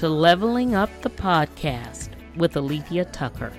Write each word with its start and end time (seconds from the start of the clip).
to 0.00 0.08
Leveling 0.08 0.74
Up 0.74 0.88
the 1.02 1.10
Podcast 1.10 2.08
with 2.34 2.54
Alethia 2.54 3.06
Tucker. 3.12 3.52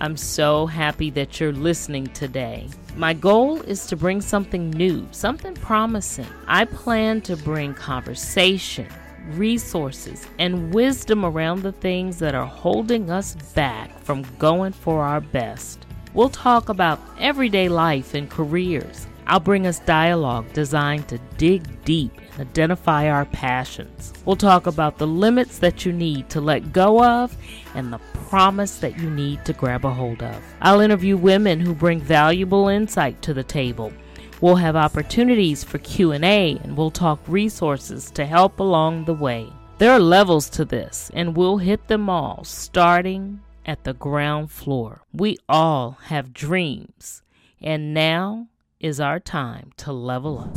I'm 0.00 0.16
so 0.16 0.66
happy 0.66 1.10
that 1.10 1.38
you're 1.38 1.52
listening 1.52 2.08
today. 2.08 2.68
My 2.96 3.12
goal 3.14 3.62
is 3.62 3.86
to 3.86 3.96
bring 3.96 4.20
something 4.20 4.70
new, 4.70 5.06
something 5.12 5.54
promising. 5.54 6.26
I 6.48 6.64
plan 6.64 7.20
to 7.20 7.36
bring 7.36 7.72
conversation, 7.72 8.88
resources, 9.28 10.26
and 10.40 10.74
wisdom 10.74 11.24
around 11.24 11.62
the 11.62 11.70
things 11.70 12.18
that 12.18 12.34
are 12.34 12.48
holding 12.48 13.08
us 13.08 13.36
back 13.54 13.96
from 14.00 14.26
going 14.40 14.72
for 14.72 15.04
our 15.04 15.20
best. 15.20 15.86
We'll 16.14 16.30
talk 16.30 16.68
about 16.68 16.98
everyday 17.20 17.68
life 17.68 18.14
and 18.14 18.28
careers 18.28 19.06
I'll 19.26 19.40
bring 19.40 19.66
us 19.66 19.78
dialogue 19.80 20.52
designed 20.52 21.08
to 21.08 21.18
dig 21.38 21.84
deep 21.84 22.12
and 22.32 22.48
identify 22.48 23.08
our 23.08 23.24
passions. 23.26 24.12
We'll 24.24 24.36
talk 24.36 24.66
about 24.66 24.98
the 24.98 25.06
limits 25.06 25.58
that 25.58 25.86
you 25.86 25.92
need 25.92 26.28
to 26.30 26.40
let 26.40 26.72
go 26.72 27.02
of 27.02 27.36
and 27.74 27.92
the 27.92 28.00
promise 28.28 28.78
that 28.78 28.98
you 28.98 29.08
need 29.08 29.44
to 29.46 29.52
grab 29.52 29.84
a 29.84 29.90
hold 29.90 30.22
of. 30.22 30.42
I'll 30.60 30.80
interview 30.80 31.16
women 31.16 31.60
who 31.60 31.74
bring 31.74 32.00
valuable 32.00 32.68
insight 32.68 33.22
to 33.22 33.32
the 33.32 33.44
table. 33.44 33.92
We'll 34.40 34.56
have 34.56 34.76
opportunities 34.76 35.64
for 35.64 35.78
Q&A 35.78 36.58
and 36.62 36.76
we'll 36.76 36.90
talk 36.90 37.20
resources 37.26 38.10
to 38.10 38.26
help 38.26 38.60
along 38.60 39.04
the 39.04 39.14
way. 39.14 39.50
There 39.78 39.92
are 39.92 40.00
levels 40.00 40.50
to 40.50 40.64
this 40.64 41.10
and 41.14 41.36
we'll 41.36 41.58
hit 41.58 41.88
them 41.88 42.10
all 42.10 42.44
starting 42.44 43.40
at 43.64 43.84
the 43.84 43.94
ground 43.94 44.50
floor. 44.50 45.02
We 45.12 45.38
all 45.48 45.98
have 46.04 46.34
dreams. 46.34 47.22
And 47.62 47.94
now 47.94 48.48
is 48.84 49.00
our 49.00 49.18
time 49.18 49.70
to 49.78 49.90
level 49.90 50.38
up. 50.38 50.52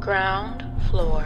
Ground 0.00 0.64
floor. 0.88 1.24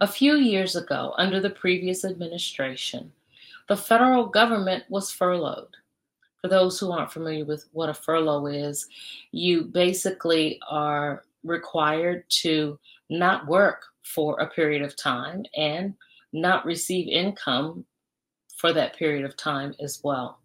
A 0.00 0.06
few 0.06 0.36
years 0.36 0.76
ago, 0.76 1.12
under 1.18 1.40
the 1.40 1.50
previous 1.50 2.04
administration, 2.04 3.10
the 3.66 3.76
federal 3.76 4.26
government 4.26 4.84
was 4.88 5.10
furloughed. 5.10 5.76
For 6.40 6.46
those 6.46 6.78
who 6.78 6.92
aren't 6.92 7.10
familiar 7.10 7.44
with 7.44 7.66
what 7.72 7.88
a 7.88 7.94
furlough 7.94 8.46
is, 8.46 8.86
you 9.32 9.64
basically 9.64 10.60
are 10.70 11.24
required 11.42 12.24
to 12.28 12.78
not 13.10 13.46
work 13.46 13.84
for 14.04 14.38
a 14.40 14.50
period 14.50 14.82
of 14.82 14.96
time 14.96 15.44
and 15.56 15.94
not 16.32 16.64
receive 16.64 17.08
income 17.08 17.84
for 18.56 18.72
that 18.72 18.96
period 18.96 19.24
of 19.24 19.36
time 19.36 19.74
as 19.80 20.00
well. 20.02 20.40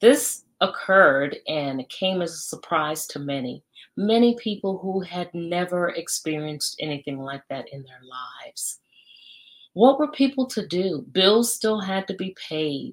This 0.00 0.44
occurred 0.60 1.36
and 1.48 1.88
came 1.88 2.22
as 2.22 2.32
a 2.32 2.38
surprise 2.38 3.06
to 3.08 3.18
many, 3.18 3.62
many 3.96 4.36
people 4.36 4.78
who 4.78 5.00
had 5.00 5.32
never 5.34 5.90
experienced 5.90 6.76
anything 6.80 7.18
like 7.18 7.42
that 7.48 7.68
in 7.72 7.82
their 7.82 8.00
lives. 8.02 8.78
What 9.74 9.98
were 9.98 10.10
people 10.10 10.46
to 10.46 10.66
do? 10.66 11.04
Bills 11.12 11.54
still 11.54 11.80
had 11.80 12.06
to 12.08 12.14
be 12.14 12.36
paid. 12.48 12.92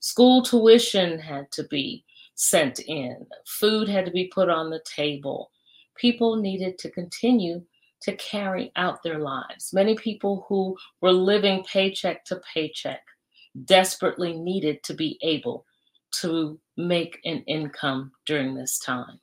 School 0.00 0.42
tuition 0.42 1.18
had 1.18 1.50
to 1.52 1.64
be 1.64 2.04
sent 2.34 2.80
in. 2.80 3.26
Food 3.46 3.88
had 3.88 4.04
to 4.04 4.10
be 4.10 4.30
put 4.32 4.48
on 4.48 4.70
the 4.70 4.82
table. 4.84 5.50
People 5.96 6.36
needed 6.36 6.78
to 6.78 6.90
continue 6.90 7.62
to 8.02 8.16
carry 8.16 8.72
out 8.76 9.02
their 9.02 9.18
lives. 9.18 9.72
Many 9.72 9.94
people 9.94 10.46
who 10.48 10.76
were 11.00 11.12
living 11.12 11.64
paycheck 11.64 12.24
to 12.26 12.40
paycheck 12.52 13.02
desperately 13.64 14.36
needed 14.36 14.82
to 14.84 14.94
be 14.94 15.18
able 15.22 15.66
to 16.12 16.58
make 16.76 17.18
an 17.24 17.42
income 17.46 18.12
during 18.26 18.54
this 18.54 18.78
time. 18.78 19.20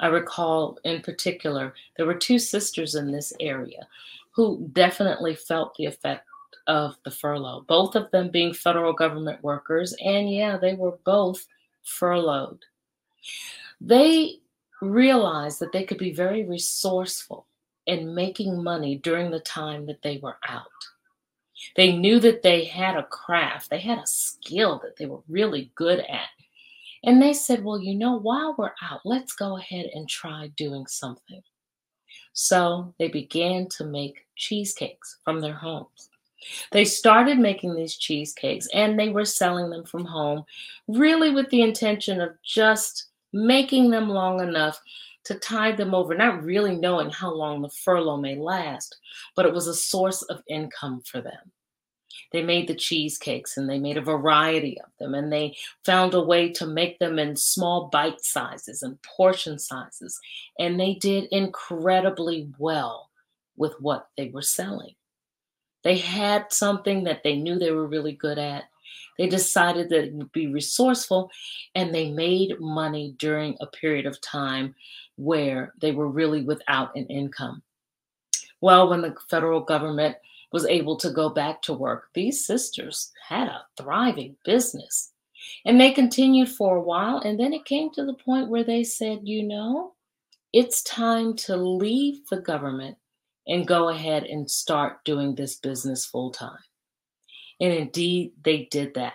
I 0.00 0.08
recall 0.08 0.78
in 0.84 1.02
particular, 1.02 1.74
there 1.96 2.06
were 2.06 2.14
two 2.14 2.38
sisters 2.38 2.94
in 2.94 3.12
this 3.12 3.32
area 3.40 3.86
who 4.32 4.68
definitely 4.72 5.34
felt 5.34 5.74
the 5.76 5.86
effect 5.86 6.26
of 6.66 6.96
the 7.04 7.10
furlough, 7.10 7.64
both 7.66 7.94
of 7.94 8.10
them 8.10 8.30
being 8.30 8.54
federal 8.54 8.92
government 8.92 9.42
workers. 9.42 9.94
And 10.04 10.32
yeah, 10.32 10.56
they 10.56 10.74
were 10.74 10.98
both 11.04 11.46
furloughed. 11.82 12.64
They 13.80 14.40
realized 14.80 15.58
that 15.60 15.72
they 15.72 15.84
could 15.84 15.98
be 15.98 16.12
very 16.12 16.44
resourceful 16.44 17.46
in 17.86 18.14
making 18.14 18.62
money 18.62 18.96
during 18.96 19.30
the 19.30 19.40
time 19.40 19.86
that 19.86 20.02
they 20.02 20.18
were 20.18 20.38
out. 20.46 20.66
They 21.76 21.92
knew 21.92 22.20
that 22.20 22.42
they 22.42 22.64
had 22.64 22.96
a 22.96 23.04
craft, 23.04 23.70
they 23.70 23.80
had 23.80 23.98
a 23.98 24.06
skill 24.06 24.80
that 24.82 24.96
they 24.96 25.06
were 25.06 25.22
really 25.28 25.70
good 25.74 26.00
at. 26.00 26.28
And 27.04 27.20
they 27.20 27.32
said, 27.32 27.64
Well, 27.64 27.80
you 27.80 27.94
know, 27.94 28.18
while 28.18 28.54
we're 28.58 28.72
out, 28.82 29.00
let's 29.04 29.32
go 29.32 29.56
ahead 29.56 29.86
and 29.94 30.08
try 30.08 30.48
doing 30.56 30.86
something. 30.86 31.42
So 32.32 32.94
they 32.98 33.08
began 33.08 33.68
to 33.76 33.84
make 33.84 34.26
cheesecakes 34.36 35.18
from 35.24 35.40
their 35.40 35.54
homes. 35.54 36.10
They 36.72 36.84
started 36.84 37.38
making 37.38 37.74
these 37.74 37.96
cheesecakes 37.96 38.66
and 38.72 38.98
they 38.98 39.10
were 39.10 39.26
selling 39.26 39.70
them 39.70 39.84
from 39.84 40.04
home, 40.04 40.44
really 40.88 41.30
with 41.30 41.50
the 41.50 41.60
intention 41.62 42.20
of 42.20 42.32
just 42.42 43.08
making 43.32 43.90
them 43.90 44.08
long 44.08 44.40
enough 44.40 44.80
to 45.24 45.34
tide 45.34 45.76
them 45.76 45.94
over, 45.94 46.14
not 46.14 46.42
really 46.42 46.76
knowing 46.76 47.10
how 47.10 47.32
long 47.32 47.62
the 47.62 47.68
furlough 47.68 48.16
may 48.16 48.36
last, 48.36 48.96
but 49.36 49.46
it 49.46 49.52
was 49.52 49.66
a 49.66 49.74
source 49.74 50.22
of 50.22 50.42
income 50.48 51.02
for 51.04 51.20
them. 51.20 51.52
They 52.32 52.42
made 52.42 52.68
the 52.68 52.74
cheesecakes 52.74 53.56
and 53.56 53.68
they 53.68 53.78
made 53.78 53.96
a 53.96 54.02
variety 54.02 54.80
of 54.80 54.90
them, 54.98 55.14
and 55.14 55.32
they 55.32 55.56
found 55.84 56.14
a 56.14 56.20
way 56.20 56.50
to 56.52 56.66
make 56.66 56.98
them 56.98 57.18
in 57.18 57.36
small 57.36 57.88
bite 57.88 58.24
sizes 58.24 58.82
and 58.82 59.02
portion 59.02 59.58
sizes. 59.58 60.18
And 60.58 60.78
they 60.78 60.94
did 60.94 61.24
incredibly 61.32 62.48
well 62.58 63.10
with 63.56 63.74
what 63.80 64.08
they 64.16 64.28
were 64.28 64.42
selling. 64.42 64.94
They 65.82 65.98
had 65.98 66.52
something 66.52 67.04
that 67.04 67.22
they 67.24 67.36
knew 67.36 67.58
they 67.58 67.72
were 67.72 67.86
really 67.86 68.12
good 68.12 68.38
at. 68.38 68.64
They 69.18 69.28
decided 69.28 69.88
that 69.90 70.04
it 70.04 70.14
would 70.14 70.32
be 70.32 70.46
resourceful 70.46 71.30
and 71.74 71.94
they 71.94 72.10
made 72.10 72.60
money 72.60 73.14
during 73.18 73.56
a 73.60 73.66
period 73.66 74.06
of 74.06 74.20
time 74.20 74.74
where 75.16 75.74
they 75.80 75.92
were 75.92 76.08
really 76.08 76.42
without 76.42 76.94
an 76.96 77.06
income. 77.06 77.62
Well, 78.60 78.88
when 78.88 79.02
the 79.02 79.14
federal 79.28 79.60
government 79.60 80.16
was 80.52 80.66
able 80.66 80.96
to 80.96 81.10
go 81.10 81.28
back 81.28 81.62
to 81.62 81.72
work, 81.72 82.08
these 82.14 82.44
sisters 82.44 83.12
had 83.28 83.48
a 83.48 83.64
thriving 83.76 84.36
business. 84.44 85.12
And 85.64 85.80
they 85.80 85.92
continued 85.92 86.48
for 86.48 86.76
a 86.76 86.82
while. 86.82 87.18
And 87.18 87.38
then 87.38 87.52
it 87.52 87.64
came 87.64 87.90
to 87.92 88.04
the 88.04 88.14
point 88.14 88.48
where 88.48 88.64
they 88.64 88.84
said, 88.84 89.20
you 89.24 89.42
know, 89.42 89.94
it's 90.52 90.82
time 90.82 91.34
to 91.36 91.56
leave 91.56 92.26
the 92.28 92.40
government 92.40 92.96
and 93.46 93.66
go 93.66 93.88
ahead 93.88 94.24
and 94.24 94.50
start 94.50 95.04
doing 95.04 95.34
this 95.34 95.56
business 95.56 96.04
full 96.04 96.30
time. 96.30 96.58
And 97.60 97.72
indeed, 97.72 98.32
they 98.42 98.68
did 98.70 98.94
that. 98.94 99.14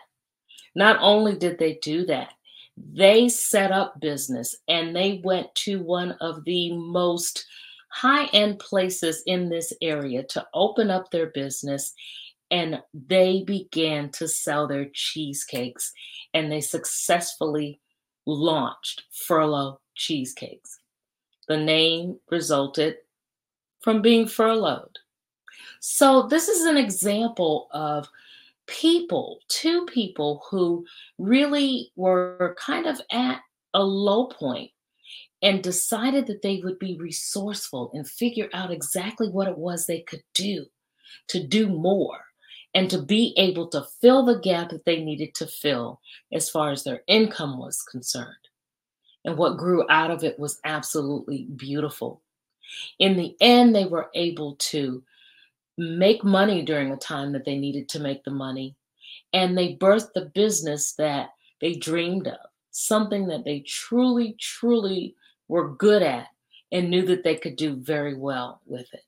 Not 0.75 0.97
only 0.99 1.35
did 1.35 1.57
they 1.57 1.79
do 1.81 2.05
that, 2.05 2.33
they 2.77 3.29
set 3.29 3.71
up 3.71 3.99
business 3.99 4.55
and 4.67 4.95
they 4.95 5.21
went 5.23 5.53
to 5.55 5.81
one 5.81 6.11
of 6.21 6.43
the 6.43 6.73
most 6.73 7.45
high 7.89 8.25
end 8.33 8.59
places 8.59 9.23
in 9.25 9.47
this 9.49 9.71
area 9.81 10.23
to 10.23 10.45
open 10.53 10.91
up 10.91 11.09
their 11.09 11.27
business 11.27 11.93
and 12.51 12.81
they 12.93 13.43
began 13.43 14.09
to 14.09 14.27
sell 14.27 14.67
their 14.67 14.87
cheesecakes 14.93 15.93
and 16.33 16.51
they 16.51 16.61
successfully 16.61 17.79
launched 18.25 19.03
furlough 19.11 19.79
cheesecakes 19.95 20.79
the 21.47 21.55
name 21.55 22.19
resulted 22.29 22.97
from 23.79 24.01
being 24.01 24.27
furloughed 24.27 24.99
so 25.79 26.23
this 26.23 26.49
is 26.49 26.65
an 26.65 26.75
example 26.75 27.69
of 27.71 28.09
people, 28.67 29.39
two 29.47 29.85
people 29.85 30.43
who 30.49 30.85
really 31.17 31.91
were 31.95 32.55
kind 32.59 32.85
of 32.85 32.99
at 33.11 33.41
a 33.73 33.83
low 33.83 34.27
point 34.27 34.71
and 35.41 35.61
decided 35.61 36.27
that 36.27 36.41
they 36.41 36.61
would 36.63 36.79
be 36.79 36.97
resourceful 36.97 37.91
and 37.93 38.07
figure 38.07 38.49
out 38.53 38.71
exactly 38.71 39.29
what 39.29 39.47
it 39.47 39.57
was 39.57 39.85
they 39.85 40.01
could 40.01 40.23
do 40.33 40.65
to 41.27 41.45
do 41.45 41.67
more 41.67 42.19
and 42.73 42.89
to 42.89 43.01
be 43.01 43.33
able 43.37 43.67
to 43.67 43.85
fill 44.01 44.25
the 44.25 44.39
gap 44.39 44.69
that 44.69 44.85
they 44.85 45.03
needed 45.03 45.33
to 45.35 45.47
fill 45.47 46.01
as 46.33 46.49
far 46.49 46.71
as 46.71 46.83
their 46.83 47.03
income 47.07 47.57
was 47.57 47.81
concerned. 47.81 48.33
And 49.23 49.37
what 49.37 49.57
grew 49.57 49.85
out 49.89 50.11
of 50.11 50.23
it 50.23 50.37
was 50.37 50.59
absolutely 50.65 51.47
beautiful. 51.55 52.21
In 52.99 53.15
the 53.15 53.35
end, 53.39 53.75
they 53.75 53.85
were 53.85 54.09
able 54.13 54.55
to 54.55 55.03
make 55.77 56.23
money 56.23 56.61
during 56.61 56.91
a 56.91 56.97
time 56.97 57.31
that 57.33 57.45
they 57.45 57.57
needed 57.57 57.89
to 57.89 57.99
make 57.99 58.23
the 58.23 58.31
money. 58.31 58.75
And 59.33 59.57
they 59.57 59.75
birthed 59.75 60.13
the 60.13 60.31
business 60.33 60.93
that 60.93 61.31
they 61.61 61.73
dreamed 61.73 62.27
of, 62.27 62.39
something 62.71 63.27
that 63.27 63.43
they 63.43 63.59
truly, 63.61 64.35
truly 64.39 65.15
were 65.47 65.69
good 65.69 66.01
at 66.01 66.27
and 66.71 66.89
knew 66.89 67.05
that 67.05 67.23
they 67.23 67.35
could 67.35 67.55
do 67.55 67.75
very 67.75 68.15
well 68.15 68.61
with 68.65 68.93
it. 68.93 69.03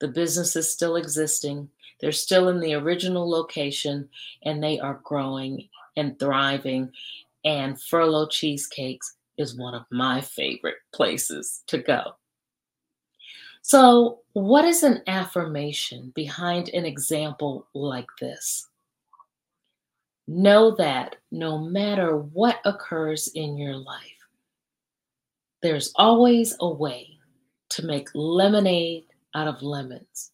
The 0.00 0.08
business 0.08 0.56
is 0.56 0.70
still 0.70 0.96
existing. 0.96 1.68
They're 2.00 2.12
still 2.12 2.48
in 2.48 2.60
the 2.60 2.74
original 2.74 3.28
location 3.28 4.08
and 4.44 4.62
they 4.62 4.78
are 4.78 5.00
growing 5.04 5.68
and 5.96 6.18
thriving. 6.18 6.92
And 7.44 7.80
Furlough 7.80 8.28
Cheesecakes 8.28 9.16
is 9.36 9.56
one 9.56 9.74
of 9.74 9.84
my 9.90 10.20
favorite 10.20 10.76
places 10.92 11.62
to 11.66 11.78
go. 11.78 12.14
So, 13.62 14.20
what 14.32 14.64
is 14.64 14.82
an 14.82 15.02
affirmation 15.06 16.12
behind 16.14 16.70
an 16.70 16.86
example 16.86 17.66
like 17.74 18.08
this? 18.20 18.68
Know 20.26 20.74
that 20.76 21.16
no 21.30 21.58
matter 21.58 22.16
what 22.16 22.60
occurs 22.64 23.28
in 23.34 23.58
your 23.58 23.76
life, 23.76 24.20
there's 25.62 25.92
always 25.96 26.56
a 26.60 26.68
way 26.70 27.18
to 27.70 27.84
make 27.84 28.08
lemonade 28.14 29.04
out 29.34 29.48
of 29.48 29.62
lemons. 29.62 30.32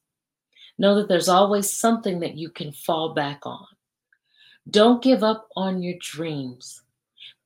Know 0.79 0.95
that 0.97 1.09
there's 1.09 1.29
always 1.29 1.73
something 1.73 2.21
that 2.21 2.37
you 2.37 2.51
can 2.51 2.71
fall 2.71 3.15
back 3.15 3.41
on. 3.45 3.67
Don't 4.71 5.03
give 5.03 5.23
up 5.23 5.49
on 5.57 5.83
your 5.83 5.97
dreams. 6.01 6.83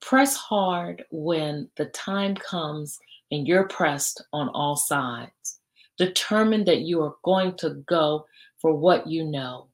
Press 0.00 0.34
hard 0.36 1.04
when 1.10 1.68
the 1.76 1.86
time 1.86 2.34
comes 2.34 2.98
and 3.30 3.46
you're 3.46 3.68
pressed 3.68 4.22
on 4.32 4.48
all 4.50 4.76
sides. 4.76 5.59
Determine 6.00 6.64
that 6.64 6.80
you 6.80 7.02
are 7.02 7.16
going 7.24 7.58
to 7.58 7.84
go 7.86 8.24
for 8.56 8.74
what 8.74 9.06
you 9.06 9.22
know. 9.22 9.68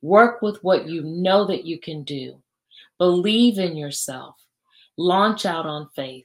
Work 0.00 0.40
with 0.40 0.56
what 0.64 0.88
you 0.88 1.02
know 1.02 1.46
that 1.46 1.66
you 1.66 1.78
can 1.78 2.02
do. 2.02 2.40
Believe 2.96 3.58
in 3.58 3.76
yourself. 3.76 4.36
Launch 4.96 5.44
out 5.44 5.66
on 5.66 5.90
faith 5.94 6.24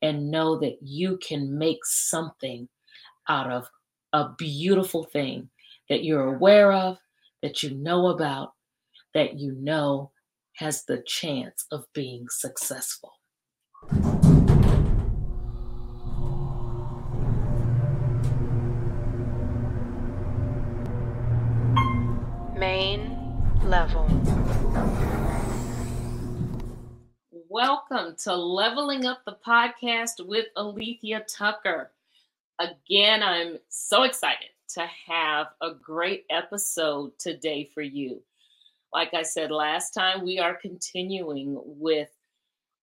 and 0.00 0.30
know 0.30 0.58
that 0.60 0.78
you 0.80 1.18
can 1.18 1.58
make 1.58 1.84
something 1.84 2.70
out 3.28 3.52
of 3.52 3.68
a 4.14 4.30
beautiful 4.38 5.04
thing 5.04 5.50
that 5.90 6.02
you're 6.02 6.34
aware 6.34 6.72
of, 6.72 6.96
that 7.42 7.62
you 7.62 7.74
know 7.74 8.06
about, 8.06 8.54
that 9.12 9.38
you 9.38 9.52
know 9.58 10.10
has 10.54 10.84
the 10.84 11.02
chance 11.06 11.66
of 11.70 11.84
being 11.92 12.26
successful. 12.30 13.12
Level. 23.66 24.06
Welcome 27.48 28.14
to 28.22 28.36
Leveling 28.36 29.06
Up 29.06 29.24
the 29.26 29.36
Podcast 29.44 30.24
with 30.24 30.46
Alethia 30.56 31.24
Tucker. 31.26 31.90
Again, 32.60 33.24
I'm 33.24 33.58
so 33.68 34.04
excited 34.04 34.50
to 34.74 34.86
have 35.08 35.48
a 35.60 35.72
great 35.74 36.26
episode 36.30 37.18
today 37.18 37.68
for 37.74 37.82
you. 37.82 38.22
Like 38.92 39.14
I 39.14 39.22
said 39.22 39.50
last 39.50 39.90
time, 39.90 40.24
we 40.24 40.38
are 40.38 40.54
continuing 40.54 41.60
with 41.64 42.10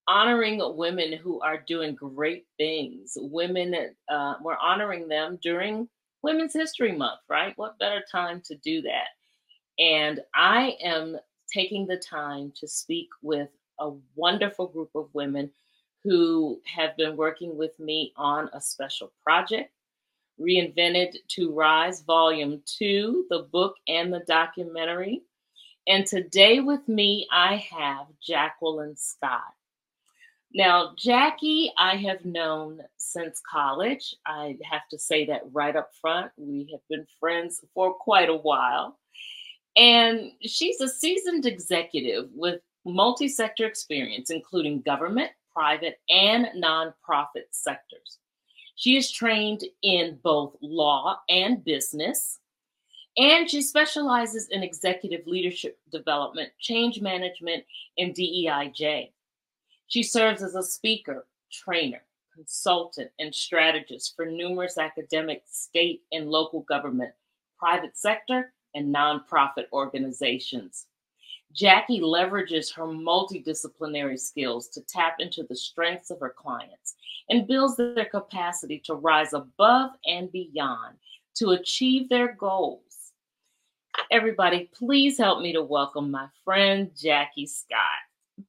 honoring 0.05 0.61
women 0.75 1.13
who 1.13 1.39
are 1.39 1.63
doing 1.65 1.95
great 1.95 2.45
things. 2.57 3.13
Women, 3.15 3.73
uh, 4.09 4.33
we're 4.41 4.57
honoring 4.57 5.07
them 5.07 5.39
during 5.41 5.87
Women's 6.23 6.53
History 6.53 6.91
Month, 6.91 7.21
right? 7.29 7.53
What 7.55 7.79
better 7.79 8.03
time 8.11 8.41
to 8.47 8.55
do 8.57 8.81
that? 8.81 9.07
And 9.79 10.21
I 10.33 10.77
am 10.83 11.17
taking 11.51 11.87
the 11.87 11.97
time 11.97 12.51
to 12.59 12.67
speak 12.67 13.09
with 13.21 13.49
a 13.79 13.91
wonderful 14.15 14.67
group 14.67 14.91
of 14.95 15.09
women 15.13 15.51
who 16.03 16.59
have 16.65 16.97
been 16.97 17.15
working 17.15 17.57
with 17.57 17.79
me 17.79 18.13
on 18.17 18.49
a 18.53 18.61
special 18.61 19.11
project 19.23 19.71
Reinvented 20.39 21.15
to 21.29 21.51
Rise, 21.51 22.01
Volume 22.01 22.61
2, 22.65 23.27
the 23.29 23.47
book 23.51 23.75
and 23.87 24.11
the 24.11 24.21
documentary. 24.21 25.21
And 25.87 26.05
today 26.05 26.59
with 26.59 26.87
me, 26.87 27.27
I 27.31 27.57
have 27.71 28.07
Jacqueline 28.21 28.95
Scott. 28.97 29.53
Now, 30.53 30.93
Jackie, 30.97 31.71
I 31.77 31.97
have 31.97 32.25
known 32.25 32.81
since 32.97 33.41
college. 33.49 34.15
I 34.25 34.57
have 34.69 34.87
to 34.91 34.99
say 34.99 35.25
that 35.25 35.41
right 35.51 35.75
up 35.75 35.91
front. 35.99 36.31
We 36.37 36.69
have 36.71 36.81
been 36.89 37.05
friends 37.19 37.63
for 37.73 37.93
quite 37.93 38.29
a 38.29 38.35
while. 38.35 38.97
And 39.75 40.31
she's 40.41 40.79
a 40.81 40.87
seasoned 40.87 41.45
executive 41.45 42.29
with 42.33 42.61
multi 42.85 43.27
sector 43.27 43.65
experience, 43.65 44.29
including 44.29 44.81
government, 44.81 45.31
private, 45.53 45.99
and 46.09 46.47
nonprofit 46.55 47.47
sectors. 47.51 48.19
She 48.75 48.97
is 48.97 49.11
trained 49.11 49.63
in 49.81 50.19
both 50.23 50.55
law 50.61 51.19
and 51.29 51.63
business, 51.63 52.39
and 53.17 53.49
she 53.49 53.61
specializes 53.61 54.47
in 54.49 54.63
executive 54.63 55.25
leadership 55.27 55.79
development, 55.91 56.49
change 56.59 56.99
management, 56.99 57.63
and 57.97 58.15
DEIJ. 58.15 59.11
She 59.87 60.03
serves 60.03 60.41
as 60.41 60.55
a 60.55 60.63
speaker, 60.63 61.27
trainer, 61.51 62.01
consultant, 62.33 63.11
and 63.19 63.33
strategist 63.33 64.15
for 64.15 64.25
numerous 64.25 64.77
academic, 64.77 65.43
state, 65.45 66.01
and 66.11 66.29
local 66.29 66.61
government, 66.61 67.11
private 67.59 67.95
sector, 67.95 68.53
and 68.75 68.93
nonprofit 68.93 69.65
organizations. 69.71 70.87
Jackie 71.53 72.01
leverages 72.01 72.73
her 72.73 72.83
multidisciplinary 72.83 74.19
skills 74.19 74.69
to 74.69 74.81
tap 74.81 75.17
into 75.19 75.43
the 75.43 75.55
strengths 75.55 76.09
of 76.09 76.19
her 76.19 76.33
clients 76.35 76.95
and 77.29 77.47
builds 77.47 77.77
their 77.77 78.05
capacity 78.05 78.81
to 78.85 78.95
rise 78.95 79.33
above 79.33 79.91
and 80.05 80.31
beyond 80.31 80.95
to 81.35 81.51
achieve 81.51 82.09
their 82.09 82.33
goals. 82.33 82.81
Everybody, 84.11 84.69
please 84.73 85.17
help 85.17 85.41
me 85.41 85.53
to 85.53 85.61
welcome 85.61 86.09
my 86.09 86.27
friend 86.43 86.89
Jackie 86.99 87.45
Scott. 87.45 88.45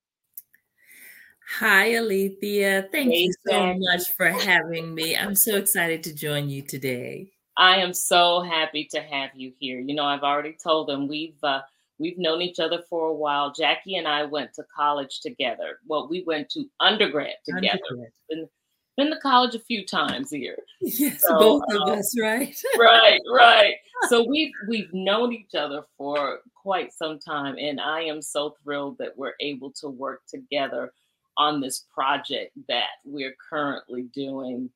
Hi, 1.59 1.91
Alethia. 1.91 2.91
Thank 2.91 3.13
hey, 3.13 3.19
you 3.19 3.33
so 3.47 3.53
Jackie. 3.53 3.81
much 3.81 4.11
for 4.13 4.29
having 4.29 4.95
me. 4.95 5.15
I'm 5.15 5.35
so 5.35 5.57
excited 5.57 6.03
to 6.05 6.15
join 6.15 6.49
you 6.49 6.63
today. 6.63 7.34
I 7.57 7.77
am 7.77 7.93
so 7.93 8.41
happy 8.41 8.89
to 8.93 9.01
have 9.01 9.31
you 9.35 9.53
here. 9.59 9.79
You 9.81 9.95
know, 9.95 10.05
I've 10.05 10.23
already 10.23 10.57
told 10.61 10.89
them 10.89 11.09
we've 11.09 11.43
uh, 11.43 11.61
We've 11.99 12.19
known 12.19 12.43
each 12.43 12.59
other 12.59 12.81
for 12.91 13.09
a 13.09 13.15
while. 13.15 13.53
Jackie 13.53 13.97
and 13.97 14.09
I 14.09 14.25
went 14.25 14.53
to 14.55 14.65
college 14.75 15.21
together. 15.21 15.79
Well, 15.87 16.09
we 16.09 16.25
went 16.25 16.51
to 16.51 16.65
undergrad 16.81 17.35
together. 17.45 17.79
Undergrad. 17.91 18.13
Been, 18.29 18.49
been 18.97 19.11
to 19.11 19.21
college 19.21 19.55
a 19.55 19.61
few 19.61 19.87
times 19.87 20.31
here. 20.31 20.59
Yes, 20.81 21.23
so, 21.23 21.39
both 21.39 21.63
of 21.71 21.83
um, 21.83 21.99
us, 21.99 22.15
right? 22.21 22.57
right, 22.79 23.21
right. 23.33 23.75
So 24.09 24.27
we've 24.29 24.53
we've 24.69 24.93
known 24.93 25.33
each 25.33 25.55
other 25.55 25.83
for 25.97 26.41
quite 26.55 26.93
some 26.93 27.19
time, 27.19 27.57
and 27.59 27.81
I 27.81 28.03
am 28.03 28.21
so 28.21 28.57
thrilled 28.63 28.99
that 28.99 29.17
we're 29.17 29.35
able 29.41 29.71
to 29.81 29.89
work 29.89 30.23
together 30.29 30.93
on 31.37 31.61
this 31.61 31.87
project 31.93 32.53
that 32.69 32.91
we're 33.05 33.35
currently 33.51 34.05
doing. 34.15 34.71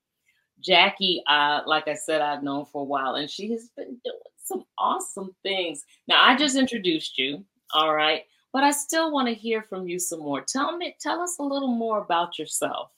Jackie, 0.61 1.23
uh, 1.27 1.61
like 1.67 1.89
I 1.89 1.95
said, 1.95 2.21
I've 2.21 2.43
known 2.43 2.67
for 2.67 2.83
a 2.83 2.85
while, 2.85 3.15
and 3.15 3.31
she 3.31 3.53
has 3.53 3.71
been 3.77 3.99
doing 4.05 4.19
some 4.43 4.65
awesome 4.79 5.35
things. 5.43 5.85
Now, 6.07 6.23
I 6.25 6.37
just 6.37 6.57
introduced 6.57 7.19
you, 7.19 7.45
all 7.73 7.95
right, 7.95 8.23
but 8.53 8.65
I 8.65 8.71
still 8.71 9.13
want 9.13 9.29
to 9.29 9.35
hear 9.35 9.63
from 9.63 9.87
you 9.87 9.99
some 9.99 10.21
more. 10.21 10.41
Tell 10.41 10.77
me, 10.77 10.97
tell 11.01 11.21
us 11.21 11.37
a 11.39 11.43
little 11.43 11.69
more 11.69 11.99
about 11.99 12.39
yourself. 12.39 12.91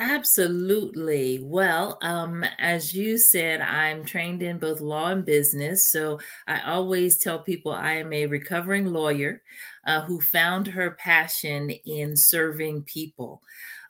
Absolutely. 0.00 1.40
Well, 1.42 1.98
um, 2.02 2.44
as 2.60 2.94
you 2.94 3.18
said, 3.18 3.60
I'm 3.60 4.04
trained 4.04 4.44
in 4.44 4.58
both 4.58 4.80
law 4.80 5.08
and 5.08 5.24
business. 5.24 5.90
So 5.90 6.20
I 6.46 6.60
always 6.60 7.18
tell 7.18 7.40
people 7.40 7.72
I 7.72 7.94
am 7.94 8.12
a 8.12 8.26
recovering 8.26 8.86
lawyer 8.92 9.42
uh, 9.84 10.02
who 10.02 10.20
found 10.20 10.68
her 10.68 10.92
passion 10.92 11.70
in 11.70 12.12
serving 12.16 12.82
people. 12.82 13.42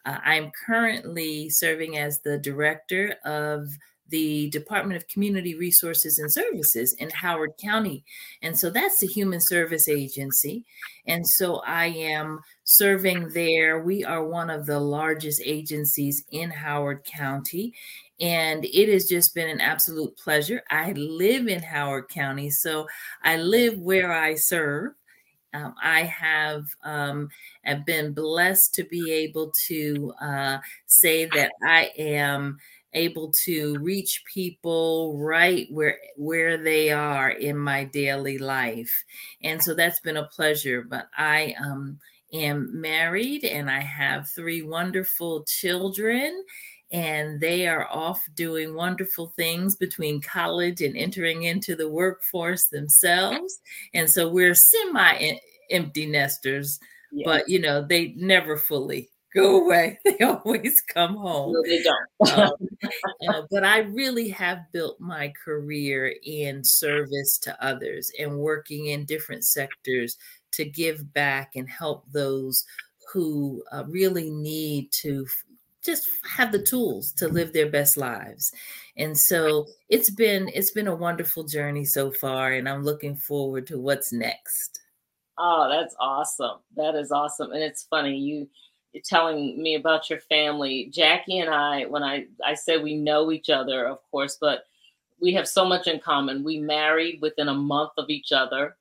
Uh, 0.07 0.19
I'm 0.25 0.51
currently 0.67 1.51
serving 1.51 1.99
as 1.99 2.21
the 2.21 2.39
director 2.39 3.17
of 3.25 3.69
the 4.09 4.49
Department 4.51 4.97
of 4.97 5.09
Community 5.09 5.55
Resources 5.55 6.19
and 6.19 6.33
Services 6.33 6.95
in 6.95 7.11
Howard 7.11 7.53
County. 7.59 8.05
And 8.43 8.59
so 8.59 8.71
that's 8.71 9.01
the 9.01 9.07
Human 9.07 9.41
Service 9.41 9.89
Agency. 9.89 10.65
And 11.07 11.27
so 11.27 11.57
I 11.67 11.87
am 11.87 12.41
serving 12.65 13.31
there. 13.31 13.83
We 13.83 14.05
are 14.05 14.25
one 14.25 14.51
of 14.51 14.67
the 14.67 14.81
largest 14.81 15.43
agencies 15.45 16.25
in 16.31 16.51
Howard 16.51 17.05
County. 17.05 17.75
And 18.21 18.65
it 18.65 18.89
has 18.89 19.07
just 19.07 19.35
been 19.35 19.49
an 19.49 19.61
absolute 19.61 20.17
pleasure. 20.17 20.63
I 20.71 20.93
live 20.93 21.47
in 21.47 21.63
Howard 21.63 22.09
County, 22.09 22.51
so 22.51 22.87
I 23.23 23.37
live 23.37 23.79
where 23.79 24.13
I 24.13 24.35
serve. 24.35 24.95
Um, 25.55 25.75
I 25.83 26.03
have 26.03 26.65
um, 26.85 27.29
have 27.65 27.87
been 27.87 28.13
blessed 28.13 28.75
to 28.75 28.85
be 28.85 29.11
able 29.13 29.53
to 29.69 30.13
uh, 30.21 30.59
say 30.87 31.27
that 31.27 31.53
I 31.63 31.91
am 31.99 32.59
able 32.95 33.31
to 33.45 33.77
reach 33.79 34.23
people 34.33 35.19
right 35.19 35.67
where 35.71 35.99
where 36.17 36.57
they 36.57 36.91
are 36.91 37.31
in 37.31 37.57
my 37.57 37.85
daily 37.85 38.39
life. 38.39 39.05
And 39.43 39.63
so 39.63 39.75
that's 39.75 40.01
been 40.01 40.17
a 40.17 40.27
pleasure 40.27 40.83
but 40.83 41.09
i 41.17 41.55
um, 41.65 41.99
am 42.33 42.81
married 42.81 43.45
and 43.45 43.71
i 43.71 43.81
have 43.81 44.29
three 44.29 44.63
wonderful 44.63 45.45
children 45.45 46.45
and 46.91 47.41
they 47.41 47.69
are 47.69 47.87
off 47.91 48.27
doing 48.35 48.75
wonderful 48.75 49.33
things 49.37 49.77
between 49.77 50.21
college 50.21 50.81
and 50.81 50.97
entering 50.97 51.43
into 51.43 51.77
the 51.77 51.89
workforce 51.89 52.67
themselves 52.69 53.61
and 53.95 54.09
so 54.09 54.29
we're 54.29 54.55
semi 54.55 55.39
empty 55.71 56.07
nesters 56.07 56.81
yeah. 57.13 57.25
but 57.25 57.49
you 57.49 57.61
know, 57.61 57.83
they 57.83 58.15
never 58.17 58.57
fully 58.57 59.11
go 59.35 59.65
away. 59.65 59.99
They 60.05 60.25
always 60.25 60.81
come 60.83 61.17
home. 61.17 61.53
No, 61.53 61.63
they 61.63 61.83
don't. 61.83 62.39
um, 62.39 62.53
uh, 63.29 63.43
but 63.51 63.65
I 63.65 63.81
really 63.81 64.29
have 64.31 64.61
built 64.73 65.01
my 65.01 65.33
career 65.45 66.15
in 66.25 66.65
service 66.65 67.39
to 67.43 67.65
others 67.65 68.11
and 68.19 68.39
working 68.39 68.87
in 68.87 69.05
different 69.05 69.45
sectors 69.45 70.17
to 70.53 70.65
give 70.65 71.13
back 71.13 71.53
and 71.57 71.69
help 71.69 72.05
those 72.11 72.65
who 73.13 73.63
uh, 73.73 73.85
really 73.87 74.31
need 74.31 74.91
to 74.93 75.27
just 75.89 76.07
have 76.37 76.53
the 76.53 76.63
tools 76.63 77.13
to 77.13 77.29
live 77.29 77.53
their 77.53 77.71
best 77.71 77.97
lives. 77.97 78.53
And 78.97 79.17
so 79.17 79.67
it's 79.89 80.11
been 80.11 80.51
it's 80.53 80.73
been 80.73 80.89
a 80.89 80.95
wonderful 80.95 81.45
journey 81.45 81.85
so 81.85 82.11
far 82.11 82.53
and 82.53 82.69
i'm 82.69 82.83
looking 82.85 83.17
forward 83.17 83.67
to 83.69 83.79
what's 83.79 84.13
next. 84.13 84.81
Oh 85.39 85.69
that's 85.71 85.97
awesome. 85.99 86.59
That 86.77 86.95
is 86.95 87.11
awesome. 87.11 87.53
And 87.53 87.63
it's 87.63 87.85
funny 87.85 88.17
you 88.17 88.49
telling 89.05 89.63
me 89.63 89.77
about 89.77 90.11
your 90.11 90.21
family. 90.21 90.91
Jackie 90.93 91.39
and 91.39 91.51
i 91.51 91.85
when 91.85 92.03
i 92.03 92.27
i 92.45 92.55
said 92.55 92.83
we 92.83 92.97
know 92.97 93.33
each 93.33 93.49
other 93.49 93.87
of 93.87 93.99
course 94.11 94.37
but 94.41 94.65
we 95.21 95.33
have 95.35 95.49
so 95.49 95.65
much 95.65 95.89
in 95.89 95.99
common. 95.99 96.45
We 96.45 96.59
married 96.59 97.21
within 97.21 97.49
a 97.49 97.55
month 97.55 97.91
of 97.97 98.09
each 98.09 98.31
other 98.31 98.77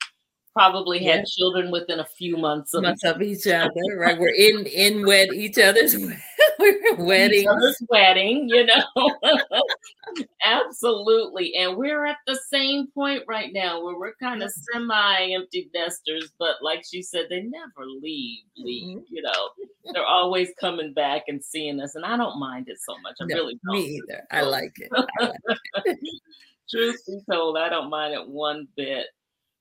probably 0.57 1.03
had 1.03 1.19
yeah. 1.19 1.23
children 1.37 1.69
within 1.69 1.99
a 1.99 2.05
few 2.05 2.35
months 2.35 2.73
of, 2.73 2.81
months 2.81 3.03
of 3.03 3.21
each 3.21 3.45
other. 3.45 3.69
Right, 3.97 4.17
we're 4.17 4.29
in 4.29 4.65
in 4.65 5.05
wed 5.05 5.29
each 5.33 5.57
other's 5.57 5.95
wedding, 6.97 7.41
each 7.41 7.47
other's 7.47 7.81
wedding. 7.89 8.49
You 8.49 8.65
know, 8.65 8.83
absolutely. 10.43 11.55
And 11.55 11.77
we're 11.77 12.05
at 12.05 12.17
the 12.25 12.39
same 12.49 12.87
point 12.93 13.23
right 13.27 13.51
now 13.53 13.83
where 13.83 13.97
we're 13.97 14.15
kind 14.15 14.41
of 14.41 14.51
semi 14.51 15.31
empty 15.33 15.69
nesters, 15.73 16.31
but 16.39 16.55
like 16.61 16.83
she 16.89 17.01
said, 17.01 17.25
they 17.29 17.41
never 17.41 17.85
leave. 18.01 18.43
Leave. 18.57 18.97
Mm-hmm. 18.97 19.15
You 19.15 19.21
know, 19.21 19.49
they're 19.93 20.05
always 20.05 20.49
coming 20.59 20.93
back 20.93 21.23
and 21.27 21.43
seeing 21.43 21.79
us, 21.79 21.95
and 21.95 22.05
I 22.05 22.17
don't 22.17 22.39
mind 22.39 22.67
it 22.67 22.77
so 22.79 22.95
much. 23.03 23.15
I 23.21 23.25
no, 23.25 23.35
really 23.35 23.59
don't. 23.65 23.75
Me 23.75 24.01
either. 24.01 24.23
I 24.31 24.41
like 24.41 24.73
it. 24.77 24.89
I 25.19 25.23
like 25.23 25.35
it. 25.85 25.99
Truth 26.69 27.05
be 27.07 27.21
told, 27.31 27.57
I 27.57 27.69
don't 27.69 27.89
mind 27.89 28.13
it 28.13 28.27
one 28.27 28.67
bit. 28.75 29.07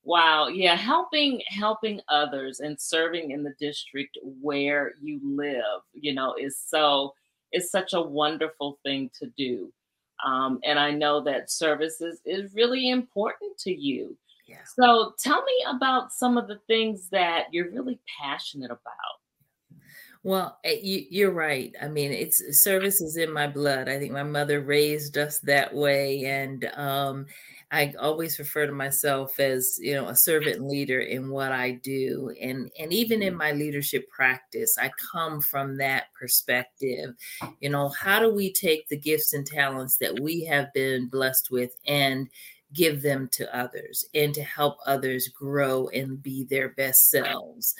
Wow. 0.06 0.46
Yeah. 0.46 0.76
Helping, 0.76 1.42
helping 1.48 2.00
others 2.08 2.60
and 2.60 2.80
serving 2.80 3.32
in 3.32 3.42
the 3.42 3.54
district 3.58 4.16
where 4.22 4.92
you 5.02 5.20
live, 5.24 5.82
you 5.94 6.14
know, 6.14 6.36
is 6.38 6.56
so, 6.64 7.12
is 7.52 7.72
such 7.72 7.92
a 7.92 8.00
wonderful 8.00 8.78
thing 8.84 9.10
to 9.18 9.26
do. 9.36 9.72
Um, 10.24 10.60
and 10.64 10.78
I 10.78 10.92
know 10.92 11.20
that 11.24 11.50
services 11.50 12.20
is 12.24 12.54
really 12.54 12.90
important 12.90 13.58
to 13.58 13.74
you. 13.74 14.16
Yeah. 14.46 14.58
So 14.78 15.14
tell 15.18 15.42
me 15.42 15.64
about 15.68 16.12
some 16.12 16.38
of 16.38 16.46
the 16.46 16.60
things 16.68 17.08
that 17.10 17.46
you're 17.50 17.72
really 17.72 17.98
passionate 18.22 18.70
about. 18.70 19.80
Well, 20.22 20.58
eh, 20.62 20.78
you, 20.82 21.28
are 21.28 21.32
right. 21.32 21.74
I 21.82 21.88
mean, 21.88 22.12
it's 22.12 22.40
service 22.62 23.00
is 23.00 23.16
in 23.16 23.32
my 23.32 23.48
blood. 23.48 23.88
I 23.88 23.98
think 23.98 24.12
my 24.12 24.22
mother 24.22 24.60
raised 24.60 25.18
us 25.18 25.40
that 25.40 25.74
way, 25.74 26.24
and 26.24 26.64
um, 26.74 27.26
I 27.70 27.92
always 27.98 28.38
refer 28.38 28.66
to 28.66 28.72
myself 28.72 29.40
as, 29.40 29.78
you 29.80 29.94
know, 29.94 30.06
a 30.06 30.16
servant 30.16 30.66
leader 30.66 31.00
in 31.00 31.30
what 31.30 31.52
I 31.52 31.72
do. 31.72 32.32
And 32.40 32.70
and 32.78 32.92
even 32.92 33.22
in 33.22 33.30
mm-hmm. 33.30 33.38
my 33.38 33.52
leadership 33.52 34.08
practice, 34.08 34.76
I 34.78 34.90
come 35.12 35.40
from 35.40 35.76
that 35.78 36.04
perspective. 36.18 37.14
You 37.60 37.70
know, 37.70 37.88
how 37.88 38.20
do 38.20 38.32
we 38.32 38.52
take 38.52 38.88
the 38.88 38.96
gifts 38.96 39.32
and 39.32 39.46
talents 39.46 39.96
that 39.98 40.20
we 40.20 40.44
have 40.44 40.72
been 40.74 41.08
blessed 41.08 41.50
with 41.50 41.76
and 41.86 42.28
give 42.72 43.02
them 43.02 43.28
to 43.32 43.56
others 43.56 44.04
and 44.14 44.34
to 44.34 44.42
help 44.42 44.78
others 44.86 45.28
grow 45.28 45.88
and 45.88 46.22
be 46.22 46.44
their 46.44 46.70
best 46.70 47.10
selves. 47.10 47.74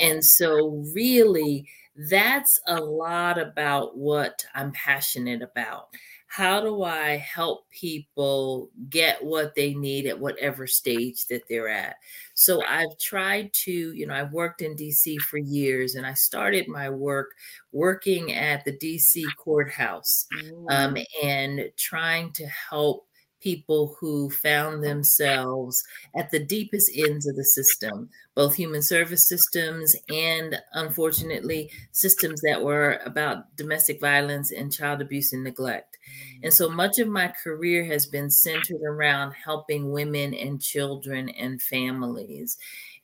And 0.00 0.24
so 0.24 0.84
really 0.94 1.68
that's 2.10 2.60
a 2.68 2.80
lot 2.80 3.38
about 3.38 3.96
what 3.96 4.44
I'm 4.54 4.70
passionate 4.72 5.42
about 5.42 5.88
how 6.28 6.60
do 6.60 6.82
I 6.82 7.16
help 7.16 7.68
people 7.70 8.70
get 8.90 9.24
what 9.24 9.54
they 9.54 9.72
need 9.72 10.06
at 10.06 10.20
whatever 10.20 10.66
stage 10.66 11.26
that 11.26 11.42
they're 11.48 11.68
at? 11.68 11.96
So 12.34 12.62
I've 12.64 12.96
tried 12.98 13.50
to, 13.64 13.72
you 13.72 14.06
know, 14.06 14.14
I've 14.14 14.32
worked 14.32 14.60
in 14.60 14.76
DC 14.76 15.18
for 15.22 15.38
years 15.38 15.94
and 15.94 16.06
I 16.06 16.12
started 16.12 16.68
my 16.68 16.90
work 16.90 17.30
working 17.72 18.34
at 18.34 18.64
the 18.64 18.76
DC 18.76 19.24
courthouse 19.38 20.26
um, 20.70 20.94
mm. 20.94 21.04
and 21.24 21.70
trying 21.78 22.30
to 22.32 22.46
help 22.46 23.07
people 23.40 23.96
who 24.00 24.30
found 24.30 24.82
themselves 24.82 25.82
at 26.16 26.30
the 26.30 26.44
deepest 26.44 26.90
ends 26.96 27.26
of 27.26 27.36
the 27.36 27.44
system, 27.44 28.08
both 28.34 28.54
human 28.54 28.82
service 28.82 29.28
systems 29.28 29.94
and 30.08 30.60
unfortunately 30.72 31.70
systems 31.92 32.40
that 32.42 32.62
were 32.62 33.00
about 33.04 33.54
domestic 33.56 34.00
violence 34.00 34.50
and 34.52 34.72
child 34.72 35.00
abuse 35.00 35.32
and 35.32 35.44
neglect. 35.44 35.96
And 36.42 36.52
so 36.52 36.68
much 36.68 36.98
of 36.98 37.08
my 37.08 37.28
career 37.42 37.84
has 37.86 38.06
been 38.06 38.30
centered 38.30 38.82
around 38.82 39.32
helping 39.32 39.90
women 39.90 40.34
and 40.34 40.60
children 40.60 41.28
and 41.30 41.60
families. 41.60 42.56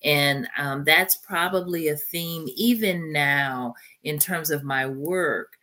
And 0.02 0.48
um, 0.58 0.84
that's 0.84 1.16
probably 1.16 1.88
a 1.88 1.96
theme 1.96 2.46
even 2.56 3.12
now 3.12 3.74
in 4.02 4.18
terms 4.18 4.50
of 4.50 4.62
my 4.62 4.86
work 4.86 5.56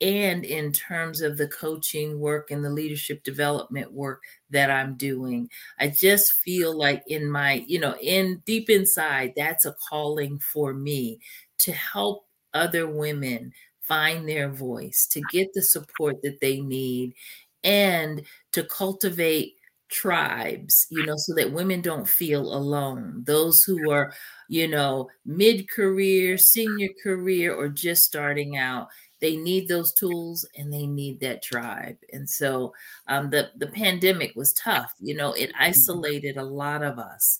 and 0.00 0.44
in 0.44 0.72
terms 0.72 1.20
of 1.20 1.36
the 1.36 1.48
coaching 1.48 2.18
work 2.18 2.50
and 2.50 2.64
the 2.64 2.70
leadership 2.70 3.22
development 3.22 3.92
work 3.92 4.22
that 4.50 4.70
I'm 4.70 4.96
doing. 4.96 5.48
I 5.78 5.88
just 5.88 6.32
feel 6.44 6.76
like 6.76 7.02
in 7.06 7.30
my, 7.30 7.64
you 7.66 7.78
know, 7.78 7.96
in 8.00 8.42
deep 8.44 8.68
inside, 8.68 9.32
that's 9.36 9.66
a 9.66 9.74
calling 9.88 10.38
for 10.38 10.74
me 10.74 11.20
to 11.58 11.72
help 11.72 12.26
other 12.52 12.86
women 12.88 13.52
find 13.80 14.28
their 14.28 14.50
voice, 14.50 15.06
to 15.10 15.20
get 15.30 15.48
the 15.54 15.62
support 15.62 16.22
that 16.22 16.40
they 16.40 16.60
need, 16.60 17.14
and 17.62 18.22
to 18.52 18.64
cultivate 18.64 19.54
tribes, 19.90 20.86
you 20.90 21.04
know, 21.06 21.14
so 21.16 21.34
that 21.34 21.52
women 21.52 21.80
don't 21.80 22.08
feel 22.08 22.52
alone. 22.54 23.22
Those 23.26 23.62
who 23.64 23.90
are, 23.90 24.12
you 24.48 24.66
know, 24.66 25.08
mid 25.24 25.70
career, 25.70 26.36
senior 26.36 26.88
career, 27.02 27.54
or 27.54 27.68
just 27.68 28.02
starting 28.02 28.56
out, 28.56 28.88
they 29.24 29.36
need 29.36 29.68
those 29.68 29.94
tools 29.94 30.46
and 30.54 30.70
they 30.70 30.86
need 30.86 31.18
that 31.20 31.42
tribe. 31.42 31.96
And 32.12 32.28
so 32.28 32.74
um, 33.08 33.30
the, 33.30 33.50
the 33.56 33.68
pandemic 33.68 34.36
was 34.36 34.52
tough, 34.52 34.92
you 35.00 35.16
know, 35.16 35.32
it 35.32 35.48
mm-hmm. 35.48 35.62
isolated 35.62 36.36
a 36.36 36.44
lot 36.44 36.82
of 36.82 36.98
us. 36.98 37.38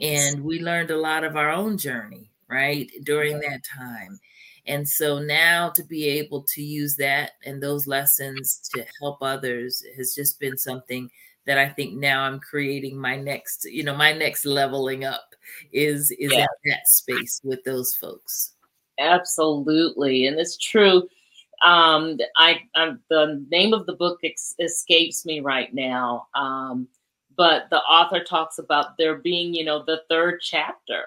And 0.00 0.42
we 0.42 0.58
learned 0.58 0.90
a 0.90 0.96
lot 0.96 1.22
of 1.22 1.36
our 1.36 1.50
own 1.50 1.78
journey, 1.78 2.32
right, 2.48 2.90
during 3.04 3.38
that 3.38 3.60
time. 3.62 4.18
And 4.66 4.88
so 4.88 5.20
now 5.20 5.68
to 5.70 5.84
be 5.84 6.08
able 6.08 6.42
to 6.48 6.62
use 6.62 6.96
that 6.96 7.32
and 7.44 7.62
those 7.62 7.86
lessons 7.86 8.68
to 8.74 8.84
help 9.00 9.18
others 9.22 9.84
has 9.96 10.12
just 10.16 10.40
been 10.40 10.58
something 10.58 11.08
that 11.46 11.58
I 11.58 11.68
think 11.68 11.94
now 11.94 12.22
I'm 12.22 12.40
creating 12.40 12.98
my 12.98 13.14
next, 13.14 13.66
you 13.70 13.84
know, 13.84 13.96
my 13.96 14.12
next 14.12 14.44
leveling 14.44 15.04
up 15.04 15.36
is 15.72 16.10
is 16.10 16.32
yeah. 16.32 16.46
that 16.64 16.88
space 16.88 17.40
with 17.44 17.62
those 17.62 17.94
folks. 17.94 18.54
Absolutely, 18.98 20.26
and 20.26 20.38
it's 20.38 20.58
true. 20.58 21.08
Um, 21.62 22.18
I, 22.36 22.60
I'm, 22.74 23.00
the 23.10 23.44
name 23.50 23.74
of 23.74 23.86
the 23.86 23.94
book 23.94 24.20
ex- 24.24 24.54
escapes 24.58 25.26
me 25.26 25.40
right 25.40 25.72
now, 25.74 26.28
um, 26.34 26.88
but 27.36 27.68
the 27.70 27.80
author 27.80 28.24
talks 28.24 28.58
about 28.58 28.96
there 28.96 29.16
being, 29.16 29.52
you 29.54 29.64
know, 29.64 29.84
the 29.84 30.02
third 30.08 30.40
chapter, 30.40 31.04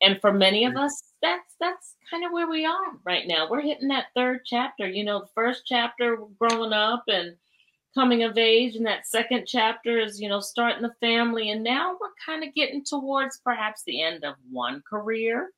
and 0.00 0.20
for 0.20 0.32
many 0.32 0.64
of 0.64 0.76
us, 0.76 1.02
that's 1.22 1.54
that's 1.60 1.96
kind 2.10 2.24
of 2.24 2.32
where 2.32 2.48
we 2.48 2.64
are 2.66 2.98
right 3.04 3.26
now. 3.26 3.48
We're 3.48 3.60
hitting 3.62 3.88
that 3.88 4.06
third 4.14 4.40
chapter. 4.44 4.88
You 4.88 5.04
know, 5.04 5.26
first 5.34 5.64
chapter 5.66 6.18
growing 6.38 6.72
up 6.72 7.04
and 7.08 7.36
coming 7.94 8.24
of 8.24 8.36
age, 8.36 8.76
and 8.76 8.86
that 8.86 9.06
second 9.06 9.44
chapter 9.46 9.98
is, 9.98 10.20
you 10.20 10.28
know, 10.28 10.40
starting 10.40 10.82
the 10.82 10.94
family. 11.00 11.50
And 11.50 11.62
now 11.62 11.96
we're 12.00 12.08
kind 12.24 12.42
of 12.42 12.54
getting 12.54 12.84
towards 12.84 13.38
perhaps 13.38 13.82
the 13.84 14.02
end 14.02 14.24
of 14.24 14.34
one 14.50 14.82
career 14.88 15.50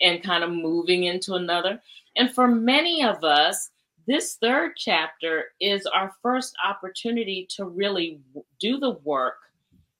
and 0.00 0.22
kind 0.22 0.44
of 0.44 0.50
moving 0.50 1.04
into 1.04 1.34
another. 1.34 1.80
And 2.16 2.32
for 2.32 2.48
many 2.48 3.04
of 3.04 3.24
us, 3.24 3.70
this 4.06 4.36
third 4.40 4.72
chapter 4.76 5.52
is 5.60 5.86
our 5.86 6.12
first 6.22 6.54
opportunity 6.64 7.46
to 7.56 7.64
really 7.64 8.20
do 8.58 8.78
the 8.78 8.98
work 9.04 9.36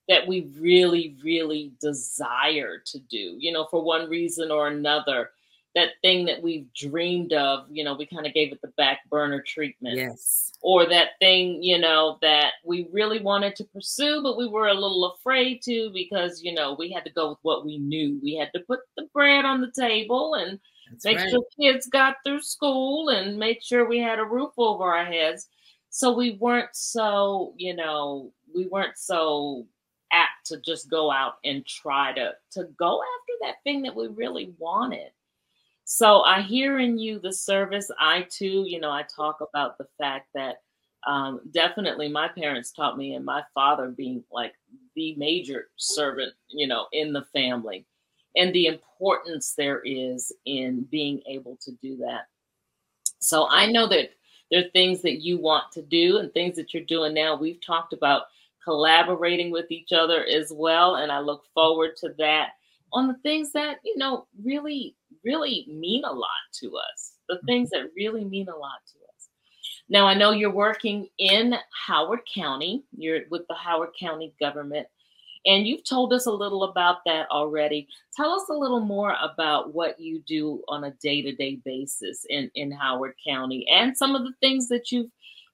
that 0.09 0.27
we 0.27 0.51
really, 0.59 1.17
really 1.23 1.73
desire 1.81 2.83
to 2.87 2.99
do, 2.99 3.37
you 3.39 3.53
know, 3.53 3.67
for 3.71 3.83
one 3.83 4.09
reason 4.09 4.51
or 4.51 4.67
another. 4.67 5.31
That 5.75 5.91
thing 6.03 6.25
that 6.25 6.43
we've 6.43 6.67
dreamed 6.75 7.33
of, 7.33 7.67
you 7.71 7.85
know, 7.85 7.95
we 7.95 8.05
kind 8.05 8.27
of 8.27 8.35
gave 8.35 8.53
it 8.53 8.61
the 8.61 8.73
back 8.77 9.09
burner 9.09 9.41
treatment. 9.41 9.97
Yes. 9.97 10.53
Or 10.63 10.85
that 10.87 11.11
thing, 11.21 11.63
you 11.63 11.79
know, 11.79 12.19
that 12.23 12.55
we 12.65 12.89
really 12.93 13.21
wanted 13.21 13.55
to 13.57 13.65
pursue, 13.65 14.21
but 14.23 14.37
we 14.37 14.49
were 14.49 14.67
a 14.67 14.75
little 14.75 15.13
afraid 15.13 15.63
to 15.63 15.91
because, 15.95 16.43
you 16.43 16.53
know, 16.53 16.75
we 16.77 16.91
had 16.91 17.05
to 17.05 17.13
go 17.13 17.31
with 17.31 17.39
what 17.43 17.65
we 17.65 17.79
knew. 17.79 18.19
We 18.21 18.35
had 18.35 18.51
to 18.55 18.61
put 18.61 18.81
the 18.97 19.09
bread 19.15 19.45
on 19.45 19.61
the 19.61 19.71
table 19.71 20.35
and 20.35 20.59
That's 20.91 21.05
make 21.05 21.19
right. 21.19 21.31
sure 21.31 21.45
kids 21.59 21.87
got 21.87 22.17
through 22.27 22.43
school 22.43 23.11
and 23.11 23.39
make 23.39 23.63
sure 23.63 23.89
we 23.89 24.01
had 24.01 24.19
a 24.19 24.25
roof 24.25 24.51
over 24.59 24.85
our 24.85 25.05
heads. 25.05 25.47
So 25.91 26.13
we 26.13 26.33
weren't 26.33 26.75
so, 26.75 27.55
you 27.57 27.77
know, 27.77 28.33
we 28.53 28.67
weren't 28.67 28.99
so 28.99 29.67
apt 30.13 30.47
to 30.47 30.61
just 30.61 30.91
go 30.91 31.11
out 31.11 31.35
and 31.45 31.65
try 31.65 32.13
to 32.13 32.33
to 32.51 32.65
go 32.77 33.01
after 33.01 33.33
that 33.43 33.63
thing 33.65 33.83
that 33.83 33.95
we 33.95 34.09
really 34.09 34.53
wanted 34.59 35.11
So 35.93 36.23
I 36.23 36.43
hear 36.43 36.79
in 36.79 36.99
you 36.99 37.19
the 37.19 37.33
service. 37.33 37.91
I 37.99 38.25
too, 38.31 38.65
you 38.65 38.79
know, 38.79 38.93
I 38.93 39.03
talk 39.03 39.41
about 39.41 39.77
the 39.77 39.89
fact 39.99 40.29
that 40.35 40.63
um, 41.05 41.41
definitely 41.51 42.09
my 42.09 42.29
parents 42.29 42.71
taught 42.71 42.97
me, 42.97 43.15
and 43.15 43.25
my 43.25 43.43
father 43.55 43.89
being 43.89 44.23
like 44.31 44.55
the 44.95 45.17
major 45.17 45.67
servant, 45.75 46.33
you 46.49 46.69
know, 46.69 46.87
in 46.93 47.13
the 47.13 47.25
family, 47.33 47.87
and 48.37 48.55
the 48.55 48.67
importance 48.67 49.55
there 49.59 49.83
is 49.85 50.33
in 50.47 50.83
being 50.93 51.23
able 51.27 51.59
to 51.63 51.73
do 51.83 51.97
that. 51.97 52.29
So 53.19 53.49
I 53.51 53.67
know 53.67 53.89
that 53.89 54.11
there 54.53 54.61
are 54.65 54.71
things 54.71 55.03
that 55.03 55.21
you 55.21 55.39
want 55.39 55.73
to 55.73 55.83
do 55.83 56.19
and 56.19 56.33
things 56.33 56.55
that 56.55 56.73
you're 56.73 56.85
doing 56.85 57.15
now. 57.15 57.37
We've 57.37 57.61
talked 57.61 57.95
about 57.95 58.27
collaborating 58.63 59.51
with 59.51 59.73
each 59.73 59.91
other 59.91 60.25
as 60.25 60.53
well, 60.55 60.95
and 60.95 61.11
I 61.11 61.19
look 61.19 61.43
forward 61.53 61.97
to 61.97 62.15
that 62.19 62.51
on 62.93 63.09
the 63.09 63.19
things 63.23 63.53
that 63.53 63.79
you 63.85 63.97
know 63.97 64.27
really 64.43 64.95
really 65.25 65.67
mean 65.69 66.05
a 66.05 66.13
lot 66.13 66.29
to 66.53 66.77
us 66.77 67.15
the 67.29 67.37
mm-hmm. 67.37 67.47
things 67.47 67.71
that 67.71 67.91
really 67.97 68.25
mean 68.25 68.49
a 68.49 68.57
lot 68.57 68.81
to 68.87 68.99
us. 68.99 69.29
Now 69.89 70.07
i 70.07 70.15
know 70.15 70.31
you're 70.31 70.51
working 70.51 71.09
in 71.19 71.55
howard 71.87 72.21
county 72.33 72.85
you're 72.97 73.23
with 73.31 73.47
the 73.49 73.55
howard 73.55 73.91
county 73.99 74.35
government 74.41 74.87
and 75.47 75.67
you've 75.67 75.85
told 75.85 76.13
us 76.13 76.27
a 76.27 76.31
little 76.31 76.65
about 76.65 76.99
that 77.07 77.27
already. 77.31 77.89
Tell 78.15 78.33
us 78.33 78.49
a 78.51 78.55
little 78.55 78.81
more 78.81 79.17
about 79.23 79.75
what 79.75 79.99
you 79.99 80.23
do 80.27 80.63
on 80.69 80.85
a 80.85 80.91
day-to-day 81.03 81.61
basis 81.65 82.27
in 82.29 82.51
in 82.55 82.71
howard 82.71 83.15
county 83.27 83.67
and 83.71 83.97
some 83.97 84.15
of 84.15 84.23
the 84.23 84.35
things 84.41 84.69
that 84.69 84.93
you've 84.93 85.11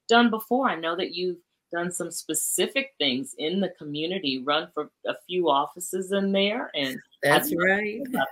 done 0.09 0.29
before. 0.29 0.69
I 0.69 0.75
know 0.75 0.95
that 0.95 1.13
you've 1.13 1.37
done 1.71 1.91
some 1.91 2.11
specific 2.11 2.93
things 2.97 3.35
in 3.37 3.59
the 3.59 3.73
community, 3.77 4.41
run 4.43 4.69
for 4.73 4.89
a 5.05 5.15
few 5.27 5.49
offices 5.49 6.11
in 6.11 6.31
there, 6.31 6.71
and 6.75 6.97
that's 7.21 7.53
right. 7.55 8.01
That. 8.11 8.27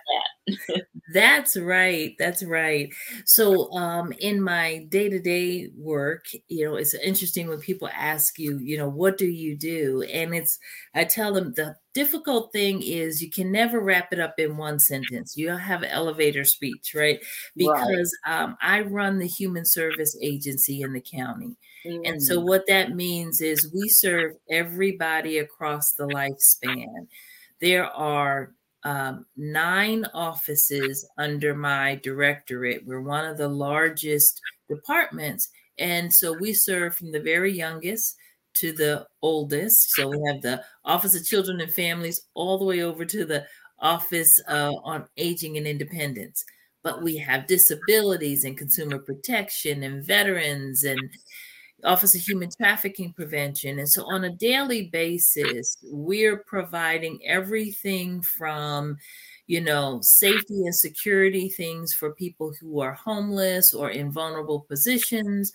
that's 1.13 1.57
right. 1.57 2.15
That's 2.19 2.43
right. 2.43 2.89
So, 3.25 3.71
um, 3.71 4.13
in 4.19 4.41
my 4.41 4.85
day 4.89 5.09
to 5.09 5.19
day 5.19 5.69
work, 5.75 6.25
you 6.47 6.65
know, 6.65 6.75
it's 6.75 6.93
interesting 6.93 7.47
when 7.47 7.59
people 7.59 7.89
ask 7.93 8.37
you, 8.37 8.59
you 8.59 8.77
know, 8.77 8.89
what 8.89 9.17
do 9.17 9.27
you 9.27 9.57
do? 9.57 10.03
And 10.03 10.35
it's, 10.35 10.57
I 10.93 11.03
tell 11.03 11.33
them 11.33 11.53
the 11.55 11.75
difficult 11.93 12.51
thing 12.51 12.81
is 12.83 13.21
you 13.21 13.31
can 13.31 13.51
never 13.51 13.79
wrap 13.79 14.11
it 14.11 14.19
up 14.19 14.35
in 14.37 14.57
one 14.57 14.79
sentence. 14.79 15.35
You 15.35 15.49
have 15.49 15.83
elevator 15.83 16.43
speech, 16.43 16.93
right? 16.93 17.19
Because 17.55 18.15
right. 18.25 18.43
Um, 18.43 18.57
I 18.61 18.81
run 18.81 19.17
the 19.17 19.27
human 19.27 19.65
service 19.65 20.15
agency 20.21 20.81
in 20.81 20.93
the 20.93 21.01
county. 21.01 21.55
And 21.85 22.21
so, 22.21 22.39
mm. 22.39 22.47
what 22.47 22.65
that 22.67 22.95
means 22.95 23.41
is 23.41 23.71
we 23.71 23.87
serve 23.89 24.33
everybody 24.49 25.37
across 25.37 25.93
the 25.93 26.07
lifespan. 26.07 27.07
There 27.61 27.85
are 27.85 28.53
um, 28.85 29.25
nine 29.35 30.05
offices 30.13 31.09
under 31.17 31.55
my 31.55 31.95
directorate. 32.03 32.85
We're 32.85 33.01
one 33.01 33.25
of 33.25 33.37
the 33.37 33.47
largest 33.47 34.39
departments. 34.69 35.49
And 35.77 36.13
so, 36.13 36.31
we 36.31 36.53
serve 36.53 36.95
from 36.95 37.11
the 37.11 37.19
very 37.19 37.51
youngest 37.51 38.15
to 38.55 38.71
the 38.71 39.05
oldest. 39.21 39.91
So, 39.91 40.07
we 40.07 40.21
have 40.31 40.41
the 40.41 40.63
Office 40.85 41.15
of 41.15 41.25
Children 41.25 41.59
and 41.59 41.73
Families 41.73 42.27
all 42.35 42.57
the 42.57 42.65
way 42.65 42.81
over 42.83 43.03
to 43.05 43.25
the 43.25 43.45
Office 43.79 44.39
uh, 44.47 44.71
on 44.83 45.05
Aging 45.17 45.57
and 45.57 45.67
Independence. 45.67 46.45
But 46.83 47.01
we 47.01 47.17
have 47.17 47.47
disabilities 47.47 48.45
and 48.45 48.57
consumer 48.57 48.99
protection 48.99 49.83
and 49.83 50.05
veterans 50.05 50.83
and 50.83 51.09
Office 51.85 52.15
of 52.15 52.21
Human 52.21 52.49
Trafficking 52.49 53.13
Prevention. 53.13 53.79
And 53.79 53.89
so 53.89 54.03
on 54.05 54.23
a 54.23 54.29
daily 54.29 54.87
basis, 54.87 55.77
we're 55.83 56.37
providing 56.37 57.19
everything 57.25 58.21
from, 58.21 58.97
you 59.47 59.61
know, 59.61 59.99
safety 60.01 60.65
and 60.65 60.75
security 60.75 61.49
things 61.49 61.93
for 61.93 62.13
people 62.13 62.53
who 62.59 62.81
are 62.81 62.93
homeless 62.93 63.73
or 63.73 63.89
in 63.89 64.11
vulnerable 64.11 64.61
positions, 64.61 65.53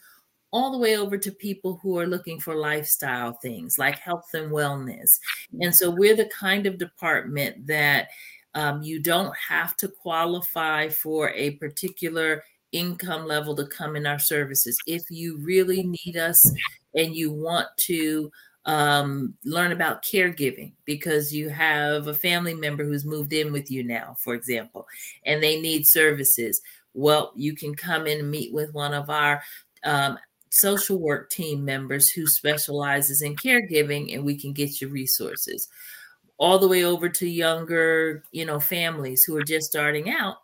all 0.53 0.73
the 0.73 0.79
way 0.79 0.97
over 0.97 1.17
to 1.17 1.31
people 1.31 1.79
who 1.83 1.99
are 1.99 2.07
looking 2.07 2.41
for 2.41 2.55
lifestyle 2.57 3.33
things 3.35 3.79
like 3.79 3.99
health 3.99 4.29
and 4.35 4.51
wellness. 4.51 5.19
And 5.61 5.75
so 5.75 5.91
we're 5.91 6.17
the 6.17 6.27
kind 6.27 6.67
of 6.67 6.79
department 6.79 7.67
that 7.67 8.09
um, 8.55 8.83
you 8.83 9.01
don't 9.01 9.35
have 9.37 9.77
to 9.77 9.89
qualify 9.89 10.89
for 10.89 11.31
a 11.31 11.53
particular 11.53 12.43
income 12.73 13.27
level 13.27 13.55
to 13.57 13.67
come 13.67 13.97
in 13.97 14.07
our 14.07 14.19
services. 14.19 14.79
If 14.87 15.03
you 15.11 15.39
really 15.39 15.83
need 15.83 16.17
us 16.17 16.53
and 16.95 17.15
you 17.15 17.33
want 17.33 17.69
to 17.87 18.31
um, 18.67 19.35
learn 19.45 19.73
about 19.73 20.05
caregiving 20.05 20.73
because 20.85 21.35
you 21.35 21.49
have 21.49 22.07
a 22.07 22.15
family 22.15 22.55
member 22.55 22.85
who's 22.85 23.05
moved 23.05 23.33
in 23.33 23.53
with 23.53 23.71
you 23.71 23.83
now, 23.83 24.17
for 24.23 24.35
example, 24.35 24.87
and 25.25 25.43
they 25.43 25.61
need 25.61 25.87
services, 25.87 26.61
well, 26.95 27.33
you 27.37 27.55
can 27.55 27.75
come 27.75 28.07
in 28.07 28.19
and 28.19 28.31
meet 28.31 28.53
with 28.53 28.73
one 28.75 28.95
of 28.95 29.09
our 29.11 29.43
um, 29.85 30.19
social 30.51 30.99
work 30.99 31.31
team 31.31 31.65
members 31.65 32.11
who 32.11 32.27
specializes 32.27 33.23
in 33.23 33.37
caregiving, 33.37 34.15
and 34.15 34.25
we 34.25 34.37
can 34.39 34.53
get 34.53 34.81
you 34.81 34.89
resources. 34.89 35.69
All 36.39 36.59
the 36.59 36.69
way 36.69 36.85
over 36.85 37.09
to 37.09 37.29
younger, 37.29 38.25
you 38.33 38.45
know, 38.45 38.59
families 38.59 39.23
who 39.27 39.37
are 39.37 39.45
just 39.45 39.67
starting 39.67 40.11
out 40.11 40.39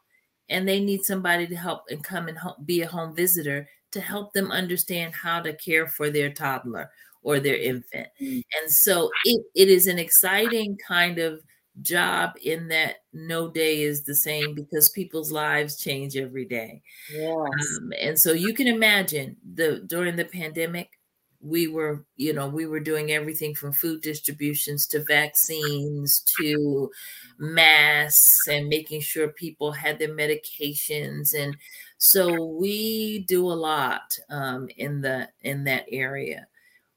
and 0.49 0.69
they 0.69 0.81
need 0.81 1.05
somebody 1.05 1.47
to 1.47 1.57
help 1.57 1.85
and 1.91 2.03
come 2.05 2.29
and 2.29 2.39
be 2.65 2.83
a 2.83 2.89
home 2.89 3.15
visitor 3.15 3.69
to 3.93 4.01
help 4.01 4.33
them 4.33 4.51
understand 4.51 5.15
how 5.15 5.41
to 5.41 5.53
care 5.55 5.87
for 5.87 6.11
their 6.11 6.31
toddler 6.31 6.91
or 7.23 7.41
their 7.41 7.57
infant. 7.57 8.09
Mm. 8.21 8.43
And 8.61 8.71
so 8.71 9.11
it, 9.25 9.45
it 9.55 9.69
is 9.69 9.87
an 9.87 9.99
exciting 9.99 10.79
kind 10.87 11.19
of 11.19 11.41
job 11.83 12.33
in 12.43 12.69
that 12.69 12.97
no 13.13 13.51
day 13.51 13.83
is 13.83 14.05
the 14.05 14.15
same 14.15 14.55
because 14.55 14.89
people's 14.91 15.33
lives 15.33 15.77
change 15.77 16.17
every 16.17 16.45
day. 16.45 16.83
Yes. 17.13 17.37
Um, 17.79 17.93
and 18.01 18.19
so 18.19 18.33
you 18.33 18.55
can 18.55 18.67
imagine 18.67 19.37
the 19.55 19.83
during 19.87 20.17
the 20.17 20.25
pandemic, 20.25 20.91
we 21.47 21.69
were 21.69 22.05
you 22.17 22.33
know 22.33 22.49
we 22.49 22.67
were 22.67 22.81
doing 22.81 23.11
everything 23.13 23.55
from 23.55 23.73
food 23.73 24.01
distributions 24.03 24.87
to 24.87 25.03
vaccines 25.05 26.25
to 26.41 26.91
masks 27.39 28.47
and 28.49 28.69
making 28.69 29.01
sure 29.01 29.29
people 29.29 29.73
had 29.73 29.99
their 29.99 30.15
medications. 30.15 31.35
And 31.35 31.57
so 31.99 32.45
we 32.45 33.21
do 33.29 33.47
a 33.47 33.55
lot 33.55 34.17
um, 34.31 34.69
in 34.77 35.01
the 35.01 35.29
in 35.43 35.65
that 35.65 35.87
area. 35.91 36.47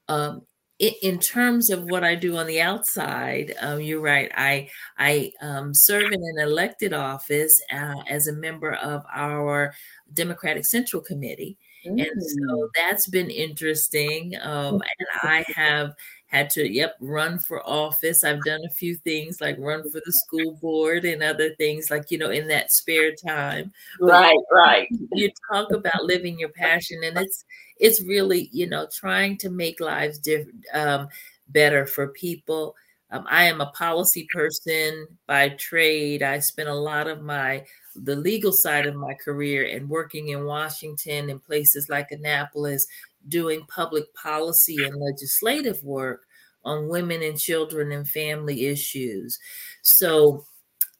Um, 0.08 0.46
in 0.78 1.18
terms 1.18 1.68
of 1.68 1.84
what 1.84 2.04
I 2.04 2.14
do 2.14 2.38
on 2.38 2.46
the 2.46 2.62
outside, 2.62 3.54
um, 3.60 3.82
you're 3.82 4.00
right. 4.00 4.32
I 4.34 4.70
I 4.98 5.32
um, 5.42 5.74
serve 5.74 6.10
in 6.10 6.22
an 6.36 6.38
elected 6.42 6.94
office 6.94 7.60
uh, 7.70 7.96
as 8.08 8.26
a 8.26 8.32
member 8.32 8.72
of 8.72 9.04
our 9.14 9.74
Democratic 10.14 10.64
Central 10.64 11.02
Committee, 11.02 11.58
Mm. 11.86 12.10
And 12.10 12.22
so 12.22 12.38
mm. 12.38 12.68
that's 12.76 13.08
been 13.08 13.30
interesting. 13.30 14.34
Um, 14.40 14.74
and 14.74 15.08
I 15.22 15.44
have 15.54 15.94
had 16.26 16.48
to, 16.50 16.70
yep, 16.70 16.94
run 17.00 17.38
for 17.40 17.66
office. 17.68 18.22
I've 18.22 18.42
done 18.44 18.60
a 18.64 18.72
few 18.72 18.94
things 18.96 19.40
like 19.40 19.56
run 19.58 19.82
for 19.90 20.00
the 20.04 20.12
school 20.12 20.58
board 20.60 21.04
and 21.04 21.22
other 21.22 21.54
things 21.56 21.90
like, 21.90 22.10
you 22.10 22.18
know, 22.18 22.30
in 22.30 22.46
that 22.48 22.70
spare 22.70 23.12
time. 23.14 23.72
Right, 24.00 24.38
but 24.50 24.56
right. 24.56 24.88
You 25.12 25.30
talk 25.52 25.72
about 25.72 26.04
living 26.04 26.38
your 26.38 26.50
passion 26.50 27.00
and 27.02 27.18
it's, 27.18 27.44
it's 27.78 28.02
really, 28.02 28.48
you 28.52 28.68
know, 28.68 28.86
trying 28.92 29.38
to 29.38 29.50
make 29.50 29.80
lives 29.80 30.18
different, 30.18 30.64
um, 30.72 31.08
better 31.48 31.84
for 31.84 32.08
people. 32.08 32.76
Um, 33.10 33.26
I 33.28 33.44
am 33.44 33.60
a 33.60 33.72
policy 33.72 34.28
person 34.32 35.08
by 35.26 35.48
trade. 35.48 36.22
I 36.22 36.38
spent 36.38 36.68
a 36.68 36.74
lot 36.74 37.08
of 37.08 37.22
my 37.22 37.64
the 37.96 38.16
legal 38.16 38.52
side 38.52 38.86
of 38.86 38.94
my 38.94 39.14
career 39.14 39.64
and 39.64 39.88
working 39.88 40.28
in 40.28 40.44
Washington 40.44 41.30
and 41.30 41.42
places 41.42 41.88
like 41.88 42.10
Annapolis, 42.10 42.86
doing 43.28 43.66
public 43.68 44.12
policy 44.14 44.76
and 44.84 44.94
legislative 44.96 45.82
work 45.84 46.26
on 46.64 46.88
women 46.88 47.22
and 47.22 47.38
children 47.38 47.92
and 47.92 48.08
family 48.08 48.66
issues. 48.66 49.38
So 49.82 50.44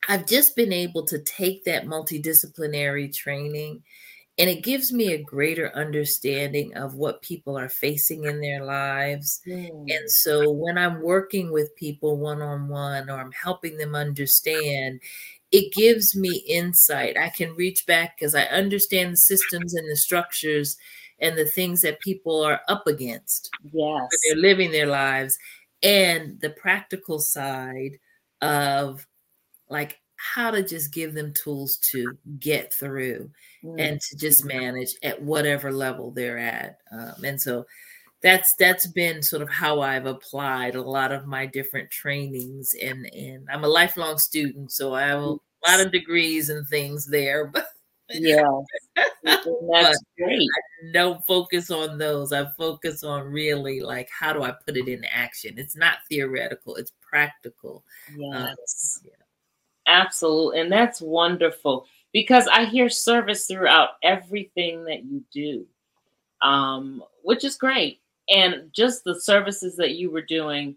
I've 0.09 0.27
just 0.27 0.57
been 0.57 0.73
able 0.73 1.07
to 1.07 1.19
take 1.21 1.65
that 1.65 1.87
multidisciplinary 1.87 3.15
training 3.15 3.83
and 4.41 4.49
it 4.49 4.63
gives 4.63 4.91
me 4.91 5.13
a 5.13 5.23
greater 5.23 5.71
understanding 5.77 6.75
of 6.75 6.95
what 6.95 7.21
people 7.21 7.59
are 7.59 7.69
facing 7.69 8.25
in 8.25 8.41
their 8.41 8.65
lives. 8.65 9.43
Mm. 9.47 9.95
And 9.95 10.11
so 10.11 10.51
when 10.51 10.79
I'm 10.79 11.03
working 11.03 11.53
with 11.53 11.77
people 11.77 12.17
one 12.17 12.41
on 12.41 12.69
one 12.69 13.11
or 13.11 13.21
I'm 13.21 13.33
helping 13.33 13.77
them 13.77 13.95
understand, 13.95 15.01
it 15.53 15.73
gives 15.73 16.15
me 16.15 16.45
insight. 16.47 17.17
I 17.17 17.29
can 17.29 17.55
reach 17.55 17.87
back 17.87 18.17
because 18.17 18.35
I 18.35 18.45
understand 18.45 19.13
the 19.13 19.17
systems 19.17 19.75
and 19.75 19.91
the 19.91 19.97
structures 19.97 20.77
and 21.19 21.37
the 21.37 21.45
things 21.45 21.83
that 21.83 22.01
people 22.01 22.43
are 22.43 22.61
up 22.69 22.87
against. 22.87 23.51
Yes. 23.73 24.09
they're 24.27 24.37
living 24.41 24.71
their 24.71 24.87
lives. 24.87 25.39
And 25.83 26.41
the 26.41 26.51
practical 26.51 27.19
side 27.19 27.99
of 28.43 29.07
like 29.69 29.99
how 30.17 30.51
to 30.51 30.63
just 30.63 30.93
give 30.93 31.15
them 31.15 31.33
tools 31.33 31.79
to 31.79 32.17
get 32.39 32.73
through 32.75 33.31
mm. 33.65 33.75
and 33.79 34.01
to 34.01 34.17
just 34.17 34.45
manage 34.45 34.95
at 35.03 35.21
whatever 35.21 35.73
level 35.73 36.11
they're 36.11 36.39
at. 36.39 36.79
Um, 36.93 37.25
and 37.25 37.41
so 37.41 37.65
that's 38.23 38.55
that's 38.59 38.87
been 38.87 39.23
sort 39.23 39.43
of 39.43 39.49
how 39.51 39.81
I've 39.81 40.07
applied 40.07 40.75
a 40.75 40.83
lot 40.83 41.13
of 41.13 41.27
my 41.27 41.47
different 41.47 41.91
trainings 41.91 42.71
and 42.83 43.07
and 43.15 43.49
I'm 43.53 43.65
a 43.65 43.69
lifelong 43.69 44.19
student, 44.19 44.73
so 44.73 44.95
I 44.95 45.03
have 45.03 45.21
a 45.23 45.37
lot 45.67 45.81
of 45.81 45.93
degrees 45.93 46.49
and 46.51 46.67
things 46.69 47.07
there. 47.07 47.53
But 48.13 48.19
Yeah. 48.21 48.43
That's 49.25 50.03
great. 50.19 50.41
I 50.43 50.93
don't 50.93 51.25
focus 51.27 51.71
on 51.71 51.97
those. 51.99 52.33
I 52.33 52.47
focus 52.59 53.05
on 53.05 53.25
really 53.27 53.81
like 53.81 54.09
how 54.11 54.33
do 54.33 54.43
I 54.43 54.51
put 54.53 54.77
it 54.77 54.89
in 54.89 55.05
action? 55.05 55.55
It's 55.59 55.77
not 55.77 55.99
theoretical, 56.09 56.75
it's 56.77 56.93
practical. 57.01 57.85
Yes. 58.17 59.01
Um, 59.05 59.11
yeah. 59.11 59.25
Absolutely. 59.87 60.61
And 60.61 60.73
that's 60.73 61.01
wonderful 61.01 61.87
because 62.13 62.47
I 62.49 62.65
hear 62.65 62.89
service 62.89 63.47
throughout 63.47 63.91
everything 64.03 64.85
that 64.85 65.05
you 65.05 65.25
do, 65.33 65.67
um, 66.43 67.03
which 67.23 67.45
is 67.45 67.57
great. 67.57 68.00
And 68.31 68.71
just 68.73 69.05
the 69.05 69.21
services 69.21 69.77
that 69.77 69.93
you 69.93 70.11
were 70.11 70.23
doing 70.23 70.77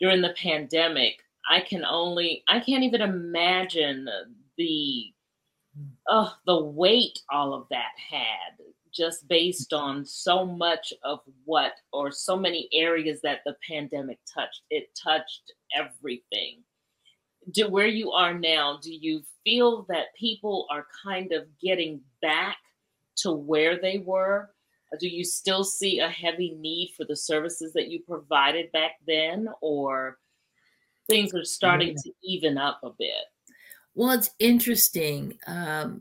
during 0.00 0.20
the 0.20 0.34
pandemic, 0.36 1.20
I 1.48 1.60
can 1.60 1.84
only, 1.84 2.42
I 2.48 2.60
can't 2.60 2.84
even 2.84 3.02
imagine 3.02 4.08
the, 4.58 5.12
the 6.46 6.62
weight 6.62 7.20
all 7.30 7.54
of 7.54 7.66
that 7.70 7.92
had 8.10 8.64
just 8.92 9.26
based 9.26 9.72
on 9.72 10.04
so 10.04 10.44
much 10.44 10.92
of 11.02 11.20
what, 11.44 11.72
or 11.92 12.10
so 12.10 12.36
many 12.36 12.68
areas 12.74 13.20
that 13.22 13.40
the 13.46 13.56
pandemic 13.66 14.18
touched. 14.34 14.62
It 14.70 14.90
touched 15.02 15.52
everything 15.74 16.62
do 17.50 17.68
where 17.68 17.86
you 17.86 18.12
are 18.12 18.34
now, 18.34 18.78
do 18.80 18.92
you 18.92 19.22
feel 19.44 19.84
that 19.88 20.14
people 20.18 20.66
are 20.70 20.86
kind 21.02 21.32
of 21.32 21.46
getting 21.60 22.00
back 22.20 22.58
to 23.16 23.32
where 23.32 23.80
they 23.80 23.98
were? 23.98 24.50
Do 25.00 25.08
you 25.08 25.24
still 25.24 25.64
see 25.64 26.00
a 26.00 26.08
heavy 26.08 26.56
need 26.58 26.94
for 26.96 27.04
the 27.04 27.16
services 27.16 27.72
that 27.72 27.88
you 27.88 28.00
provided 28.00 28.70
back 28.72 28.92
then, 29.06 29.48
or 29.60 30.18
things 31.08 31.34
are 31.34 31.44
starting 31.44 31.88
yeah. 31.88 32.02
to 32.04 32.12
even 32.22 32.58
up 32.58 32.80
a 32.82 32.90
bit? 32.90 33.24
Well, 33.94 34.12
it's 34.12 34.30
interesting. 34.38 35.38
Um, 35.46 36.00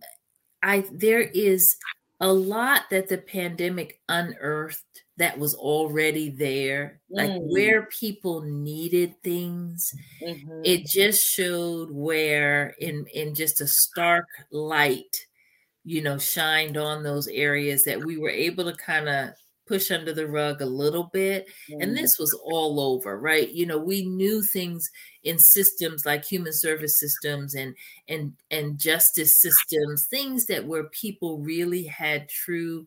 I 0.64 0.86
there 0.92 1.22
is 1.22 1.76
a 2.20 2.32
lot 2.32 2.84
that 2.92 3.10
the 3.10 3.18
pandemic 3.18 4.00
unearthed 4.08 5.04
that 5.18 5.38
was 5.38 5.54
already 5.56 6.30
there, 6.30 7.00
mm. 7.12 7.18
like 7.18 7.42
where 7.42 7.88
people 7.88 8.42
needed 8.42 9.16
things. 9.24 9.92
Mm-hmm. 10.24 10.62
It 10.64 10.86
just 10.86 11.22
showed 11.22 11.92
where, 11.92 12.76
in 12.80 13.06
in 13.14 13.36
just 13.36 13.62
a 13.62 13.68
stark 13.68 14.28
light, 14.52 15.26
you 15.84 16.02
know, 16.02 16.18
shined 16.18 16.78
on 16.78 17.04
those 17.04 17.28
areas 17.28 17.84
that 17.84 18.04
we 18.04 18.18
were 18.18 18.30
able 18.30 18.66
to 18.66 18.78
kind 18.78 19.10
of 19.10 19.30
push 19.68 19.90
under 19.90 20.14
the 20.14 20.28
rug 20.28 20.62
a 20.62 20.66
little 20.66 21.06
bit. 21.14 21.48
Mm. 21.70 21.84
And 21.84 21.98
this 21.98 22.20
was 22.20 22.34
all 22.44 22.80
over, 22.80 23.18
right? 23.18 23.50
You 23.50 23.66
know, 23.66 23.78
we 23.78 24.06
knew 24.06 24.42
things 24.42 24.90
in 25.24 25.40
systems 25.40 26.06
like 26.06 26.26
human 26.26 26.54
service 26.54 27.00
systems 27.00 27.56
and 27.56 27.76
and 28.08 28.34
and 28.50 28.78
justice 28.78 29.40
systems, 29.40 30.08
things 30.08 30.46
that 30.48 30.66
where 30.66 30.86
people 30.86 31.40
really 31.40 31.84
had 31.84 32.28
true 32.28 32.86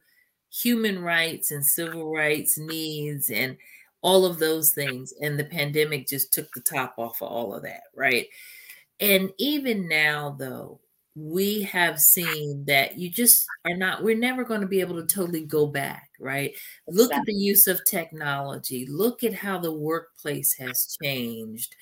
human 0.50 1.02
rights 1.02 1.50
and 1.50 1.64
civil 1.64 2.12
rights 2.12 2.58
needs 2.58 3.30
and 3.30 3.56
all 4.02 4.26
of 4.26 4.38
those 4.38 4.72
things. 4.72 5.14
And 5.20 5.38
the 5.38 5.44
pandemic 5.44 6.06
just 6.06 6.32
took 6.32 6.52
the 6.52 6.60
top 6.60 6.94
off 6.98 7.22
of 7.22 7.28
all 7.28 7.54
of 7.54 7.62
that, 7.62 7.84
right? 7.96 8.26
And 9.00 9.32
even 9.38 9.88
now, 9.88 10.36
though, 10.38 10.80
we 11.14 11.62
have 11.62 12.00
seen 12.00 12.64
that 12.66 12.98
you 12.98 13.08
just 13.08 13.46
are 13.64 13.76
not 13.76 14.02
we're 14.02 14.16
never 14.16 14.44
going 14.44 14.60
to 14.60 14.66
be 14.66 14.80
able 14.80 14.96
to 14.96 15.06
totally 15.06 15.44
go 15.44 15.66
back 15.66 16.10
right? 16.24 16.52
Look 16.88 17.12
at 17.12 17.24
the 17.26 17.34
use 17.34 17.66
of 17.66 17.80
technology. 17.84 18.86
Look 18.86 19.22
at 19.22 19.34
how 19.34 19.58
the 19.58 19.72
workplace 19.72 20.54
has 20.58 20.96
changed. 21.02 21.76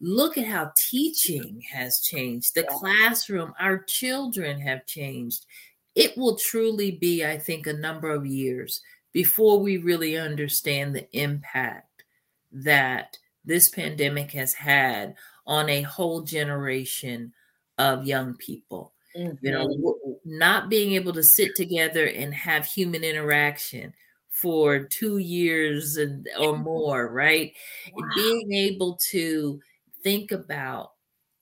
Look 0.00 0.36
at 0.36 0.46
how 0.46 0.72
teaching 0.76 1.62
has 1.72 2.00
changed. 2.00 2.54
The 2.54 2.66
yeah. 2.70 2.76
classroom 2.76 3.54
our 3.58 3.78
children 3.78 4.60
have 4.60 4.86
changed. 4.86 5.46
It 5.94 6.16
will 6.16 6.36
truly 6.36 6.90
be 6.90 7.24
i 7.24 7.38
think 7.38 7.66
a 7.66 7.72
number 7.72 8.10
of 8.10 8.26
years 8.26 8.82
before 9.12 9.58
we 9.58 9.78
really 9.78 10.18
understand 10.18 10.94
the 10.94 11.08
impact 11.18 12.04
that 12.52 13.16
this 13.46 13.70
pandemic 13.70 14.32
has 14.32 14.52
had 14.52 15.14
on 15.46 15.70
a 15.70 15.80
whole 15.80 16.20
generation 16.20 17.32
of 17.78 18.06
young 18.06 18.36
people. 18.36 18.92
Mm-hmm. 19.16 19.46
You 19.46 19.52
know, 19.52 19.66
mm-hmm. 19.66 20.38
not 20.38 20.68
being 20.68 20.92
able 20.92 21.12
to 21.14 21.22
sit 21.22 21.54
together 21.54 22.06
and 22.06 22.34
have 22.34 22.66
human 22.66 23.02
interaction 23.02 23.94
for 24.30 24.80
two 24.80 25.18
years 25.18 25.96
and, 25.96 26.28
or 26.38 26.58
more, 26.58 27.08
right? 27.10 27.54
Wow. 27.94 28.08
Being 28.14 28.52
able 28.52 28.98
to 29.10 29.60
think 30.02 30.32
about 30.32 30.92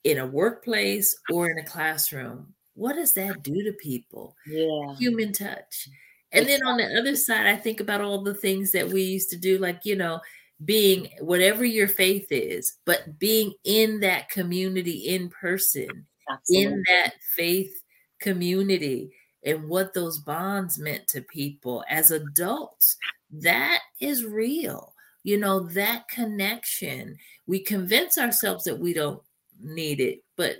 in 0.05 0.19
a 0.19 0.25
workplace 0.25 1.13
or 1.31 1.49
in 1.49 1.57
a 1.57 1.65
classroom, 1.65 2.53
what 2.75 2.95
does 2.95 3.13
that 3.13 3.43
do 3.43 3.63
to 3.63 3.73
people? 3.73 4.35
Yeah. 4.47 4.95
Human 4.97 5.33
touch. 5.33 5.89
And 6.31 6.47
then 6.47 6.65
on 6.65 6.77
the 6.77 6.97
other 6.97 7.15
side, 7.15 7.47
I 7.47 7.55
think 7.55 7.79
about 7.79 8.01
all 8.01 8.21
the 8.21 8.33
things 8.33 8.71
that 8.71 8.87
we 8.87 9.01
used 9.03 9.29
to 9.31 9.37
do, 9.37 9.57
like, 9.57 9.81
you 9.83 9.95
know, 9.95 10.19
being 10.63 11.09
whatever 11.19 11.65
your 11.65 11.87
faith 11.87 12.27
is, 12.29 12.77
but 12.85 13.19
being 13.19 13.53
in 13.63 13.99
that 14.01 14.29
community 14.29 14.91
in 14.91 15.29
person 15.29 16.05
Absolutely. 16.29 16.73
in 16.73 16.83
that 16.87 17.13
faith 17.35 17.81
community 18.19 19.11
and 19.43 19.69
what 19.69 19.93
those 19.93 20.17
bonds 20.19 20.79
meant 20.79 21.07
to 21.09 21.21
people 21.21 21.83
as 21.89 22.11
adults. 22.11 22.97
That 23.31 23.81
is 23.99 24.25
real. 24.25 24.93
You 25.23 25.37
know, 25.37 25.59
that 25.69 26.07
connection. 26.07 27.17
We 27.47 27.59
convince 27.59 28.17
ourselves 28.17 28.63
that 28.65 28.79
we 28.79 28.93
don't 28.93 29.21
need 29.61 29.99
it, 29.99 30.19
but 30.35 30.57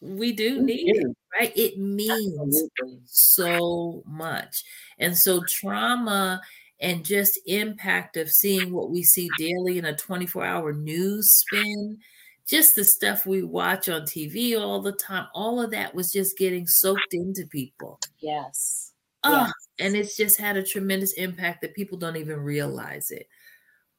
we 0.00 0.32
do 0.32 0.62
need 0.62 0.96
it, 0.96 1.16
right? 1.38 1.52
It 1.56 1.78
means 1.78 2.62
Absolutely. 2.78 3.00
so 3.06 4.02
much. 4.06 4.62
And 4.98 5.16
so, 5.16 5.42
trauma 5.48 6.40
and 6.80 7.04
just 7.04 7.40
impact 7.46 8.16
of 8.16 8.30
seeing 8.30 8.72
what 8.72 8.90
we 8.90 9.02
see 9.02 9.28
daily 9.36 9.78
in 9.78 9.84
a 9.84 9.96
24 9.96 10.44
hour 10.44 10.72
news 10.72 11.32
spin 11.32 11.98
just 12.48 12.74
the 12.74 12.84
stuff 12.84 13.26
we 13.26 13.42
watch 13.42 13.88
on 13.88 14.02
TV 14.02 14.58
all 14.58 14.80
the 14.80 14.92
time, 14.92 15.26
all 15.34 15.60
of 15.60 15.70
that 15.70 15.94
was 15.94 16.10
just 16.10 16.38
getting 16.38 16.66
soaked 16.66 17.12
into 17.12 17.46
people. 17.46 18.00
Yes. 18.20 18.92
Oh, 19.22 19.42
yes. 19.42 19.52
and 19.78 19.94
it's 19.94 20.16
just 20.16 20.40
had 20.40 20.56
a 20.56 20.62
tremendous 20.62 21.12
impact 21.14 21.60
that 21.60 21.74
people 21.74 21.98
don't 21.98 22.16
even 22.16 22.40
realize 22.40 23.10
it. 23.10 23.28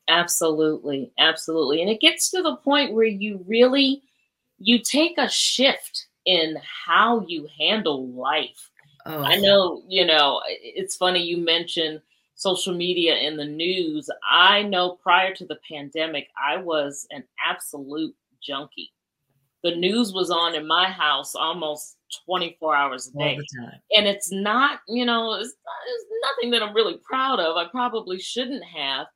Absolutely. 0.08 1.12
Absolutely. 1.20 1.82
And 1.82 1.92
it 1.92 2.02
gets 2.02 2.32
to 2.32 2.42
the 2.42 2.56
point 2.56 2.94
where 2.94 3.06
you 3.06 3.44
really 3.48 4.02
you 4.58 4.80
take 4.80 5.18
a 5.18 5.30
shift 5.30 6.08
in 6.26 6.58
how 6.86 7.24
you 7.28 7.48
handle 7.60 8.08
life. 8.10 8.70
Oh. 9.06 9.24
I 9.24 9.38
know, 9.38 9.84
you 9.88 10.06
know, 10.06 10.42
it's 10.48 10.96
funny 10.96 11.22
you 11.22 11.38
mentioned 11.38 12.02
social 12.36 12.74
media 12.74 13.16
and 13.16 13.38
the 13.38 13.46
news. 13.46 14.10
I 14.30 14.64
know 14.64 14.98
prior 15.02 15.34
to 15.36 15.46
the 15.46 15.60
pandemic, 15.70 16.28
I 16.42 16.58
was 16.58 17.08
an 17.12 17.24
absolute 17.46 18.16
junkie. 18.42 18.92
The 19.64 19.76
news 19.76 20.14
was 20.14 20.32
on 20.32 20.56
in 20.56 20.66
my 20.66 20.90
house 20.90 21.36
almost 21.36 21.98
24 22.26 22.76
hours 22.76 23.08
a 23.08 23.18
day. 23.18 23.40
And 23.96 24.08
it's 24.08 24.32
not, 24.32 24.80
you 24.88 25.06
know, 25.06 25.34
it's, 25.34 25.50
it's 25.50 26.06
nothing 26.24 26.52
that 26.52 26.64
I'm 26.64 26.74
really 26.74 26.98
proud 27.04 27.40
of. 27.40 27.58
I 27.58 27.68
probably 27.70 28.20
shouldn't 28.20 28.64
have. 28.64 29.08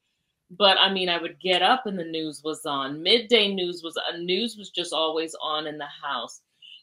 But 0.52 0.78
I 0.78 0.92
mean, 0.92 1.10
I 1.10 1.20
would 1.20 1.40
get 1.40 1.62
up 1.62 1.86
and 1.86 1.98
the 1.98 2.04
news 2.04 2.42
was 2.44 2.66
on. 2.66 3.02
Midday 3.02 3.54
news 3.54 3.82
was 3.84 3.98
a 3.98 4.14
uh, 4.14 4.18
news 4.18 4.56
was 4.58 4.70
just 4.70 4.94
always 4.94 5.36
on 5.42 5.66
in 5.66 5.78
the 5.78 5.88
house. 6.04 6.42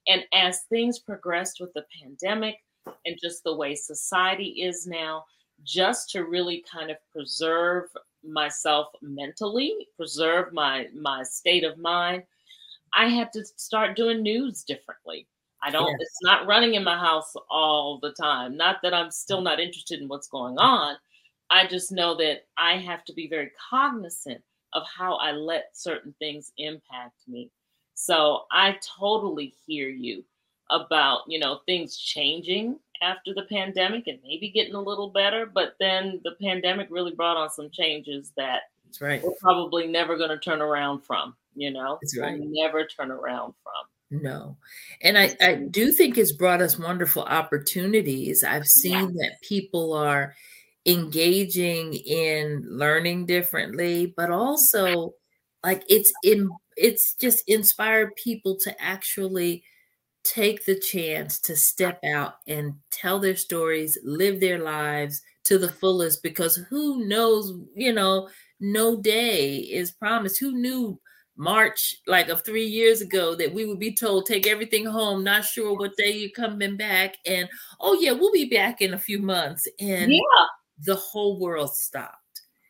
And 0.08 0.24
as 0.32 0.62
things 0.70 0.98
progressed 0.98 1.58
with 1.60 1.72
the 1.74 1.84
pandemic 2.02 2.56
and 3.04 3.16
just 3.22 3.44
the 3.44 3.54
way 3.54 3.74
society 3.74 4.62
is 4.62 4.86
now, 4.86 5.24
just 5.62 6.10
to 6.10 6.24
really 6.24 6.64
kind 6.72 6.90
of 6.90 6.96
preserve 7.12 7.84
myself 8.24 8.88
mentally, 9.02 9.88
preserve 9.96 10.52
my 10.52 10.88
my 10.94 11.22
state 11.22 11.64
of 11.64 11.78
mind, 11.78 12.22
I 12.94 13.08
had 13.08 13.32
to 13.32 13.44
start 13.44 13.96
doing 13.96 14.22
news 14.22 14.62
differently. 14.64 15.26
I 15.62 15.70
don't, 15.70 15.94
it's 16.00 16.22
not 16.22 16.46
running 16.46 16.74
in 16.74 16.84
my 16.84 16.98
house 16.98 17.34
all 17.50 17.98
the 18.00 18.12
time. 18.12 18.56
Not 18.56 18.78
that 18.82 18.94
I'm 18.94 19.10
still 19.10 19.42
not 19.42 19.60
interested 19.60 20.00
in 20.00 20.08
what's 20.08 20.28
going 20.28 20.56
on. 20.58 20.96
I 21.50 21.66
just 21.66 21.92
know 21.92 22.16
that 22.16 22.46
I 22.56 22.78
have 22.78 23.04
to 23.04 23.12
be 23.12 23.28
very 23.28 23.50
cognizant 23.70 24.40
of 24.72 24.84
how 24.86 25.16
I 25.16 25.32
let 25.32 25.70
certain 25.74 26.14
things 26.18 26.52
impact 26.56 27.16
me. 27.28 27.50
So 27.94 28.44
I 28.50 28.78
totally 28.98 29.52
hear 29.66 29.90
you 29.90 30.24
about, 30.70 31.22
you 31.26 31.38
know, 31.38 31.60
things 31.66 31.98
changing 31.98 32.78
after 33.02 33.34
the 33.34 33.42
pandemic 33.42 34.06
and 34.06 34.18
maybe 34.22 34.50
getting 34.50 34.74
a 34.74 34.80
little 34.80 35.10
better, 35.10 35.46
but 35.46 35.74
then 35.80 36.20
the 36.24 36.36
pandemic 36.42 36.88
really 36.90 37.14
brought 37.14 37.36
on 37.36 37.50
some 37.50 37.70
changes 37.70 38.32
that 38.36 38.62
That's 38.84 39.00
right. 39.00 39.22
we're 39.22 39.34
probably 39.40 39.86
never 39.86 40.16
going 40.16 40.30
to 40.30 40.38
turn 40.38 40.60
around 40.60 41.00
from 41.00 41.34
you 41.54 41.70
know? 41.70 41.98
That's 42.00 42.18
right. 42.18 42.38
we'll 42.38 42.48
never 42.50 42.86
turn 42.86 43.10
around 43.10 43.54
from. 43.62 44.22
No. 44.22 44.56
And 45.02 45.16
I, 45.16 45.36
I 45.40 45.54
do 45.54 45.92
think 45.92 46.18
it's 46.18 46.32
brought 46.32 46.62
us 46.62 46.78
wonderful 46.78 47.22
opportunities. 47.22 48.42
I've 48.42 48.66
seen 48.66 49.14
that 49.16 49.40
people 49.42 49.92
are 49.92 50.34
engaging 50.86 51.94
in 51.94 52.64
learning 52.66 53.26
differently 53.26 54.14
but 54.16 54.30
also 54.30 55.12
like 55.62 55.84
it's 55.90 56.10
in 56.24 56.48
it's 56.74 57.14
just 57.16 57.44
inspired 57.46 58.16
people 58.16 58.56
to 58.56 58.74
actually 58.82 59.62
take 60.24 60.64
the 60.64 60.78
chance 60.78 61.38
to 61.40 61.56
step 61.56 61.98
out 62.04 62.34
and 62.46 62.74
tell 62.90 63.18
their 63.18 63.36
stories, 63.36 63.98
live 64.04 64.40
their 64.40 64.58
lives 64.58 65.22
to 65.44 65.58
the 65.58 65.68
fullest 65.68 66.22
because 66.22 66.56
who 66.68 67.06
knows, 67.06 67.54
you 67.74 67.92
know, 67.92 68.28
no 68.60 69.00
day 69.00 69.56
is 69.56 69.90
promised. 69.90 70.38
Who 70.38 70.52
knew 70.52 71.00
March, 71.36 71.96
like 72.06 72.28
of 72.28 72.44
three 72.44 72.66
years 72.66 73.00
ago, 73.00 73.34
that 73.34 73.52
we 73.52 73.64
would 73.64 73.78
be 73.78 73.94
told, 73.94 74.26
take 74.26 74.46
everything 74.46 74.84
home, 74.84 75.24
not 75.24 75.44
sure 75.44 75.74
what 75.76 75.96
day 75.96 76.10
you're 76.12 76.30
coming 76.30 76.76
back. 76.76 77.16
And 77.24 77.48
oh, 77.80 77.98
yeah, 77.98 78.12
we'll 78.12 78.32
be 78.32 78.44
back 78.50 78.82
in 78.82 78.92
a 78.94 78.98
few 78.98 79.18
months. 79.18 79.66
And 79.78 80.12
Yeah. 80.12 80.46
the 80.84 80.96
whole 80.96 81.38
world 81.40 81.74
stopped. 81.74 82.16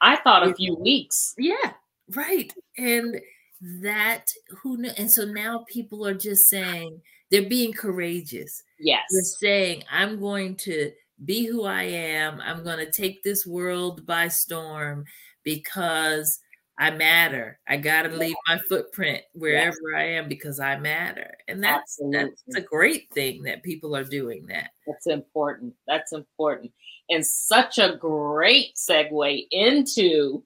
I 0.01 0.17
thought 0.17 0.47
a 0.47 0.55
few 0.55 0.77
weeks. 0.77 1.35
Yeah, 1.37 1.73
right. 2.15 2.53
And 2.79 3.21
that 3.61 4.31
who 4.49 4.77
knew? 4.79 4.91
And 4.97 5.11
so 5.11 5.25
now 5.25 5.65
people 5.69 6.07
are 6.07 6.15
just 6.15 6.49
saying 6.49 7.01
they're 7.31 7.49
being 7.49 7.73
courageous. 7.73 8.63
Yes 8.79 9.03
they're 9.11 9.23
saying, 9.23 9.85
I'm 9.91 10.19
going 10.19 10.57
to 10.57 10.93
be 11.25 11.45
who 11.47 11.65
I 11.65 11.83
am. 11.83 12.41
I'm 12.41 12.65
going 12.65 12.79
to 12.79 12.91
take 12.91 13.23
this 13.23 13.47
world 13.47 14.07
by 14.07 14.29
storm 14.29 15.05
because 15.45 16.39
I 16.79 16.91
matter. 16.91 17.59
I 17.69 17.77
got 17.77 18.03
to 18.03 18.09
leave 18.09 18.37
my 18.49 18.59
footprint 18.67 19.23
wherever 19.35 19.95
I 19.95 20.13
am 20.13 20.29
because 20.29 20.61
I 20.61 20.79
matter. 20.79 21.35
And 21.47 21.63
that's 21.63 22.01
that's 22.11 22.43
a 22.57 22.63
great 22.63 23.13
thing 23.13 23.43
that 23.43 23.63
people 23.63 23.95
are 23.95 24.05
doing 24.05 24.47
that. 24.47 24.71
That's 24.87 25.07
important. 25.07 25.75
That's 25.87 26.15
important. 26.15 26.73
And 27.11 27.27
such 27.27 27.77
a 27.77 27.97
great 27.97 28.77
segue 28.77 29.47
into 29.51 30.43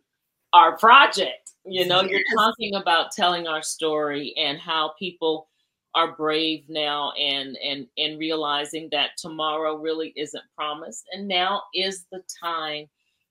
our 0.52 0.76
project. 0.76 1.43
You 1.66 1.86
know, 1.86 2.02
you're 2.02 2.20
talking 2.36 2.74
about 2.74 3.12
telling 3.12 3.46
our 3.46 3.62
story 3.62 4.34
and 4.36 4.58
how 4.58 4.92
people 4.98 5.48
are 5.94 6.16
brave 6.16 6.64
now 6.68 7.12
and 7.12 7.56
and 7.64 7.86
and 7.96 8.18
realizing 8.18 8.88
that 8.90 9.10
tomorrow 9.16 9.76
really 9.76 10.12
isn't 10.16 10.44
promised. 10.56 11.04
And 11.12 11.26
now 11.28 11.62
is 11.74 12.06
the 12.10 12.22
time 12.42 12.86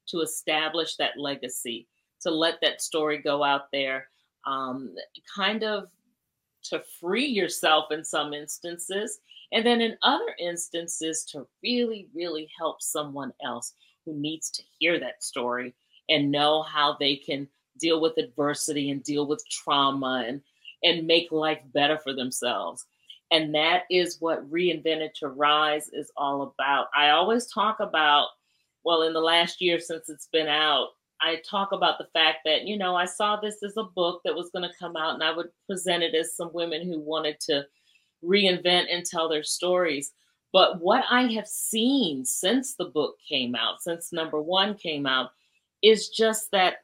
to 0.07 0.21
establish 0.21 0.95
that 0.95 1.17
legacy 1.17 1.87
to 2.21 2.31
let 2.31 2.59
that 2.61 2.81
story 2.81 3.17
go 3.17 3.43
out 3.43 3.71
there 3.71 4.07
um, 4.45 4.95
kind 5.35 5.63
of 5.63 5.85
to 6.63 6.81
free 6.99 7.25
yourself 7.25 7.91
in 7.91 8.03
some 8.03 8.33
instances 8.33 9.19
and 9.51 9.65
then 9.65 9.81
in 9.81 9.97
other 10.01 10.35
instances 10.39 11.25
to 11.25 11.45
really 11.61 12.07
really 12.13 12.49
help 12.57 12.81
someone 12.81 13.33
else 13.43 13.73
who 14.05 14.13
needs 14.13 14.49
to 14.49 14.63
hear 14.79 14.99
that 14.99 15.23
story 15.23 15.73
and 16.09 16.31
know 16.31 16.61
how 16.63 16.95
they 16.99 17.15
can 17.15 17.47
deal 17.77 18.01
with 18.01 18.17
adversity 18.17 18.91
and 18.91 19.03
deal 19.03 19.27
with 19.27 19.43
trauma 19.49 20.25
and 20.27 20.41
and 20.83 21.07
make 21.07 21.31
life 21.31 21.61
better 21.73 21.97
for 21.97 22.13
themselves. 22.13 22.85
And 23.31 23.55
that 23.55 23.83
is 23.89 24.17
what 24.19 24.49
reinvented 24.51 25.13
to 25.15 25.29
rise 25.29 25.89
is 25.93 26.11
all 26.17 26.41
about. 26.41 26.87
I 26.95 27.09
always 27.11 27.47
talk 27.47 27.79
about 27.79 28.27
well 28.83 29.03
in 29.03 29.13
the 29.13 29.19
last 29.19 29.61
year 29.61 29.79
since 29.79 30.09
it's 30.09 30.27
been 30.31 30.47
out 30.47 30.89
i 31.21 31.41
talk 31.49 31.71
about 31.71 31.97
the 31.97 32.07
fact 32.13 32.39
that 32.45 32.67
you 32.67 32.77
know 32.77 32.95
i 32.95 33.05
saw 33.05 33.35
this 33.39 33.63
as 33.63 33.77
a 33.77 33.83
book 33.83 34.21
that 34.23 34.35
was 34.35 34.49
going 34.51 34.67
to 34.67 34.77
come 34.79 34.95
out 34.95 35.13
and 35.13 35.23
i 35.23 35.35
would 35.35 35.49
present 35.67 36.03
it 36.03 36.13
as 36.13 36.35
some 36.35 36.51
women 36.53 36.85
who 36.85 36.99
wanted 36.99 37.39
to 37.39 37.65
reinvent 38.23 38.85
and 38.89 39.05
tell 39.05 39.27
their 39.27 39.43
stories. 39.43 40.13
But 40.53 40.79
what 40.79 41.03
i 41.09 41.23
have 41.33 41.47
seen 41.47 42.25
since 42.25 42.75
the 42.75 42.85
book 42.85 43.15
came 43.27 43.55
out 43.55 43.81
since 43.81 44.13
number 44.13 44.41
one 44.41 44.75
came 44.75 45.05
out 45.05 45.31
is 45.81 46.09
just 46.09 46.51
that 46.51 46.77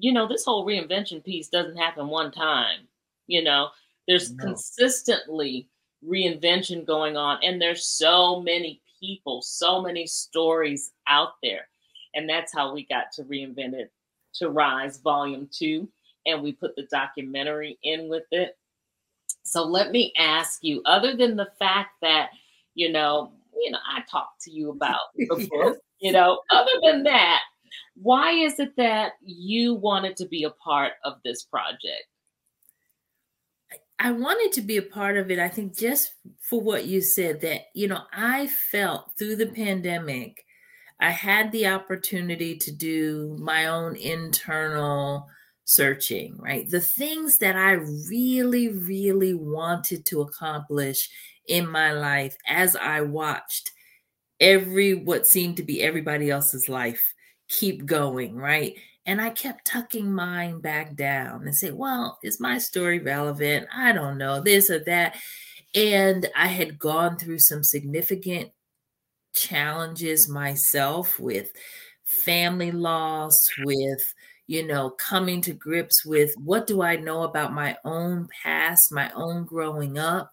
you 0.00 0.12
know 0.12 0.26
this 0.26 0.44
whole 0.44 0.66
reinvention 0.66 1.22
piece 1.24 1.48
doesn't 1.48 1.76
happen 1.76 2.08
one 2.08 2.30
time 2.32 2.80
you 3.26 3.42
know 3.42 3.68
there's 4.08 4.32
No. 4.32 4.44
consistently 4.44 5.68
reinvention 6.04 6.84
going 6.86 7.16
on 7.16 7.38
and 7.42 7.60
there's 7.60 7.84
so 7.86 8.40
many 8.40 8.80
people 9.00 9.42
so 9.42 9.80
many 9.82 10.06
stories 10.06 10.92
out 11.08 11.32
there 11.42 11.68
and 12.14 12.28
that's 12.28 12.52
how 12.52 12.72
we 12.74 12.84
got 12.86 13.12
to 13.12 13.22
reinvented 13.24 13.88
to 14.34 14.48
rise 14.50 14.98
volume 14.98 15.48
two 15.52 15.88
and 16.26 16.42
we 16.42 16.52
put 16.52 16.74
the 16.76 16.86
documentary 16.90 17.78
in 17.82 18.08
with 18.08 18.24
it 18.30 18.56
so 19.42 19.62
let 19.64 19.90
me 19.90 20.12
ask 20.18 20.60
you 20.62 20.82
other 20.86 21.16
than 21.16 21.36
the 21.36 21.48
fact 21.58 21.90
that 22.02 22.30
you 22.74 22.90
know 22.90 23.32
you 23.62 23.70
know 23.70 23.78
i 23.90 24.00
talked 24.10 24.40
to 24.42 24.50
you 24.50 24.70
about 24.70 25.00
the 25.16 25.48
Yes. 25.52 25.76
you 26.00 26.12
know 26.12 26.40
other 26.50 26.72
than 26.82 27.02
that 27.04 27.40
why 27.94 28.30
is 28.32 28.58
it 28.58 28.74
that 28.76 29.12
you 29.22 29.74
wanted 29.74 30.16
to 30.16 30.26
be 30.26 30.44
a 30.44 30.50
part 30.50 30.92
of 31.04 31.14
this 31.24 31.44
project 31.44 32.04
I 34.02 34.12
wanted 34.12 34.52
to 34.52 34.62
be 34.62 34.78
a 34.78 34.82
part 34.82 35.18
of 35.18 35.30
it. 35.30 35.38
I 35.38 35.48
think 35.48 35.76
just 35.76 36.14
for 36.40 36.58
what 36.58 36.86
you 36.86 37.02
said, 37.02 37.42
that, 37.42 37.66
you 37.74 37.86
know, 37.86 38.00
I 38.10 38.46
felt 38.46 39.12
through 39.18 39.36
the 39.36 39.48
pandemic, 39.48 40.42
I 40.98 41.10
had 41.10 41.52
the 41.52 41.66
opportunity 41.66 42.56
to 42.56 42.72
do 42.72 43.36
my 43.38 43.66
own 43.66 43.96
internal 43.96 45.28
searching, 45.66 46.36
right? 46.38 46.68
The 46.68 46.80
things 46.80 47.38
that 47.38 47.56
I 47.56 47.72
really, 47.72 48.68
really 48.68 49.34
wanted 49.34 50.06
to 50.06 50.22
accomplish 50.22 51.10
in 51.46 51.68
my 51.68 51.92
life 51.92 52.38
as 52.48 52.76
I 52.76 53.02
watched 53.02 53.70
every 54.40 54.94
what 54.94 55.26
seemed 55.26 55.58
to 55.58 55.62
be 55.62 55.82
everybody 55.82 56.30
else's 56.30 56.70
life 56.70 57.14
keep 57.50 57.84
going, 57.84 58.36
right? 58.36 58.76
And 59.04 59.20
I 59.20 59.30
kept 59.30 59.66
tucking 59.66 60.12
mine 60.12 60.60
back 60.60 60.94
down 60.94 61.42
and 61.42 61.54
say, 61.54 61.72
well, 61.72 62.18
is 62.22 62.40
my 62.40 62.58
story 62.58 63.00
relevant? 63.00 63.66
I 63.74 63.92
don't 63.92 64.18
know, 64.18 64.40
this 64.40 64.70
or 64.70 64.78
that. 64.84 65.16
And 65.74 66.28
I 66.36 66.46
had 66.46 66.78
gone 66.78 67.18
through 67.18 67.40
some 67.40 67.64
significant 67.64 68.50
challenges 69.34 70.28
myself 70.28 71.18
with 71.18 71.52
family 72.04 72.70
loss, 72.70 73.36
with, 73.64 74.14
you 74.46 74.66
know, 74.66 74.90
coming 74.90 75.40
to 75.42 75.52
grips 75.52 76.04
with 76.04 76.32
what 76.36 76.66
do 76.66 76.82
I 76.82 76.96
know 76.96 77.22
about 77.22 77.52
my 77.52 77.76
own 77.84 78.28
past, 78.42 78.92
my 78.92 79.10
own 79.14 79.44
growing 79.44 79.98
up. 79.98 80.30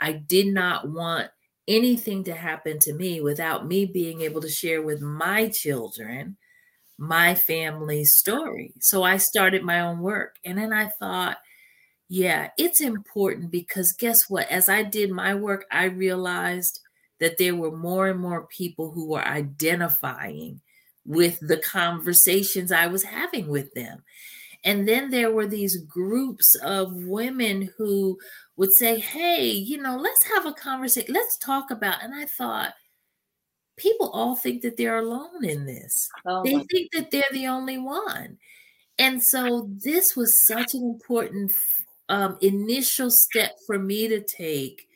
I 0.00 0.12
did 0.12 0.48
not 0.48 0.88
want 0.88 1.28
anything 1.68 2.24
to 2.24 2.34
happen 2.34 2.78
to 2.80 2.92
me 2.92 3.20
without 3.20 3.66
me 3.66 3.86
being 3.86 4.20
able 4.20 4.40
to 4.40 4.48
share 4.48 4.82
with 4.82 5.00
my 5.00 5.48
children 5.48 6.36
my 7.00 7.34
family's 7.34 8.14
story. 8.14 8.74
So 8.78 9.02
I 9.02 9.16
started 9.16 9.62
my 9.62 9.80
own 9.80 10.00
work. 10.00 10.36
And 10.44 10.58
then 10.58 10.70
I 10.70 10.88
thought, 10.88 11.38
yeah, 12.10 12.50
it's 12.58 12.82
important 12.82 13.50
because 13.50 13.94
guess 13.98 14.28
what? 14.28 14.46
As 14.50 14.68
I 14.68 14.82
did 14.82 15.10
my 15.10 15.34
work, 15.34 15.64
I 15.72 15.84
realized 15.84 16.80
that 17.18 17.38
there 17.38 17.56
were 17.56 17.74
more 17.74 18.08
and 18.08 18.20
more 18.20 18.46
people 18.48 18.90
who 18.90 19.08
were 19.08 19.26
identifying 19.26 20.60
with 21.06 21.40
the 21.40 21.56
conversations 21.56 22.70
I 22.70 22.86
was 22.86 23.02
having 23.02 23.48
with 23.48 23.72
them. 23.72 24.04
And 24.62 24.86
then 24.86 25.08
there 25.08 25.32
were 25.32 25.46
these 25.46 25.78
groups 25.78 26.54
of 26.56 26.92
women 26.92 27.70
who 27.78 28.18
would 28.58 28.74
say, 28.74 28.98
Hey, 28.98 29.46
you 29.46 29.78
know, 29.78 29.96
let's 29.96 30.24
have 30.24 30.44
a 30.44 30.52
conversation. 30.52 31.14
Let's 31.14 31.38
talk 31.38 31.70
about. 31.70 32.02
And 32.02 32.14
I 32.14 32.26
thought, 32.26 32.74
people 33.80 34.10
all 34.10 34.36
think 34.36 34.62
that 34.62 34.76
they're 34.76 34.98
alone 34.98 35.44
in 35.44 35.66
this. 35.66 36.08
oh 36.26 36.42
They 36.44 36.58
think 36.70 36.92
that 36.92 37.10
they're 37.10 37.24
the 37.32 37.46
only 37.46 37.78
one. 37.78 38.38
And 38.98 39.22
so 39.22 39.70
this 39.82 40.14
was 40.14 40.46
such 40.46 40.74
an 40.74 40.82
important 40.82 41.52
um, 42.08 42.36
initial 42.42 43.10
step 43.10 43.52
for 43.66 43.78
me 43.78 44.08
to 44.08 44.20
take 44.20 44.86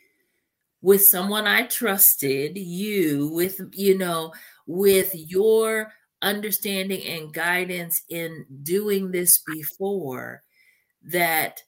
with 0.82 1.02
someone 1.02 1.46
I 1.46 1.62
trusted, 1.62 2.58
you, 2.58 3.30
with, 3.32 3.58
you 3.72 3.96
know, 3.96 4.34
with 4.66 5.12
your 5.14 5.92
understanding 6.20 7.02
and 7.06 7.32
guidance 7.32 8.02
in 8.10 8.44
doing 8.62 9.10
this 9.10 9.42
before, 9.46 10.42
that 11.02 11.62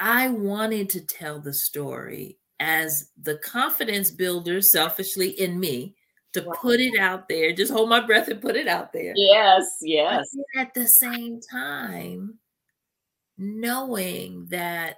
I 0.00 0.28
wanted 0.28 0.88
to 0.90 1.04
tell 1.04 1.40
the 1.40 1.52
story 1.52 2.38
as 2.60 3.10
the 3.20 3.36
confidence 3.38 4.10
builder, 4.10 4.62
selfishly 4.62 5.28
in 5.28 5.60
me, 5.60 5.96
to 6.34 6.42
put 6.60 6.80
it 6.80 6.98
out 6.98 7.28
there, 7.28 7.52
just 7.52 7.72
hold 7.72 7.88
my 7.88 8.00
breath 8.00 8.28
and 8.28 8.42
put 8.42 8.56
it 8.56 8.68
out 8.68 8.92
there. 8.92 9.12
yes 9.16 9.64
yes. 9.80 10.26
then 10.32 10.66
at 10.66 10.74
the 10.74 10.86
same 10.86 11.40
time, 11.40 12.38
knowing 13.38 14.46
that 14.50 14.96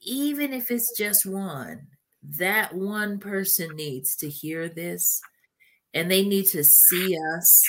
even 0.00 0.52
if 0.52 0.70
it's 0.70 0.96
just 0.96 1.26
one, 1.26 1.86
that 2.22 2.74
one 2.74 3.18
person 3.18 3.74
needs 3.76 4.16
to 4.16 4.28
hear 4.28 4.68
this 4.68 5.20
and 5.94 6.10
they 6.10 6.24
need 6.24 6.46
to 6.46 6.64
see 6.64 7.16
us 7.36 7.62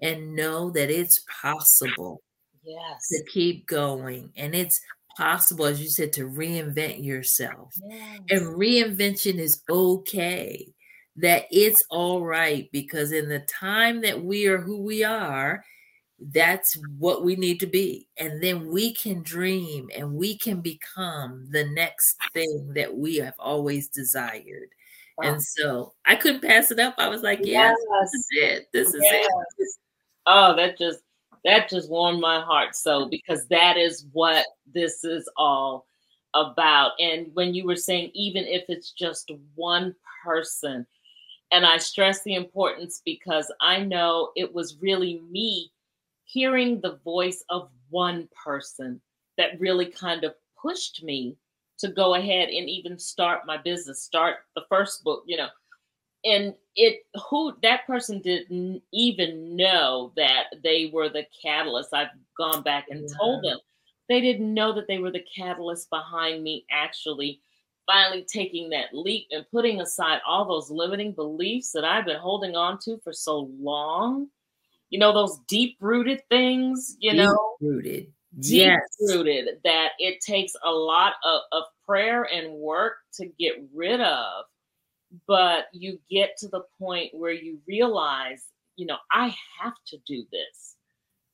and 0.00 0.34
know 0.34 0.70
that 0.70 0.90
it's 0.90 1.24
possible 1.42 2.22
yes. 2.64 3.08
to 3.10 3.24
keep 3.32 3.66
going 3.66 4.30
and 4.36 4.54
it's 4.54 4.80
possible 5.16 5.66
as 5.66 5.80
you 5.80 5.88
said 5.88 6.12
to 6.12 6.28
reinvent 6.28 7.04
yourself. 7.04 7.72
And 8.30 8.56
reinvention 8.56 9.38
is 9.38 9.62
okay 9.70 10.72
that 11.16 11.44
it's 11.50 11.84
all 11.90 12.24
right 12.24 12.68
because 12.72 13.12
in 13.12 13.28
the 13.28 13.40
time 13.40 14.00
that 14.00 14.22
we 14.24 14.46
are 14.46 14.58
who 14.58 14.82
we 14.82 15.04
are 15.04 15.62
that's 16.30 16.78
what 16.98 17.24
we 17.24 17.36
need 17.36 17.60
to 17.60 17.66
be. 17.66 18.06
And 18.16 18.42
then 18.42 18.68
we 18.68 18.94
can 18.94 19.22
dream 19.22 19.88
and 19.94 20.14
we 20.14 20.36
can 20.36 20.60
become 20.60 21.48
the 21.50 21.64
next 21.64 22.16
thing 22.32 22.72
that 22.74 22.94
we 22.94 23.16
have 23.16 23.34
always 23.38 23.88
desired. 23.88 24.68
Wow. 25.18 25.30
And 25.30 25.42
so 25.42 25.94
I 26.04 26.16
couldn't 26.16 26.42
pass 26.42 26.70
it 26.70 26.78
up. 26.78 26.94
I 26.98 27.08
was 27.08 27.22
like, 27.22 27.40
yes, 27.42 27.76
yes. 27.76 28.10
this 28.12 28.14
is 28.14 28.26
it. 28.32 28.68
This 28.72 28.88
is 28.94 29.02
yes. 29.02 29.28
it. 29.58 29.68
Oh, 30.26 30.54
that 30.56 30.78
just 30.78 31.00
that 31.44 31.68
just 31.68 31.90
warmed 31.90 32.20
my 32.20 32.40
heart 32.40 32.76
so 32.76 33.08
because 33.08 33.48
that 33.48 33.76
is 33.76 34.06
what 34.12 34.46
this 34.72 35.02
is 35.02 35.28
all 35.36 35.86
about. 36.34 36.92
And 37.00 37.26
when 37.34 37.52
you 37.52 37.66
were 37.66 37.76
saying, 37.76 38.12
even 38.14 38.44
if 38.44 38.64
it's 38.68 38.92
just 38.92 39.30
one 39.56 39.94
person, 40.24 40.86
and 41.52 41.66
I 41.66 41.76
stress 41.76 42.22
the 42.22 42.34
importance 42.34 43.02
because 43.04 43.52
I 43.60 43.80
know 43.80 44.30
it 44.36 44.52
was 44.52 44.78
really 44.80 45.20
me 45.30 45.70
hearing 46.24 46.80
the 46.80 46.98
voice 47.04 47.44
of 47.50 47.68
one 47.90 48.28
person 48.44 49.00
that 49.36 49.60
really 49.60 49.86
kind 49.86 50.24
of 50.24 50.34
pushed 50.60 51.02
me 51.04 51.36
to 51.78 51.88
go 51.88 52.14
ahead 52.14 52.48
and 52.48 52.70
even 52.70 52.98
start 52.98 53.46
my 53.46 53.58
business, 53.58 54.02
start 54.02 54.36
the 54.54 54.64
first 54.68 55.04
book, 55.04 55.24
you 55.26 55.36
know. 55.36 55.48
And 56.24 56.54
it 56.76 57.04
who 57.28 57.54
that 57.62 57.86
person 57.86 58.20
didn't 58.20 58.82
even 58.92 59.56
know 59.56 60.12
that 60.16 60.44
they 60.62 60.90
were 60.92 61.08
the 61.08 61.26
catalyst. 61.42 61.92
I've 61.92 62.08
gone 62.38 62.62
back 62.62 62.86
and 62.88 63.02
yeah. 63.02 63.16
told 63.18 63.44
them 63.44 63.58
they 64.08 64.20
didn't 64.20 64.54
know 64.54 64.72
that 64.72 64.86
they 64.86 64.98
were 64.98 65.10
the 65.10 65.24
catalyst 65.36 65.90
behind 65.90 66.42
me 66.42 66.64
actually 66.70 67.40
finally 67.86 68.24
taking 68.24 68.70
that 68.70 68.92
leap 68.92 69.26
and 69.30 69.44
putting 69.50 69.80
aside 69.80 70.20
all 70.26 70.44
those 70.44 70.70
limiting 70.70 71.12
beliefs 71.12 71.72
that 71.72 71.84
I've 71.84 72.06
been 72.06 72.18
holding 72.18 72.56
on 72.56 72.78
to 72.84 72.98
for 73.02 73.12
so 73.12 73.50
long. 73.60 74.28
You 74.90 74.98
know, 74.98 75.12
those 75.12 75.38
deep 75.48 75.76
rooted 75.80 76.22
things, 76.28 76.96
you 77.00 77.12
deep 77.12 77.20
know, 77.20 77.56
rooted, 77.60 78.12
yes. 78.38 78.80
rooted 79.00 79.48
that 79.64 79.92
it 79.98 80.20
takes 80.20 80.52
a 80.64 80.70
lot 80.70 81.14
of, 81.24 81.40
of 81.52 81.64
prayer 81.86 82.24
and 82.24 82.54
work 82.54 82.96
to 83.14 83.26
get 83.38 83.54
rid 83.74 84.00
of. 84.00 84.44
But 85.26 85.66
you 85.72 85.98
get 86.10 86.36
to 86.38 86.48
the 86.48 86.62
point 86.78 87.14
where 87.14 87.32
you 87.32 87.58
realize, 87.66 88.44
you 88.76 88.86
know, 88.86 88.98
I 89.10 89.34
have 89.60 89.74
to 89.88 89.98
do 90.06 90.24
this. 90.30 90.76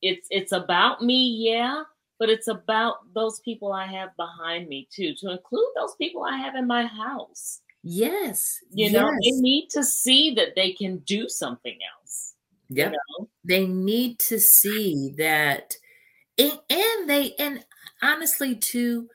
It's 0.03 0.27
it's 0.31 0.53
about 0.53 1.03
me, 1.03 1.51
yeah, 1.51 1.83
but 2.19 2.29
it's 2.29 2.49
about 2.49 2.97
those 3.15 3.41
people 3.41 3.73
I 3.73 3.87
have 3.87 4.17
behind 4.17 4.69
me 4.69 4.89
too, 4.95 5.15
to 5.21 5.31
include 5.31 5.69
those 5.77 5.95
people 5.97 6.25
I 6.25 6.37
have 6.37 6.55
in 6.55 6.67
my 6.67 6.87
house. 6.87 7.61
Yes. 7.83 8.59
You 8.71 8.87
yes. 8.87 8.93
know, 8.93 9.09
they 9.09 9.41
need 9.41 9.69
to 9.71 9.85
see 9.85 10.35
that 10.35 10.55
they 10.57 10.73
can 10.73 10.99
do 10.99 11.29
something 11.29 11.79
else. 12.01 12.35
Yeah. 12.69 12.87
You 12.87 12.91
know? 12.91 13.29
They 13.45 13.67
need 13.67 14.19
to 14.21 14.39
see 14.39 15.15
that 15.19 15.75
and, 16.39 16.59
and 16.71 17.11
they 17.11 17.35
and 17.39 17.65
honestly 18.03 18.55
too, 18.55 19.09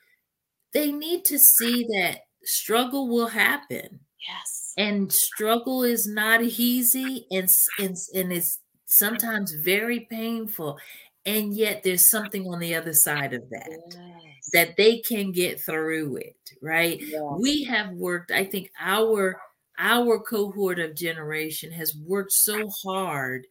they 0.73 0.91
need 0.91 1.23
to 1.25 1.39
see 1.39 1.85
that 1.95 2.21
struggle 2.43 3.07
will 3.07 3.27
happen. 3.27 4.01
Yes. 4.27 4.73
And 4.77 5.11
struggle 5.11 5.83
is 5.83 6.07
not 6.07 6.41
easy 6.41 7.25
and 7.31 7.47
and, 7.79 7.95
and 8.13 8.33
it's 8.33 8.59
sometimes 8.85 9.53
very 9.53 10.01
painful 10.09 10.77
and 11.25 11.53
yet 11.53 11.83
there's 11.83 12.09
something 12.09 12.47
on 12.47 12.59
the 12.59 12.75
other 12.75 12.93
side 12.93 13.33
of 13.33 13.49
that 13.49 13.69
yes. 13.69 14.49
that 14.51 14.77
they 14.77 14.99
can 14.99 15.31
get 15.31 15.59
through 15.59 16.17
it 16.17 16.35
right 16.61 16.99
yes. 17.01 17.21
we 17.39 17.63
have 17.63 17.91
worked 17.91 18.31
i 18.31 18.43
think 18.43 18.71
our 18.79 19.39
our 19.79 20.19
cohort 20.19 20.79
of 20.79 20.95
generation 20.95 21.71
has 21.71 21.95
worked 22.05 22.31
so 22.31 22.69
hard 22.83 23.47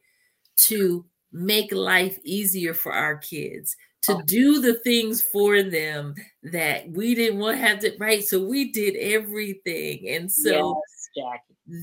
to 0.56 1.04
make 1.32 1.72
life 1.72 2.18
easier 2.24 2.74
for 2.74 2.92
our 2.92 3.16
kids 3.16 3.74
to 4.02 4.14
oh. 4.14 4.22
do 4.26 4.60
the 4.60 4.74
things 4.80 5.22
for 5.22 5.62
them 5.62 6.14
that 6.42 6.88
we 6.90 7.14
didn't 7.14 7.38
want 7.38 7.56
to 7.56 7.66
have 7.66 7.78
to 7.78 7.92
right 7.98 8.22
so 8.24 8.44
we 8.44 8.70
did 8.70 8.94
everything 8.96 10.08
and 10.08 10.30
so 10.30 10.80
yes, 11.14 11.38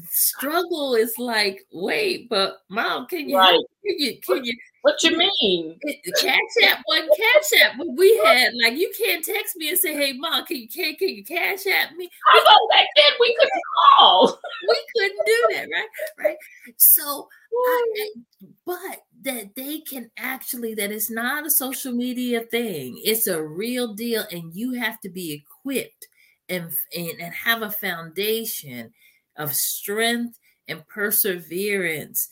struggle 0.10 0.95
is 0.95 1.13
like, 1.17 1.65
wait, 1.71 2.30
but 2.30 2.58
mom, 2.69 3.08
can 3.08 3.30
you 3.30 3.38
right. 3.38 3.60
can 3.86 3.95
you 3.99 4.19
can 4.21 4.43
you 4.43 4.58
what 4.81 5.03
you 5.03 5.17
mean? 5.17 5.77
Cash 6.21 6.39
app 6.63 6.81
one 6.85 7.07
cash 7.17 7.61
app 7.61 7.73
we 7.97 8.17
had 8.23 8.53
like 8.63 8.77
you 8.77 8.91
can't 8.97 9.23
text 9.23 9.55
me 9.57 9.69
and 9.69 9.77
say, 9.77 9.93
Hey 9.93 10.13
mom, 10.13 10.45
can 10.45 10.57
you 10.57 10.67
can, 10.67 10.95
can 10.95 11.09
you 11.09 11.23
cash 11.23 11.65
app 11.67 11.95
me? 11.95 12.09
I 12.33 12.39
thought 12.39 12.69
back 12.71 12.87
then 12.95 13.11
we 13.19 13.35
couldn't 13.35 13.61
call. 13.97 14.39
we 14.67 14.85
couldn't 14.95 15.25
do 15.25 15.47
that, 15.55 15.67
right? 15.73 15.87
Right. 16.17 16.37
So 16.77 17.27
I, 17.51 18.09
but 18.65 19.03
that 19.23 19.55
they 19.55 19.79
can 19.79 20.09
actually 20.17 20.73
that 20.75 20.91
it's 20.91 21.11
not 21.11 21.45
a 21.45 21.49
social 21.49 21.91
media 21.91 22.41
thing, 22.41 23.01
it's 23.03 23.27
a 23.27 23.43
real 23.43 23.93
deal, 23.93 24.25
and 24.31 24.53
you 24.53 24.73
have 24.73 24.99
to 25.01 25.09
be 25.09 25.33
equipped 25.33 26.07
and 26.47 26.71
and, 26.95 27.19
and 27.19 27.33
have 27.33 27.61
a 27.61 27.71
foundation 27.71 28.91
of 29.35 29.53
strength 29.53 30.39
and 30.67 30.87
perseverance 30.87 32.29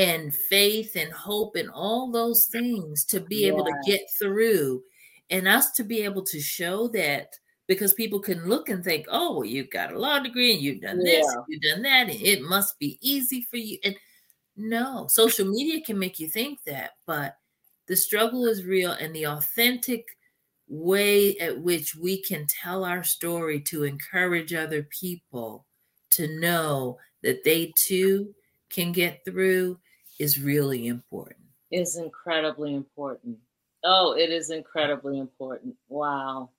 and 0.00 0.34
faith 0.34 0.96
and 0.96 1.12
hope 1.12 1.56
and 1.56 1.68
all 1.70 2.10
those 2.10 2.46
things 2.46 3.04
to 3.04 3.20
be 3.20 3.42
yeah. 3.42 3.48
able 3.48 3.66
to 3.66 3.74
get 3.86 4.00
through 4.18 4.82
and 5.28 5.46
us 5.46 5.72
to 5.72 5.84
be 5.84 6.00
able 6.00 6.22
to 6.22 6.40
show 6.40 6.88
that 6.88 7.34
because 7.68 7.92
people 7.92 8.18
can 8.18 8.48
look 8.48 8.70
and 8.70 8.82
think, 8.82 9.04
oh, 9.10 9.36
well, 9.36 9.44
you've 9.44 9.68
got 9.68 9.92
a 9.92 9.98
law 9.98 10.18
degree 10.18 10.54
and 10.54 10.62
you've 10.62 10.80
done 10.80 11.04
yeah. 11.04 11.20
this, 11.20 11.36
you've 11.48 11.62
done 11.62 11.82
that, 11.82 12.08
and 12.08 12.22
it 12.22 12.40
must 12.40 12.78
be 12.78 12.98
easy 13.02 13.46
for 13.50 13.58
you. 13.58 13.76
And 13.84 13.94
no, 14.56 15.06
social 15.10 15.46
media 15.46 15.84
can 15.84 15.98
make 15.98 16.18
you 16.18 16.28
think 16.28 16.64
that, 16.64 16.92
but 17.06 17.36
the 17.86 17.94
struggle 17.94 18.46
is 18.46 18.64
real 18.64 18.92
and 18.92 19.14
the 19.14 19.26
authentic 19.26 20.06
way 20.66 21.36
at 21.36 21.60
which 21.60 21.94
we 21.94 22.22
can 22.22 22.46
tell 22.46 22.86
our 22.86 23.04
story 23.04 23.60
to 23.60 23.84
encourage 23.84 24.54
other 24.54 24.82
people 24.84 25.66
to 26.12 26.40
know 26.40 26.96
that 27.22 27.44
they 27.44 27.70
too 27.76 28.34
can 28.70 28.92
get 28.92 29.22
through 29.26 29.78
is 30.20 30.38
really 30.38 30.86
important. 30.86 31.38
Is 31.72 31.96
incredibly 31.96 32.74
important. 32.74 33.38
Oh, 33.82 34.12
it 34.12 34.30
is 34.30 34.50
incredibly 34.50 35.18
important. 35.18 35.74
Wow. 35.88 36.50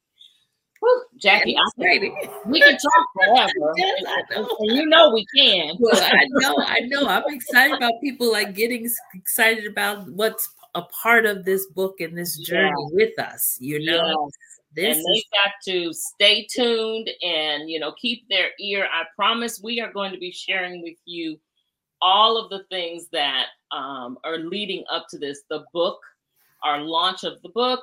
Whew, 0.80 1.04
Jackie, 1.18 1.56
think 1.78 2.16
we 2.48 2.60
can 2.60 2.72
talk 2.72 3.06
forever. 3.14 3.74
yes, 3.78 4.04
know. 4.32 4.48
you 4.62 4.88
know 4.88 5.12
we 5.14 5.24
can. 5.38 5.76
Well, 5.80 5.94
I 5.96 6.26
know, 6.30 6.56
I 6.58 6.80
know. 6.88 7.08
I'm 7.08 7.24
excited 7.28 7.78
about 7.78 7.94
people 8.02 8.32
like 8.32 8.56
getting 8.56 8.90
excited 9.14 9.68
about 9.68 10.10
what's 10.10 10.50
a 10.74 10.82
part 10.82 11.28
of 11.28 11.46
this 11.46 11.68
book 11.68 12.00
and 12.00 12.18
this 12.18 12.38
journey 12.38 12.70
yeah. 12.70 12.88
with 12.94 13.20
us. 13.20 13.58
You 13.60 13.86
know, 13.86 14.32
yes. 14.32 14.32
This 14.74 14.98
and 14.98 15.06
they 15.06 15.24
got 15.34 15.54
to 15.66 15.94
stay 15.94 16.48
tuned 16.50 17.12
and 17.22 17.70
you 17.70 17.80
know 17.80 17.92
keep 18.02 18.28
their 18.28 18.50
ear. 18.60 18.88
I 18.92 19.04
promise 19.16 19.62
we 19.64 19.82
are 19.82 19.94
going 19.94 20.14
to 20.14 20.18
be 20.18 20.32
sharing 20.32 20.82
with 20.82 20.98
you 21.06 21.38
all 22.02 22.38
of 22.38 22.50
the 22.50 22.64
things 22.70 23.08
that 23.12 23.48
um, 23.72 24.18
are 24.24 24.38
leading 24.38 24.84
up 24.92 25.08
to 25.10 25.18
this. 25.18 25.42
The 25.50 25.66
book, 25.74 26.00
our 26.64 26.82
launch 26.82 27.24
of 27.24 27.42
the 27.42 27.50
book, 27.50 27.82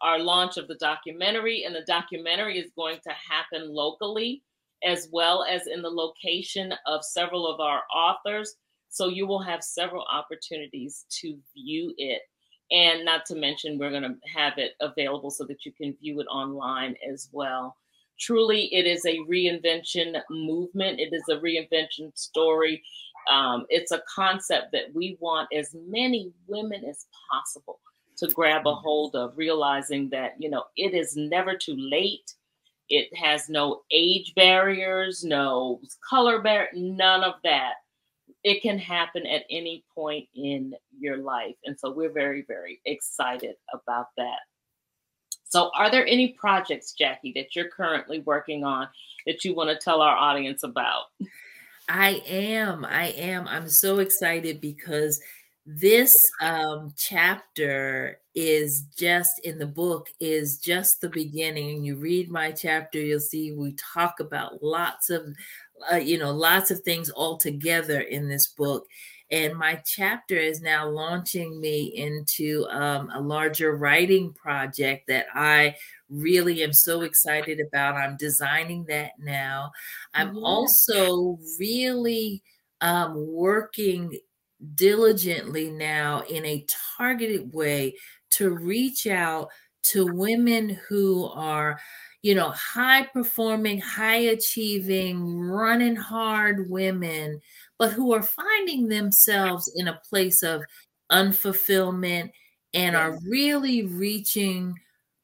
our 0.00 0.18
launch 0.18 0.56
of 0.56 0.68
the 0.68 0.76
documentary, 0.76 1.64
and 1.64 1.74
the 1.74 1.84
documentary 1.86 2.58
is 2.58 2.70
going 2.76 2.98
to 3.04 3.10
happen 3.10 3.72
locally 3.72 4.42
as 4.84 5.08
well 5.12 5.44
as 5.44 5.66
in 5.66 5.82
the 5.82 5.90
location 5.90 6.72
of 6.86 7.04
several 7.04 7.46
of 7.46 7.60
our 7.60 7.82
authors. 7.94 8.56
So 8.90 9.08
you 9.08 9.26
will 9.26 9.42
have 9.42 9.62
several 9.62 10.04
opportunities 10.10 11.04
to 11.20 11.36
view 11.54 11.94
it. 11.98 12.22
And 12.70 13.04
not 13.04 13.24
to 13.26 13.34
mention, 13.34 13.78
we're 13.78 13.90
going 13.90 14.02
to 14.02 14.16
have 14.34 14.58
it 14.58 14.72
available 14.80 15.30
so 15.30 15.44
that 15.44 15.64
you 15.64 15.72
can 15.72 15.96
view 16.00 16.20
it 16.20 16.26
online 16.26 16.94
as 17.10 17.28
well. 17.32 17.76
Truly, 18.18 18.72
it 18.74 18.86
is 18.86 19.04
a 19.04 19.18
reinvention 19.30 20.20
movement, 20.28 20.98
it 21.00 21.12
is 21.12 21.22
a 21.30 21.36
reinvention 21.36 22.16
story. 22.18 22.82
Um, 23.30 23.66
it's 23.68 23.92
a 23.92 24.02
concept 24.12 24.72
that 24.72 24.94
we 24.94 25.16
want 25.20 25.48
as 25.54 25.74
many 25.86 26.32
women 26.46 26.84
as 26.84 27.06
possible 27.30 27.80
to 28.18 28.28
grab 28.28 28.66
a 28.66 28.74
hold 28.74 29.14
of, 29.14 29.36
realizing 29.36 30.08
that, 30.10 30.34
you 30.38 30.50
know, 30.50 30.64
it 30.76 30.94
is 30.94 31.16
never 31.16 31.56
too 31.56 31.76
late. 31.76 32.34
It 32.88 33.14
has 33.16 33.48
no 33.48 33.82
age 33.92 34.34
barriers, 34.34 35.22
no 35.22 35.80
color 36.08 36.40
barrier, 36.40 36.70
none 36.74 37.22
of 37.22 37.34
that 37.44 37.74
it 38.44 38.62
can 38.62 38.78
happen 38.78 39.26
at 39.26 39.44
any 39.50 39.84
point 39.94 40.28
in 40.34 40.74
your 40.98 41.18
life. 41.18 41.56
And 41.64 41.78
so 41.78 41.90
we're 41.92 42.12
very, 42.12 42.44
very 42.46 42.80
excited 42.84 43.56
about 43.72 44.06
that. 44.16 44.38
So, 45.44 45.70
are 45.76 45.90
there 45.90 46.06
any 46.06 46.28
projects, 46.38 46.92
Jackie, 46.92 47.32
that 47.34 47.56
you're 47.56 47.70
currently 47.70 48.20
working 48.20 48.64
on 48.64 48.88
that 49.26 49.44
you 49.44 49.54
want 49.54 49.70
to 49.70 49.82
tell 49.82 50.02
our 50.02 50.14
audience 50.14 50.62
about? 50.62 51.04
I 51.88 52.22
am. 52.26 52.84
I 52.84 53.08
am. 53.08 53.48
I'm 53.48 53.68
so 53.68 53.98
excited 53.98 54.60
because 54.60 55.20
this 55.64 56.16
um, 56.40 56.92
chapter 56.96 58.20
is 58.34 58.82
just 58.96 59.40
in 59.44 59.58
the 59.58 59.66
book 59.66 60.08
is 60.20 60.58
just 60.58 61.00
the 61.00 61.08
beginning. 61.08 61.76
And 61.76 61.86
you 61.86 61.96
read 61.96 62.30
my 62.30 62.52
chapter, 62.52 62.98
you'll 63.00 63.20
see 63.20 63.52
we 63.52 63.74
talk 63.74 64.20
about 64.20 64.62
lots 64.62 65.10
of 65.10 65.34
uh, 65.92 65.96
you 65.96 66.18
know, 66.18 66.32
lots 66.32 66.70
of 66.70 66.80
things 66.80 67.10
all 67.10 67.36
together 67.36 68.00
in 68.00 68.28
this 68.28 68.48
book. 68.48 68.86
And 69.30 69.56
my 69.56 69.82
chapter 69.84 70.36
is 70.36 70.62
now 70.62 70.88
launching 70.88 71.60
me 71.60 71.92
into 71.94 72.66
um, 72.70 73.10
a 73.14 73.20
larger 73.20 73.76
writing 73.76 74.32
project 74.32 75.06
that 75.08 75.26
I 75.34 75.74
really 76.08 76.62
am 76.62 76.72
so 76.72 77.02
excited 77.02 77.60
about. 77.60 77.96
I'm 77.96 78.16
designing 78.16 78.84
that 78.88 79.12
now. 79.18 79.72
I'm 80.14 80.34
yeah. 80.34 80.42
also 80.42 81.38
really 81.58 82.42
um, 82.80 83.26
working 83.28 84.18
diligently 84.74 85.70
now 85.70 86.22
in 86.28 86.44
a 86.44 86.66
targeted 86.96 87.52
way 87.52 87.94
to 88.30 88.50
reach 88.50 89.06
out 89.06 89.48
to 89.82 90.06
women 90.06 90.78
who 90.88 91.26
are 91.26 91.78
you 92.22 92.34
know 92.34 92.50
high 92.50 93.04
performing 93.04 93.80
high 93.80 94.16
achieving 94.16 95.38
running 95.38 95.94
hard 95.94 96.68
women 96.68 97.40
but 97.78 97.92
who 97.92 98.12
are 98.12 98.22
finding 98.22 98.88
themselves 98.88 99.72
in 99.76 99.88
a 99.88 100.00
place 100.08 100.42
of 100.42 100.62
unfulfillment 101.10 102.30
and 102.74 102.96
are 102.96 103.18
really 103.26 103.82
reaching 103.82 104.74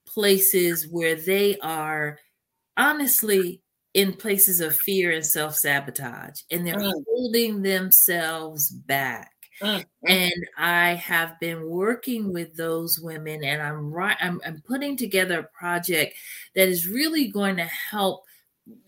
places 0.06 0.88
where 0.88 1.16
they 1.16 1.58
are 1.58 2.18
honestly 2.76 3.60
in 3.94 4.12
places 4.12 4.60
of 4.60 4.76
fear 4.76 5.12
and 5.12 5.24
self 5.24 5.54
sabotage, 5.56 6.40
and 6.50 6.66
they're 6.66 6.76
mm. 6.76 7.04
holding 7.08 7.62
themselves 7.62 8.70
back. 8.70 9.30
Mm. 9.62 9.84
And 10.08 10.46
I 10.58 10.94
have 10.94 11.38
been 11.38 11.68
working 11.68 12.32
with 12.32 12.56
those 12.56 12.98
women, 12.98 13.44
and 13.44 13.62
I'm 13.62 13.92
right. 13.92 14.16
I'm, 14.20 14.40
I'm 14.44 14.62
putting 14.66 14.96
together 14.96 15.40
a 15.40 15.58
project 15.58 16.16
that 16.56 16.68
is 16.68 16.88
really 16.88 17.28
going 17.28 17.56
to 17.56 17.64
help 17.90 18.24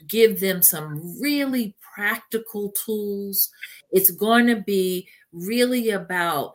give 0.08 0.40
them 0.40 0.62
some 0.62 1.20
really 1.20 1.74
practical 1.96 2.72
tools. 2.84 3.50
It's 3.90 4.10
going 4.10 4.46
to 4.48 4.56
be 4.56 5.08
really 5.32 5.90
about 5.90 6.52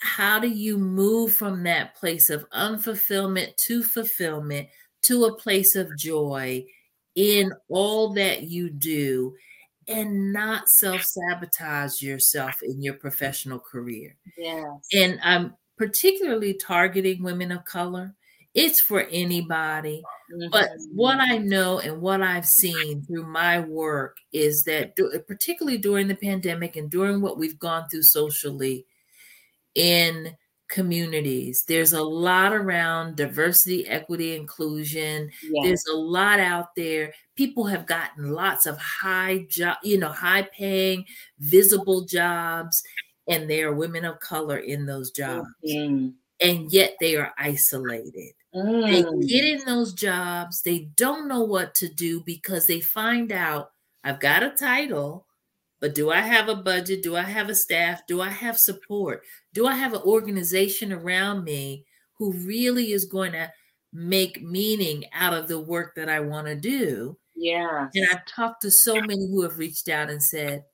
how 0.00 0.38
do 0.38 0.48
you 0.48 0.76
move 0.76 1.32
from 1.32 1.62
that 1.62 1.94
place 1.94 2.28
of 2.28 2.48
unfulfillment 2.50 3.56
to 3.66 3.82
fulfillment 3.82 4.68
to 5.02 5.24
a 5.24 5.36
place 5.36 5.76
of 5.76 5.96
joy 5.96 6.64
in 7.14 7.52
all 7.68 8.12
that 8.14 8.42
you 8.42 8.68
do 8.68 9.34
and 9.88 10.32
not 10.32 10.68
self 10.68 11.02
sabotage 11.02 12.02
yourself 12.02 12.62
in 12.62 12.82
your 12.82 12.94
professional 12.94 13.58
career. 13.58 14.14
Yes. 14.36 14.66
And 14.92 15.18
I'm 15.22 15.54
particularly 15.78 16.54
targeting 16.54 17.22
women 17.22 17.50
of 17.52 17.64
color. 17.64 18.14
It's 18.54 18.80
for 18.80 19.00
anybody. 19.10 20.02
Mm-hmm. 20.32 20.50
But 20.50 20.70
what 20.92 21.18
I 21.20 21.38
know 21.38 21.78
and 21.78 22.00
what 22.00 22.22
I've 22.22 22.46
seen 22.46 23.02
through 23.02 23.26
my 23.26 23.60
work 23.60 24.18
is 24.32 24.64
that, 24.64 24.96
particularly 25.26 25.78
during 25.78 26.08
the 26.08 26.14
pandemic 26.14 26.76
and 26.76 26.90
during 26.90 27.20
what 27.20 27.38
we've 27.38 27.58
gone 27.58 27.88
through 27.88 28.02
socially 28.02 28.86
in 29.74 30.36
communities. 30.68 31.64
There's 31.68 31.92
a 31.92 32.02
lot 32.02 32.52
around 32.52 33.16
diversity, 33.16 33.86
equity, 33.86 34.34
inclusion. 34.34 35.30
Yes. 35.42 35.66
There's 35.66 35.84
a 35.92 35.96
lot 35.96 36.40
out 36.40 36.74
there. 36.74 37.12
People 37.36 37.66
have 37.66 37.86
gotten 37.86 38.32
lots 38.32 38.66
of 38.66 38.78
high 38.78 39.46
job, 39.48 39.76
you 39.82 39.98
know, 39.98 40.08
high 40.08 40.48
paying, 40.56 41.04
visible 41.38 42.06
jobs, 42.06 42.82
and 43.28 43.48
they 43.48 43.62
are 43.62 43.74
women 43.74 44.04
of 44.04 44.18
color 44.20 44.56
in 44.56 44.86
those 44.86 45.10
jobs. 45.10 45.48
Mm-hmm. 45.66 46.08
And 46.40 46.72
yet 46.72 46.94
they 47.00 47.16
are 47.16 47.32
isolated. 47.38 48.32
Mm. 48.54 49.20
They 49.20 49.26
get 49.26 49.44
in 49.44 49.64
those 49.64 49.94
jobs, 49.94 50.62
they 50.62 50.90
don't 50.96 51.28
know 51.28 51.42
what 51.42 51.74
to 51.76 51.88
do 51.88 52.20
because 52.20 52.66
they 52.66 52.80
find 52.80 53.32
out 53.32 53.70
I've 54.04 54.20
got 54.20 54.42
a 54.42 54.50
title, 54.50 55.26
but 55.80 55.94
do 55.94 56.10
I 56.10 56.20
have 56.20 56.48
a 56.48 56.56
budget? 56.56 57.02
Do 57.02 57.16
I 57.16 57.22
have 57.22 57.48
a 57.48 57.54
staff? 57.54 58.06
Do 58.06 58.20
I 58.20 58.28
have 58.28 58.58
support? 58.58 59.22
Do 59.54 59.66
I 59.66 59.74
have 59.74 59.94
an 59.94 60.02
organization 60.02 60.92
around 60.92 61.44
me 61.44 61.86
who 62.18 62.32
really 62.32 62.92
is 62.92 63.04
going 63.04 63.32
to 63.32 63.50
make 63.92 64.42
meaning 64.42 65.04
out 65.12 65.34
of 65.34 65.48
the 65.48 65.60
work 65.60 65.94
that 65.96 66.08
I 66.08 66.20
want 66.20 66.46
to 66.46 66.56
do? 66.56 67.16
Yeah. 67.34 67.88
And 67.94 68.08
I've 68.10 68.26
talked 68.26 68.62
to 68.62 68.70
so 68.70 68.94
many 69.00 69.26
who 69.28 69.42
have 69.42 69.58
reached 69.58 69.88
out 69.88 70.10
and 70.10 70.22
said, 70.22 70.64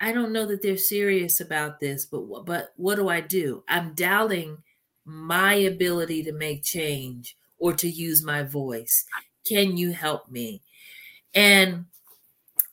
I 0.00 0.12
don't 0.12 0.32
know 0.32 0.46
that 0.46 0.62
they're 0.62 0.76
serious 0.76 1.40
about 1.40 1.78
this, 1.78 2.06
but 2.06 2.44
but 2.44 2.72
what 2.76 2.96
do 2.96 3.08
I 3.08 3.20
do? 3.20 3.62
I'm 3.68 3.94
doubting 3.94 4.58
my 5.04 5.54
ability 5.54 6.22
to 6.24 6.32
make 6.32 6.64
change 6.64 7.36
or 7.58 7.72
to 7.74 7.88
use 7.88 8.24
my 8.24 8.42
voice. 8.42 9.04
Can 9.46 9.76
you 9.76 9.92
help 9.92 10.30
me? 10.30 10.62
And 11.34 11.86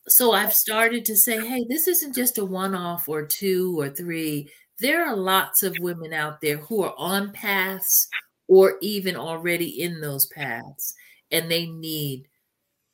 so 0.07 0.32
I've 0.34 0.53
started 0.53 1.05
to 1.05 1.15
say, 1.15 1.45
hey, 1.45 1.65
this 1.69 1.88
isn't 1.88 2.15
just 2.15 2.38
a 2.38 2.45
one 2.45 2.75
off 2.75 3.07
or 3.07 3.25
two 3.25 3.80
or 3.80 3.89
three. 3.89 4.49
There 4.80 5.05
are 5.05 5.15
lots 5.15 5.63
of 5.63 5.75
women 5.80 6.13
out 6.13 6.41
there 6.41 6.57
who 6.57 6.84
are 6.84 6.95
on 6.97 7.32
paths 7.32 8.07
or 8.47 8.77
even 8.82 9.15
already 9.15 9.82
in 9.82 10.01
those 10.01 10.25
paths 10.27 10.95
and 11.32 11.49
they 11.49 11.67
need 11.67 12.27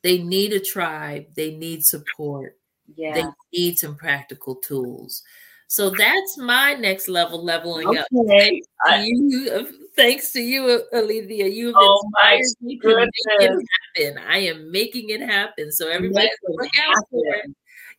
they 0.02 0.18
need 0.18 0.52
a 0.52 0.60
tribe 0.60 1.24
they 1.34 1.56
need 1.56 1.82
support 1.82 2.58
yeah. 2.94 3.14
they 3.14 3.24
need 3.52 3.78
some 3.78 3.96
practical 3.96 4.54
tools 4.56 5.22
so 5.68 5.90
that's 5.90 6.38
my 6.38 6.74
next 6.74 7.08
level 7.08 7.44
leveling 7.44 7.86
okay. 7.88 7.98
up 7.98 8.06
thanks 8.28 8.66
to 8.86 9.00
you 9.02 9.68
thanks 9.96 10.32
to 10.32 10.40
you 10.40 10.82
Alethia 10.94 11.52
you 11.52 11.66
have 11.68 11.76
oh 11.76 12.02
inspired 12.04 12.44
me 12.60 12.78
to 12.78 12.96
make 12.96 13.08
it 13.40 13.66
happen 13.96 14.24
i 14.28 14.38
am 14.38 14.70
making 14.70 15.10
it 15.10 15.20
happen 15.20 15.72
so 15.72 15.88
everybody 15.88 16.28
look 16.48 16.70
out 16.88 17.04
for 17.10 17.22
it 17.26 17.50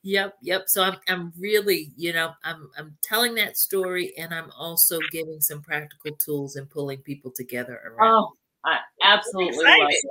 Yep, 0.03 0.35
yep. 0.41 0.63
So 0.67 0.83
I'm 0.83 0.95
I'm 1.09 1.33
really, 1.37 1.91
you 1.97 2.13
know, 2.13 2.31
I'm 2.45 2.69
I'm 2.77 2.95
telling 3.01 3.35
that 3.35 3.57
story 3.57 4.13
and 4.17 4.33
I'm 4.33 4.49
also 4.57 4.99
giving 5.11 5.41
some 5.41 5.61
practical 5.61 6.15
tools 6.15 6.55
and 6.55 6.69
pulling 6.69 6.99
people 6.99 7.29
together 7.29 7.81
around. 7.85 8.13
Oh, 8.13 8.31
I 8.63 8.77
absolutely 9.03 9.57
love 9.57 9.89
it. 9.89 10.05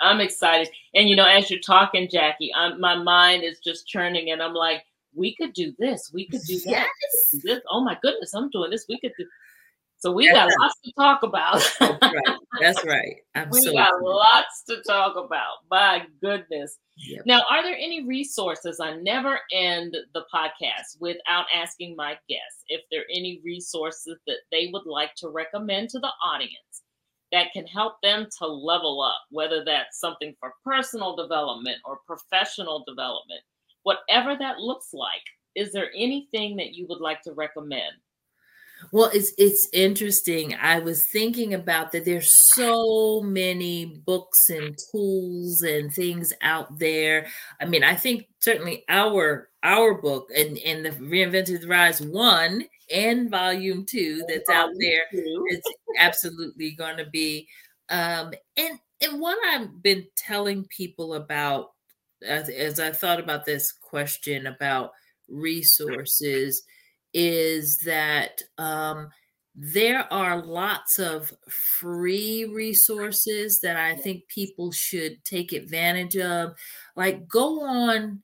I'm 0.00 0.20
excited. 0.20 0.68
And 0.94 1.08
you 1.08 1.16
know, 1.16 1.26
as 1.26 1.50
you're 1.50 1.58
talking, 1.60 2.08
Jackie, 2.10 2.52
I'm, 2.54 2.80
my 2.80 2.94
mind 2.94 3.42
is 3.42 3.58
just 3.58 3.88
churning 3.88 4.30
and 4.30 4.40
I'm 4.40 4.54
like, 4.54 4.84
we 5.14 5.34
could 5.34 5.52
do 5.52 5.72
this, 5.78 6.10
we 6.12 6.28
could 6.28 6.42
do 6.46 6.58
that. 6.66 6.86
Yes. 6.86 7.42
This, 7.42 7.60
oh 7.70 7.82
my 7.82 7.96
goodness, 8.02 8.34
I'm 8.34 8.50
doing 8.50 8.70
this. 8.70 8.86
We 8.88 8.98
could 9.00 9.12
do 9.18 9.26
so 10.00 10.10
we 10.10 10.28
That's 10.28 10.34
got 10.34 10.44
right. 10.44 10.56
lots 10.60 10.80
to 10.80 10.92
talk 10.92 11.22
about. 11.22 12.00
That's 12.58 12.84
right. 12.84 13.16
That's 13.34 13.52
right. 13.52 13.52
we 13.52 13.72
got 13.74 14.02
lots 14.02 14.64
to 14.68 14.82
talk 14.86 15.14
about. 15.16 15.58
My 15.70 16.06
goodness. 16.22 16.78
Yep. 16.96 17.22
Now, 17.26 17.42
are 17.50 17.62
there 17.62 17.76
any 17.76 18.06
resources? 18.06 18.80
I 18.80 18.96
never 18.96 19.38
end 19.52 19.94
the 20.14 20.24
podcast 20.34 20.98
without 21.00 21.44
asking 21.54 21.96
my 21.96 22.12
guests 22.30 22.64
if 22.68 22.80
there 22.90 23.02
are 23.02 23.10
any 23.14 23.42
resources 23.44 24.16
that 24.26 24.38
they 24.50 24.70
would 24.72 24.86
like 24.86 25.14
to 25.16 25.28
recommend 25.28 25.90
to 25.90 25.98
the 25.98 26.12
audience 26.24 26.82
that 27.30 27.52
can 27.52 27.66
help 27.66 28.00
them 28.02 28.26
to 28.38 28.46
level 28.46 29.02
up, 29.02 29.20
whether 29.30 29.62
that's 29.66 30.00
something 30.00 30.34
for 30.40 30.54
personal 30.64 31.14
development 31.14 31.76
or 31.84 32.00
professional 32.06 32.84
development, 32.88 33.42
whatever 33.90 34.36
that 34.38 34.58
looks 34.58 34.92
like. 34.92 35.22
Is 35.56 35.72
there 35.72 35.90
anything 35.96 36.56
that 36.56 36.74
you 36.74 36.86
would 36.88 37.00
like 37.00 37.22
to 37.22 37.32
recommend? 37.32 37.92
Well, 38.92 39.10
it's 39.12 39.32
it's 39.36 39.68
interesting. 39.74 40.54
I 40.54 40.78
was 40.78 41.04
thinking 41.04 41.52
about 41.52 41.92
that 41.92 42.06
there's 42.06 42.34
so 42.54 43.20
many 43.20 43.84
books 44.06 44.48
and 44.48 44.78
tools 44.90 45.62
and 45.62 45.92
things 45.92 46.32
out 46.40 46.78
there. 46.78 47.26
I 47.60 47.66
mean, 47.66 47.84
I 47.84 47.94
think 47.94 48.28
certainly 48.38 48.84
our 48.88 49.50
our 49.62 50.00
book 50.00 50.28
and, 50.34 50.56
and 50.58 50.84
the 50.84 50.90
Reinvented 50.90 51.68
Rise 51.68 52.00
one 52.00 52.64
and 52.92 53.30
volume 53.30 53.84
two 53.84 54.24
that's 54.26 54.48
out 54.48 54.70
there 54.78 55.02
is 55.12 55.60
absolutely 55.98 56.72
going 56.72 56.96
to 56.96 57.06
be 57.06 57.46
um 57.90 58.32
and 58.56 58.78
and 59.02 59.20
what 59.20 59.38
I've 59.46 59.82
been 59.82 60.06
telling 60.16 60.64
people 60.64 61.14
about 61.14 61.72
as, 62.26 62.48
as 62.48 62.80
I 62.80 62.92
thought 62.92 63.20
about 63.20 63.44
this 63.44 63.72
question 63.72 64.46
about 64.46 64.92
resources 65.28 66.62
is 67.12 67.78
that 67.78 68.42
um, 68.58 69.08
there 69.54 70.10
are 70.12 70.44
lots 70.44 70.98
of 70.98 71.32
free 71.48 72.44
resources 72.44 73.60
that 73.60 73.76
I 73.76 73.96
think 73.96 74.28
people 74.28 74.70
should 74.72 75.24
take 75.24 75.52
advantage 75.52 76.16
of. 76.16 76.54
Like 76.96 77.28
go 77.28 77.62
on 77.62 78.22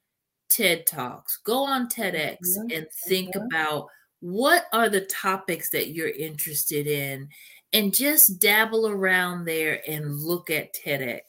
TED 0.49 0.87
Talks, 0.87 1.39
go 1.45 1.65
on 1.65 1.89
TEDx 1.89 2.39
mm-hmm. 2.41 2.71
and 2.73 2.87
think 3.07 3.35
mm-hmm. 3.35 3.47
about 3.47 3.89
what 4.21 4.65
are 4.73 4.89
the 4.89 5.03
topics 5.03 5.71
that 5.71 5.91
you're 5.91 6.09
interested 6.09 6.87
in 6.87 7.29
and 7.73 7.95
just 7.95 8.39
dabble 8.39 8.89
around 8.89 9.45
there 9.45 9.81
and 9.89 10.19
look 10.21 10.51
at 10.51 10.75
TEDx. 10.75 11.21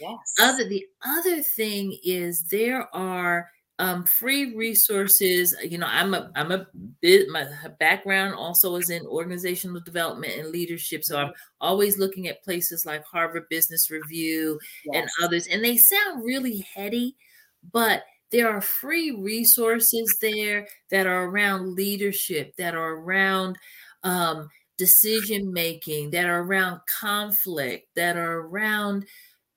Yes. 0.00 0.18
Other 0.40 0.68
the 0.68 0.84
other 1.04 1.42
thing 1.42 1.96
is 2.02 2.44
there 2.50 2.88
are 2.94 3.48
um, 3.78 4.04
free 4.04 4.54
resources. 4.54 5.56
You 5.62 5.78
know, 5.78 5.88
I'm 5.88 6.14
a 6.14 6.30
I'm 6.36 6.52
a 6.52 6.66
bit 7.00 7.28
my 7.28 7.46
background 7.80 8.34
also 8.34 8.76
is 8.76 8.90
in 8.90 9.04
organizational 9.06 9.80
development 9.80 10.34
and 10.38 10.50
leadership, 10.50 11.02
so 11.04 11.18
I'm 11.18 11.32
always 11.60 11.98
looking 11.98 12.28
at 12.28 12.44
places 12.44 12.84
like 12.86 13.04
Harvard 13.04 13.48
Business 13.50 13.90
Review 13.90 14.58
yes. 14.84 15.02
and 15.02 15.10
others, 15.24 15.46
and 15.46 15.64
they 15.64 15.76
sound 15.76 16.24
really 16.24 16.64
heady, 16.74 17.16
but 17.72 18.04
there 18.30 18.48
are 18.48 18.60
free 18.60 19.10
resources 19.10 20.16
there 20.20 20.66
that 20.90 21.06
are 21.06 21.24
around 21.24 21.74
leadership, 21.74 22.54
that 22.56 22.74
are 22.74 22.94
around 22.94 23.58
um, 24.04 24.48
decision 24.78 25.52
making, 25.52 26.10
that 26.10 26.26
are 26.26 26.42
around 26.42 26.80
conflict, 26.86 27.88
that 27.96 28.16
are 28.16 28.40
around 28.40 29.04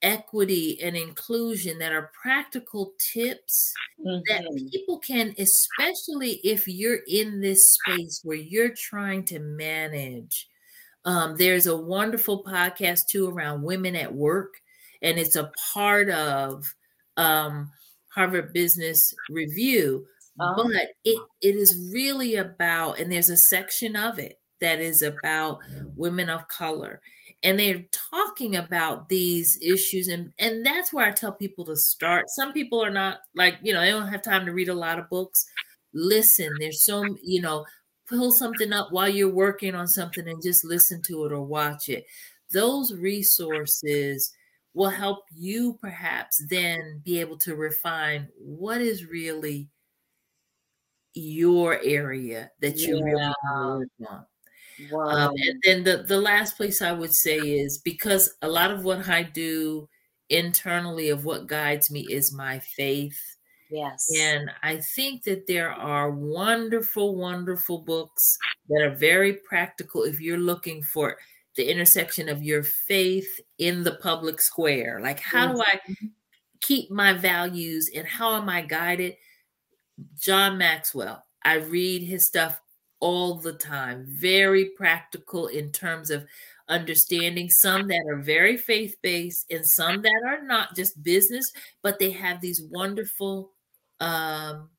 equity 0.01 0.79
and 0.83 0.95
inclusion 0.95 1.79
that 1.79 1.91
are 1.91 2.11
practical 2.21 2.93
tips 2.99 3.73
mm-hmm. 3.99 4.21
that 4.27 4.69
people 4.71 4.99
can, 4.99 5.33
especially 5.39 6.39
if 6.43 6.67
you're 6.67 6.99
in 7.07 7.41
this 7.41 7.73
space 7.73 8.21
where 8.23 8.37
you're 8.37 8.73
trying 8.75 9.23
to 9.25 9.39
manage. 9.39 10.47
Um, 11.05 11.35
there's 11.37 11.65
a 11.65 11.75
wonderful 11.75 12.43
podcast 12.43 13.07
too 13.09 13.29
around 13.29 13.63
women 13.63 13.95
at 13.95 14.13
work, 14.13 14.53
and 15.01 15.17
it's 15.17 15.35
a 15.35 15.51
part 15.73 16.09
of 16.09 16.63
um, 17.17 17.71
Harvard 18.13 18.53
Business 18.53 19.13
Review. 19.29 20.05
Oh. 20.39 20.53
But 20.55 20.89
it, 21.03 21.19
it 21.41 21.55
is 21.55 21.89
really 21.93 22.35
about, 22.35 22.99
and 22.99 23.11
there's 23.11 23.29
a 23.29 23.37
section 23.37 23.95
of 23.95 24.19
it 24.19 24.37
that 24.65 24.81
is 24.81 25.03
about 25.03 25.59
women 25.95 26.29
of 26.29 26.47
color. 26.47 26.99
And 27.43 27.59
they're 27.59 27.85
talking 28.11 28.55
about 28.55 29.07
these 29.07 29.59
issues 29.61 30.07
and 30.07 30.33
and 30.39 30.65
that's 30.65 30.91
where 30.91 31.05
i 31.05 31.11
tell 31.11 31.31
people 31.31 31.65
to 31.65 31.75
start. 31.75 32.25
Some 32.29 32.51
people 32.53 32.83
are 32.83 32.89
not 32.89 33.19
like 33.35 33.57
you 33.61 33.73
know 33.73 33.81
they 33.81 33.91
don't 33.91 34.07
have 34.07 34.23
time 34.23 34.45
to 34.45 34.53
read 34.53 34.69
a 34.69 34.73
lot 34.73 34.97
of 34.97 35.09
books. 35.09 35.45
Listen 35.93 36.51
there's 36.59 36.83
so 36.83 37.03
you 37.21 37.41
know 37.41 37.65
pull 38.09 38.31
something 38.31 38.73
up 38.73 38.91
while 38.91 39.09
you're 39.09 39.29
working 39.29 39.75
on 39.75 39.87
something 39.87 40.27
and 40.27 40.41
just 40.41 40.65
listen 40.65 41.01
to 41.03 41.25
it 41.25 41.31
or 41.31 41.41
watch 41.41 41.89
it. 41.89 42.05
Those 42.51 42.93
resources 42.93 44.31
will 44.73 44.89
help 44.89 45.25
you 45.33 45.77
perhaps 45.81 46.43
then 46.49 47.01
be 47.03 47.19
able 47.19 47.37
to 47.37 47.55
refine 47.55 48.27
what 48.37 48.81
is 48.81 49.05
really 49.05 49.69
your 51.13 51.79
area 51.81 52.51
that 52.59 52.77
you 52.77 52.97
yeah. 52.97 53.03
really 53.03 53.33
want 53.49 53.91
um, 54.09 54.25
wow. 54.91 55.29
Um, 55.29 55.33
and 55.37 55.61
then 55.63 55.83
the, 55.83 56.03
the 56.03 56.19
last 56.19 56.57
place 56.57 56.81
I 56.81 56.91
would 56.91 57.13
say 57.13 57.37
is 57.37 57.77
because 57.77 58.35
a 58.41 58.47
lot 58.47 58.71
of 58.71 58.83
what 58.83 59.07
I 59.09 59.23
do 59.23 59.87
internally 60.29 61.09
of 61.09 61.25
what 61.25 61.47
guides 61.47 61.91
me 61.91 62.01
is 62.09 62.33
my 62.33 62.59
faith. 62.59 63.19
Yes. 63.69 64.09
And 64.15 64.51
I 64.63 64.77
think 64.77 65.23
that 65.23 65.47
there 65.47 65.71
are 65.71 66.11
wonderful, 66.11 67.15
wonderful 67.15 67.79
books 67.79 68.37
that 68.69 68.81
are 68.81 68.95
very 68.95 69.33
practical 69.33 70.03
if 70.03 70.21
you're 70.21 70.37
looking 70.37 70.83
for 70.83 71.17
the 71.55 71.69
intersection 71.69 72.29
of 72.29 72.43
your 72.43 72.63
faith 72.63 73.39
in 73.57 73.83
the 73.83 73.95
public 73.95 74.41
square. 74.41 74.99
Like, 75.01 75.19
how 75.19 75.47
mm-hmm. 75.47 75.55
do 75.55 75.61
I 75.61 75.75
mm-hmm. 75.89 76.07
keep 76.61 76.91
my 76.91 77.13
values 77.13 77.89
and 77.95 78.05
how 78.05 78.35
am 78.35 78.49
I 78.49 78.61
guided? 78.61 79.15
John 80.19 80.57
Maxwell. 80.57 81.23
I 81.43 81.55
read 81.55 82.01
his 82.01 82.27
stuff 82.27 82.59
all 83.05 83.35
the 83.35 83.53
time, 83.53 84.03
very 84.07 84.65
practical 84.75 85.45
in 85.45 85.71
terms 85.71 86.09
of 86.09 86.25
understanding 86.67 87.51
some 87.51 87.87
that 87.87 88.03
are 88.09 88.17
very 88.17 88.57
faith 88.57 88.95
based 89.03 89.45
and 89.51 89.63
some 89.63 90.01
that 90.01 90.23
are 90.25 90.41
not 90.41 90.75
just 90.75 91.03
business, 91.03 91.51
but 91.83 91.99
they 91.99 92.09
have 92.09 92.41
these 92.41 92.63
wonderful 92.71 93.51
um, 93.99 94.69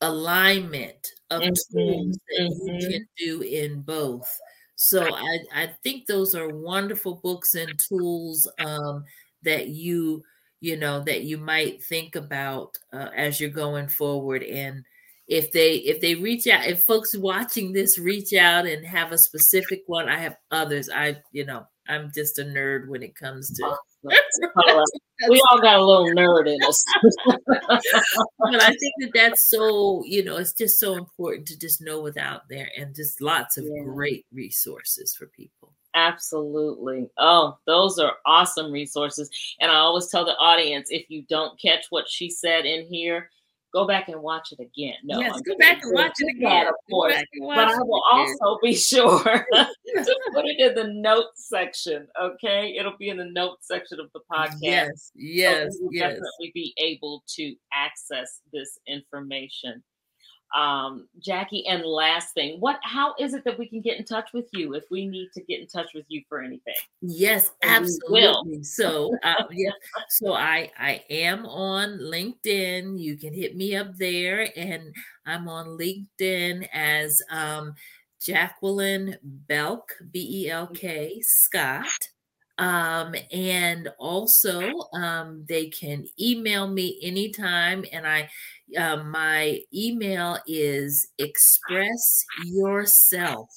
alignment 0.00 1.08
of 1.32 1.42
mm-hmm. 1.42 1.76
tools 1.76 2.18
that 2.28 2.50
mm-hmm. 2.52 2.68
you 2.68 2.88
can 2.88 3.08
do 3.18 3.40
in 3.40 3.80
both. 3.80 4.30
So 4.76 5.02
I, 5.02 5.38
I 5.52 5.70
think 5.82 6.06
those 6.06 6.36
are 6.36 6.48
wonderful 6.48 7.16
books 7.16 7.56
and 7.56 7.76
tools 7.88 8.48
um, 8.60 9.02
that 9.42 9.70
you 9.70 10.22
you 10.60 10.76
know 10.76 11.00
that 11.00 11.24
you 11.24 11.36
might 11.36 11.82
think 11.82 12.14
about 12.14 12.78
uh, 12.92 13.08
as 13.16 13.40
you're 13.40 13.50
going 13.50 13.88
forward 13.88 14.44
and 14.44 14.84
if 15.26 15.50
they 15.52 15.76
if 15.76 16.00
they 16.00 16.14
reach 16.14 16.46
out 16.46 16.66
if 16.66 16.82
folks 16.82 17.16
watching 17.16 17.72
this 17.72 17.98
reach 17.98 18.34
out 18.34 18.66
and 18.66 18.84
have 18.84 19.12
a 19.12 19.18
specific 19.18 19.82
one 19.86 20.08
i 20.08 20.18
have 20.18 20.36
others 20.50 20.88
i 20.94 21.16
you 21.32 21.44
know 21.44 21.64
i'm 21.88 22.10
just 22.14 22.38
a 22.38 22.44
nerd 22.44 22.88
when 22.88 23.02
it 23.02 23.14
comes 23.14 23.50
to 23.50 23.74
we 25.28 25.42
all 25.50 25.60
got 25.60 25.78
a 25.78 25.84
little 25.84 26.08
nerd 26.14 26.46
in 26.46 26.62
us 26.68 26.84
but 27.46 28.62
i 28.62 28.68
think 28.68 28.92
that 29.00 29.10
that's 29.14 29.48
so 29.48 30.02
you 30.04 30.22
know 30.22 30.36
it's 30.36 30.52
just 30.52 30.78
so 30.78 30.94
important 30.94 31.46
to 31.46 31.58
just 31.58 31.80
know 31.80 32.00
what's 32.00 32.18
out 32.18 32.42
there 32.50 32.68
and 32.76 32.94
just 32.94 33.20
lots 33.20 33.56
of 33.56 33.64
yeah. 33.64 33.82
great 33.84 34.26
resources 34.32 35.14
for 35.18 35.26
people 35.28 35.72
Absolutely. 35.96 37.08
Oh, 37.18 37.56
those 37.66 38.00
are 38.00 38.14
awesome 38.26 38.72
resources. 38.72 39.30
And 39.60 39.70
I 39.70 39.76
always 39.76 40.08
tell 40.08 40.24
the 40.24 40.36
audience 40.38 40.88
if 40.90 41.08
you 41.08 41.22
don't 41.28 41.56
catch 41.60 41.86
what 41.90 42.08
she 42.08 42.28
said 42.28 42.66
in 42.66 42.84
here, 42.84 43.30
go 43.74 43.86
back 43.86 44.08
and 44.08 44.22
watch 44.22 44.52
it 44.52 44.60
again. 44.60 44.94
No, 45.02 45.18
yes, 45.18 45.38
go 45.42 45.56
back 45.58 45.82
and 45.82 45.92
watch 45.92 46.14
it 46.18 46.36
again, 46.36 46.68
of 46.68 46.74
course. 46.88 47.14
But 47.40 47.58
I 47.58 47.76
will 47.78 48.02
also 48.10 48.58
be 48.62 48.74
sure 48.74 49.22
to 49.52 50.20
put 50.32 50.46
it 50.46 50.60
in 50.60 50.74
the 50.74 50.92
notes 50.94 51.48
section. 51.48 52.06
Okay, 52.20 52.76
it'll 52.78 52.96
be 52.96 53.08
in 53.08 53.18
the 53.18 53.24
notes 53.24 53.66
section 53.66 53.98
of 54.00 54.10
the 54.14 54.20
podcast. 54.32 54.58
Yes, 54.60 55.10
yes, 55.14 55.76
so 55.78 55.88
yes. 55.90 56.12
Definitely 56.12 56.52
be 56.54 56.72
able 56.78 57.24
to 57.34 57.54
access 57.72 58.40
this 58.52 58.78
information 58.86 59.82
um, 60.54 61.08
Jackie. 61.18 61.66
And 61.66 61.84
last 61.84 62.32
thing, 62.34 62.60
what? 62.60 62.78
How 62.82 63.14
is 63.18 63.34
it 63.34 63.44
that 63.44 63.58
we 63.58 63.66
can 63.66 63.80
get 63.80 63.98
in 63.98 64.04
touch 64.04 64.32
with 64.32 64.46
you 64.52 64.74
if 64.74 64.84
we 64.90 65.06
need 65.06 65.30
to 65.34 65.42
get 65.42 65.60
in 65.60 65.66
touch 65.66 65.94
with 65.94 66.04
you 66.08 66.22
for 66.28 66.40
anything? 66.40 66.74
Yes, 67.02 67.50
absolutely. 67.62 68.62
So, 68.62 69.16
uh, 69.22 69.44
yeah, 69.50 69.70
so 70.08 70.32
I 70.32 70.70
I 70.78 71.02
am 71.10 71.44
on 71.46 71.98
LinkedIn. 71.98 72.98
You 72.98 73.16
can 73.16 73.34
hit 73.34 73.56
me 73.56 73.76
up 73.76 73.96
there, 73.96 74.48
and 74.56 74.94
I'm 75.26 75.48
on 75.48 75.78
LinkedIn 75.78 76.68
as 76.72 77.20
um, 77.30 77.74
Jacqueline 78.20 79.16
Belk, 79.22 79.92
B 80.12 80.44
E 80.44 80.50
L 80.50 80.68
K 80.68 81.20
Scott. 81.20 82.08
Um, 82.56 83.16
and 83.32 83.88
also, 83.98 84.70
um, 84.92 85.44
they 85.48 85.66
can 85.66 86.06
email 86.20 86.68
me 86.68 87.00
anytime, 87.02 87.84
and 87.92 88.06
I 88.06 88.30
uh, 88.78 88.96
my 89.04 89.60
email 89.72 90.38
is 90.46 91.08
express 91.18 92.24
yourself 92.44 93.48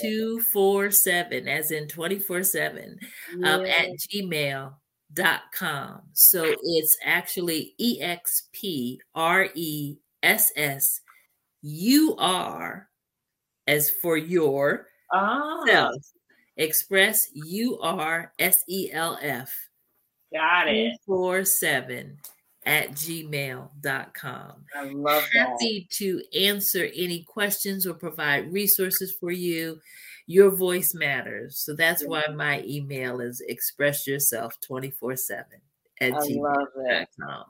247 0.00 1.48
as 1.48 1.70
in 1.70 1.86
24 1.88 2.42
7 2.42 2.98
um, 3.44 3.64
at 3.64 3.88
gmail.com 4.12 6.00
so 6.12 6.54
it's 6.62 6.96
actually 7.04 7.74
e-x-p-r-e-s-s 7.78 9.00
u-r 11.62 12.88
as 13.66 13.90
for 13.90 14.16
your 14.16 14.86
oh. 15.12 15.64
self 15.66 16.02
express 16.56 17.28
u-r-s-e-l-f 17.34 18.28
got 20.32 20.68
it. 20.68 20.92
247 21.06 22.18
at 22.66 22.92
gmail.com. 22.92 24.52
I 24.74 24.84
love 24.84 25.24
Happy 25.34 25.80
that. 25.80 25.96
to 25.96 26.22
answer 26.38 26.88
any 26.94 27.22
questions 27.22 27.86
or 27.86 27.94
provide 27.94 28.52
resources 28.52 29.14
for 29.18 29.30
you. 29.30 29.80
Your 30.26 30.50
voice 30.50 30.94
matters. 30.94 31.58
So 31.58 31.74
that's 31.74 32.02
yeah. 32.02 32.08
why 32.08 32.22
my 32.34 32.62
email 32.66 33.20
is 33.20 33.42
express 33.46 34.06
yourself 34.06 34.58
24 34.60 35.16
7 35.16 35.44
at 36.00 36.14
I 36.14 36.16
gmail.com. 36.16 37.44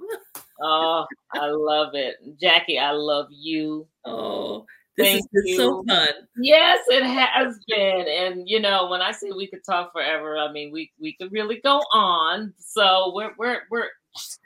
oh, 0.61 1.07
I 1.33 1.47
love 1.47 1.95
it. 1.95 2.17
Jackie, 2.41 2.79
I 2.79 2.91
love 2.91 3.29
you. 3.31 3.87
Oh, 4.05 4.67
this 4.97 5.09
Thank 5.09 5.17
has 5.17 5.29
been 5.33 5.47
you. 5.47 5.57
so 5.57 5.85
fun. 5.89 6.09
Yes, 6.37 6.81
it 6.89 7.05
has 7.05 7.59
been. 7.69 8.07
And 8.09 8.49
you 8.49 8.61
know, 8.61 8.89
when 8.89 9.03
I 9.03 9.11
say 9.13 9.31
we 9.31 9.49
could 9.49 9.65
talk 9.65 9.93
forever, 9.93 10.37
I 10.39 10.53
mean 10.53 10.73
we 10.73 10.93
we 11.01 11.15
could 11.15 11.33
really 11.33 11.61
go 11.63 11.79
on. 11.93 12.55
So 12.59 13.13
we're 13.15 13.35
we're 13.37 13.63
we're 13.71 13.89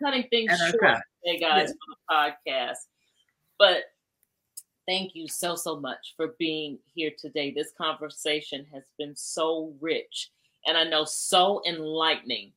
cutting 0.03 0.25
things 0.31 0.53
short 0.59 0.99
today, 1.25 1.39
guys, 1.41 1.71
for 1.71 1.77
the 1.89 2.14
podcast. 2.49 2.79
But 3.59 3.85
thank 4.87 5.14
you 5.14 5.29
so, 5.29 5.55
so 5.55 5.79
much 5.79 6.14
for 6.16 6.35
being 6.39 6.79
here 6.95 7.12
today. 7.19 7.53
This 7.53 7.73
conversation 7.77 8.66
has 8.73 8.85
been 8.99 9.14
so 9.14 9.75
rich 9.81 10.31
and 10.66 10.77
I 10.77 10.85
know 10.85 11.05
so 11.05 11.62
enlightening 11.66 12.53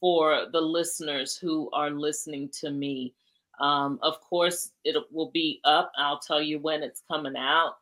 for 0.00 0.46
the 0.52 0.60
listeners 0.60 1.36
who 1.36 1.70
are 1.72 1.90
listening 1.90 2.50
to 2.60 2.70
me. 2.70 3.14
Um, 3.60 3.98
of 4.02 4.20
course, 4.20 4.70
it 4.84 4.96
will 5.10 5.30
be 5.30 5.60
up. 5.64 5.90
I'll 5.96 6.20
tell 6.20 6.40
you 6.40 6.58
when 6.58 6.82
it's 6.82 7.02
coming 7.10 7.36
out. 7.36 7.74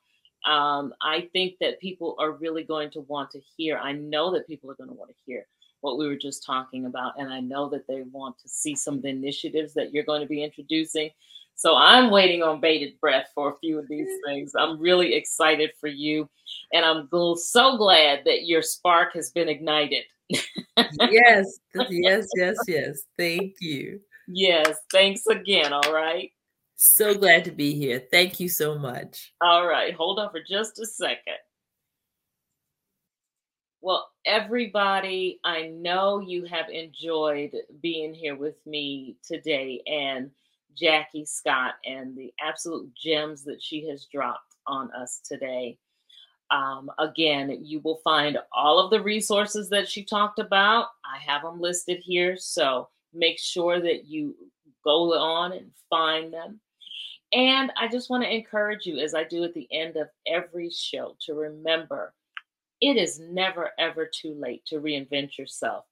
Um, 0.47 0.95
I 1.03 1.29
think 1.33 1.57
that 1.61 1.81
people 1.81 2.15
are 2.19 2.31
really 2.31 2.63
going 2.63 2.91
to 2.91 3.01
want 3.03 3.31
to 3.33 3.41
hear. 3.57 3.79
I 3.79 3.93
know 3.93 4.33
that 4.33 4.47
people 4.47 4.71
are 4.71 4.77
going 4.77 4.89
to 4.89 4.95
want 4.95 5.11
to 5.11 5.17
hear 5.27 5.47
what 5.87 5.99
we 5.99 6.09
were 6.09 6.17
just 6.17 6.45
talking 6.45 6.87
about. 6.87 7.15
And 7.17 7.33
I 7.33 7.39
know 7.39 7.69
that 7.69 7.87
they 7.87 8.03
want 8.11 8.37
to 8.41 8.49
see 8.49 8.75
some 8.75 8.95
of 8.95 9.03
the 9.03 9.09
initiatives 9.09 9.73
that 9.75 9.95
you're 9.95 10.05
going 10.05 10.21
to 10.21 10.27
be 10.27 10.43
introducing. 10.43 11.11
So 11.55 11.77
I'm 11.77 12.11
waiting 12.11 12.43
on 12.43 12.61
bated 12.61 13.01
breath 13.01 13.31
for 13.35 13.53
a 13.53 13.59
few 13.59 13.79
of 13.79 13.87
these 13.89 14.09
mm-hmm. 14.09 14.31
things. 14.31 14.53
I'm 14.59 14.81
really 14.81 15.15
excited 15.15 15.71
for 15.81 15.87
you. 15.87 16.29
And 16.73 16.85
I'm 16.85 17.09
so 17.37 17.77
glad 17.79 18.23
that 18.25 18.47
your 18.47 18.63
spark 18.63 19.15
has 19.15 19.31
been 19.31 19.49
ignited. 19.49 20.03
yes, 20.29 21.61
yes, 21.89 22.27
yes, 22.35 22.57
yes. 22.67 23.03
Thank 23.17 23.55
you. 23.61 24.01
Yes, 24.27 24.77
thanks 24.93 25.25
again. 25.29 25.73
All 25.73 25.95
right. 25.95 26.33
So 26.75 27.15
glad 27.15 27.45
to 27.45 27.53
be 27.53 27.75
here. 27.75 28.03
Thank 28.11 28.41
you 28.41 28.49
so 28.49 28.77
much. 28.77 29.33
All 29.41 29.67
right, 29.67 29.95
hold 29.95 30.19
on 30.19 30.31
for 30.31 30.41
just 30.47 30.79
a 30.81 30.85
second. 30.85 31.39
Well, 33.87 34.11
everybody, 34.25 35.39
I 35.45 35.69
know 35.69 36.19
you 36.19 36.43
have 36.47 36.69
enjoyed 36.69 37.53
being 37.81 38.13
here 38.13 38.35
with 38.35 38.57
me 38.67 39.15
today 39.25 39.81
and 39.87 40.33
Jackie 40.77 41.25
Scott 41.25 41.75
and 41.85 42.17
the 42.17 42.35
absolute 42.41 42.93
gems 42.97 43.45
that 43.45 43.63
she 43.63 43.87
has 43.87 44.07
dropped 44.07 44.57
on 44.67 44.91
us 44.91 45.21
today. 45.25 45.79
Um, 46.51 46.91
again, 46.99 47.61
you 47.63 47.79
will 47.79 48.01
find 48.03 48.39
all 48.51 48.81
of 48.81 48.91
the 48.91 49.01
resources 49.01 49.69
that 49.69 49.89
she 49.89 50.03
talked 50.03 50.41
about. 50.41 50.89
I 51.05 51.19
have 51.19 51.43
them 51.43 51.61
listed 51.61 52.01
here. 52.03 52.37
So 52.37 52.89
make 53.15 53.39
sure 53.39 53.81
that 53.81 54.05
you 54.05 54.35
go 54.83 55.17
on 55.17 55.53
and 55.53 55.71
find 55.89 56.33
them. 56.33 56.59
And 57.33 57.71
I 57.77 57.87
just 57.87 58.11
want 58.11 58.25
to 58.25 58.35
encourage 58.35 58.85
you, 58.85 58.99
as 58.99 59.15
I 59.15 59.23
do 59.23 59.45
at 59.45 59.55
the 59.55 59.69
end 59.71 59.95
of 59.95 60.09
every 60.27 60.71
show, 60.71 61.15
to 61.27 61.35
remember 61.35 62.15
it 62.81 62.97
is 62.97 63.21
never, 63.21 63.71
ever 63.79 64.07
too 64.07 64.35
late 64.35 64.65
to 64.67 64.81
reinvent 64.81 65.39
yourself. 65.39 65.85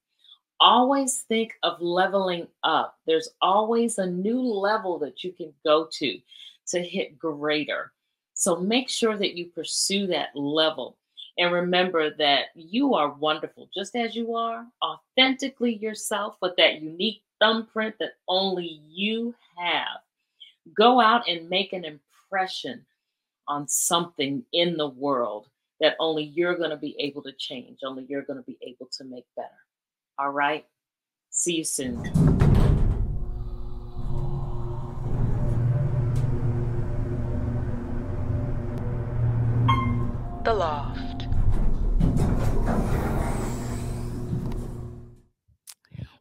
Always 0.61 1.23
think 1.23 1.55
of 1.63 1.81
leveling 1.81 2.47
up. 2.63 2.99
There's 3.07 3.31
always 3.43 3.99
a 3.99 4.07
new 4.07 4.41
level 4.41 4.99
that 5.01 5.25
you 5.25 5.33
can 5.33 5.53
go 5.65 5.89
to 5.93 6.19
to 6.69 6.83
hit 6.83 7.19
greater. 7.19 7.93
So 8.35 8.57
make 8.57 8.89
sure 8.89 9.17
that 9.17 9.35
you 9.35 9.47
pursue 9.47 10.07
that 10.09 10.35
level. 10.35 10.97
And 11.39 11.53
remember 11.53 12.15
that 12.17 12.47
you 12.55 12.95
are 12.95 13.11
wonderful 13.11 13.69
just 13.75 13.97
as 13.97 14.15
you 14.15 14.37
are, 14.37 14.65
authentically 14.83 15.75
yourself 15.77 16.37
with 16.41 16.55
that 16.57 16.81
unique 16.81 17.23
thumbprint 17.41 17.97
that 17.99 18.13
only 18.29 18.81
you 18.89 19.35
have. 19.57 20.01
Go 20.75 21.01
out 21.01 21.29
and 21.29 21.49
make 21.51 21.73
an 21.73 21.85
impression 21.85 22.85
on 23.49 23.67
something 23.69 24.45
in 24.53 24.77
the 24.77 24.89
world 24.89 25.49
that 25.81 25.97
only 25.99 26.25
you're 26.25 26.57
going 26.57 26.71
to 26.71 26.77
be 26.77 26.97
able 26.99 27.23
to 27.23 27.33
change, 27.39 27.79
only 27.85 28.07
you're 28.09 28.23
going 28.23 28.39
to 28.39 28.45
be 28.45 28.59
able 28.63 28.89
to 28.99 29.05
make 29.05 29.25
better. 29.37 29.49
All 30.19 30.31
right? 30.31 30.65
See 31.31 31.57
you 31.57 31.65
soon. 31.65 32.03
The 40.45 40.55
Loft. 40.55 41.27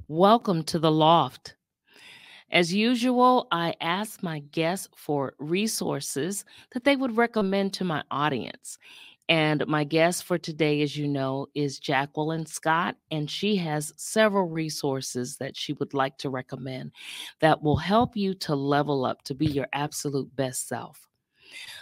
Welcome 0.07 0.63
to 0.63 0.79
The 0.79 0.91
Loft. 0.91 1.55
As 2.51 2.73
usual, 2.73 3.47
I 3.51 3.73
ask 3.81 4.21
my 4.21 4.39
guests 4.39 4.87
for 4.95 5.33
resources 5.39 6.45
that 6.71 6.83
they 6.83 6.95
would 6.95 7.17
recommend 7.17 7.73
to 7.73 7.83
my 7.83 8.03
audience. 8.11 8.77
And 9.29 9.65
my 9.67 9.85
guest 9.85 10.25
for 10.25 10.37
today, 10.37 10.81
as 10.81 10.97
you 10.97 11.07
know, 11.07 11.47
is 11.55 11.79
Jacqueline 11.79 12.45
Scott, 12.45 12.97
and 13.09 13.29
she 13.29 13.55
has 13.57 13.93
several 13.95 14.49
resources 14.49 15.37
that 15.37 15.55
she 15.55 15.73
would 15.73 15.93
like 15.93 16.17
to 16.19 16.29
recommend 16.29 16.91
that 17.39 17.63
will 17.63 17.77
help 17.77 18.17
you 18.17 18.33
to 18.35 18.55
level 18.55 19.05
up 19.05 19.23
to 19.23 19.33
be 19.33 19.45
your 19.45 19.67
absolute 19.71 20.35
best 20.35 20.67
self. 20.67 21.07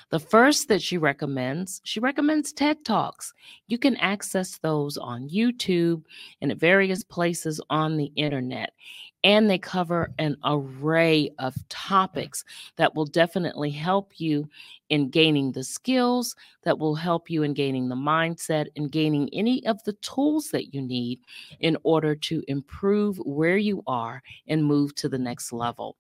The 0.10 0.20
first 0.20 0.68
that 0.68 0.82
she 0.82 0.98
recommends, 0.98 1.82
she 1.84 2.00
recommends 2.00 2.52
TED 2.52 2.84
Talks. 2.84 3.34
You 3.68 3.78
can 3.78 3.96
access 3.98 4.58
those 4.58 4.98
on 4.98 5.30
YouTube 5.30 6.04
and 6.42 6.52
at 6.52 6.58
various 6.58 7.04
places 7.04 7.62
on 7.70 7.98
the 7.98 8.12
internet. 8.16 8.74
And 9.24 9.50
they 9.50 9.60
cover 9.60 10.12
an 10.18 10.36
array 10.44 11.30
of 11.38 11.56
topics 11.70 12.44
that 12.78 12.96
will 12.96 13.06
definitely 13.06 13.70
help 13.70 14.20
you 14.20 14.50
in 14.90 15.10
gaining 15.10 15.52
the 15.52 15.64
skills, 15.64 16.36
that 16.64 16.80
will 16.80 16.96
help 16.96 17.30
you 17.30 17.44
in 17.44 17.54
gaining 17.54 17.88
the 17.88 17.96
mindset, 17.96 18.68
and 18.76 18.92
gaining 18.92 19.30
any 19.32 19.66
of 19.68 19.84
the 19.84 19.94
tools 19.94 20.50
that 20.52 20.74
you 20.74 20.82
need 20.82 21.20
in 21.60 21.78
order 21.84 22.16
to 22.16 22.44
improve 22.48 23.18
where 23.20 23.58
you 23.58 23.84
are 23.86 24.24
and 24.48 24.66
move 24.66 24.96
to 24.96 25.08
the 25.08 25.20
next 25.20 25.54
level. 25.54 25.98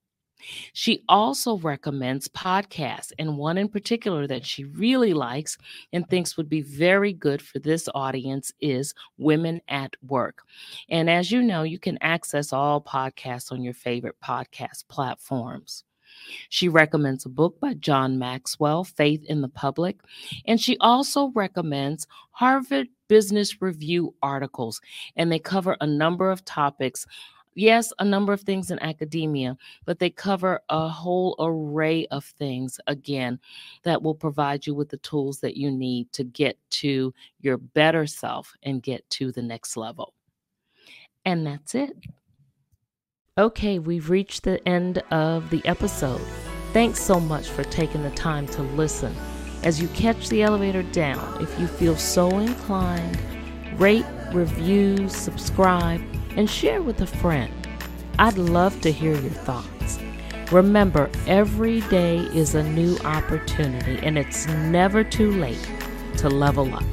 She 0.74 1.04
also 1.08 1.58
recommends 1.58 2.28
podcasts, 2.28 3.12
and 3.20 3.38
one 3.38 3.58
in 3.58 3.70
particular 3.70 4.28
that 4.28 4.46
she 4.46 4.66
really 4.66 5.14
likes 5.14 5.58
and 5.94 6.08
thinks 6.08 6.38
would 6.38 6.50
be 6.50 6.62
very 6.62 7.14
good 7.14 7.42
for 7.42 7.60
this 7.60 7.88
audience 7.94 8.52
is 8.60 8.94
Women 9.18 9.62
at 9.68 9.96
Work. 10.08 10.44
And 10.90 11.10
as 11.10 11.32
you 11.32 11.42
know, 11.42 11.64
you 11.64 11.80
can 11.80 11.98
access 12.02 12.54
all 12.54 12.82
podcasts 12.82 13.52
on 13.52 13.62
your 13.62 13.74
favorite 13.74 14.16
podcast 14.24 14.88
platforms. 14.88 15.84
She 16.50 16.68
recommends 16.68 17.26
a 17.26 17.30
book 17.30 17.60
by 17.60 17.74
John 17.76 18.20
Maxwell, 18.20 18.84
Faith 18.84 19.24
in 19.26 19.42
the 19.42 19.50
Public, 19.50 20.00
and 20.46 20.60
she 20.60 20.78
also 20.80 21.32
recommends 21.34 22.06
Harvard 22.32 22.88
Business 23.08 23.62
Review 23.62 24.14
articles, 24.22 24.82
and 25.16 25.32
they 25.32 25.40
cover 25.40 25.78
a 25.80 25.88
number 25.88 26.32
of 26.32 26.46
topics 26.46 27.06
yes, 27.56 27.92
a 28.00 28.06
number 28.06 28.34
of 28.34 28.42
things 28.42 28.72
in 28.72 28.80
academia, 28.80 29.58
but 29.86 30.00
they 30.00 30.10
cover 30.10 30.62
a 30.70 30.88
whole 30.88 31.36
array 31.40 32.06
of 32.08 32.26
things, 32.26 32.80
again, 32.88 33.40
that 33.84 34.02
will 34.02 34.16
provide 34.16 34.66
you 34.66 34.74
with 34.74 34.90
the 34.90 34.98
tools 34.98 35.40
that 35.40 35.58
you 35.58 35.72
need 35.72 36.12
to 36.14 36.24
get 36.24 36.58
to 36.70 37.14
your 37.40 37.58
better 37.58 38.06
self 38.06 38.54
and 38.64 38.84
get 38.84 39.10
to 39.10 39.32
the 39.32 39.42
next 39.42 39.78
level. 39.78 40.14
And 41.26 41.46
that's 41.46 41.76
it. 41.76 41.92
Okay, 43.38 43.80
we've 43.80 44.10
reached 44.10 44.44
the 44.44 44.68
end 44.68 45.00
of 45.12 45.50
the 45.50 45.66
episode. 45.66 46.22
Thanks 46.74 47.02
so 47.02 47.20
much 47.20 47.50
for 47.50 47.64
taking 47.66 48.04
the 48.04 48.12
time 48.12 48.48
to 48.48 48.62
listen. 48.62 49.16
As 49.64 49.82
you 49.82 49.88
catch 49.90 50.30
the 50.30 50.42
elevator 50.42 50.84
down, 50.84 51.42
if 51.42 51.60
you 51.60 51.68
feel 51.68 51.96
so 51.96 52.40
inclined, 52.40 53.18
rate, 53.80 54.06
review, 54.34 55.08
subscribe 55.08 56.02
and 56.38 56.50
share 56.50 56.82
with 56.82 57.02
a 57.02 57.08
friend. 57.08 57.54
I'd 58.20 58.38
love 58.38 58.80
to 58.82 58.92
hear 58.92 59.14
your 59.14 59.32
thoughts. 59.32 60.00
Remember, 60.52 61.10
every 61.28 61.82
day 61.82 62.18
is 62.18 62.56
a 62.56 62.64
new 62.64 62.98
opportunity, 63.06 64.00
and 64.06 64.18
it's 64.18 64.48
never 64.48 65.04
too 65.04 65.32
late 65.32 65.70
to 66.18 66.30
level 66.30 66.74
up. 66.74 66.84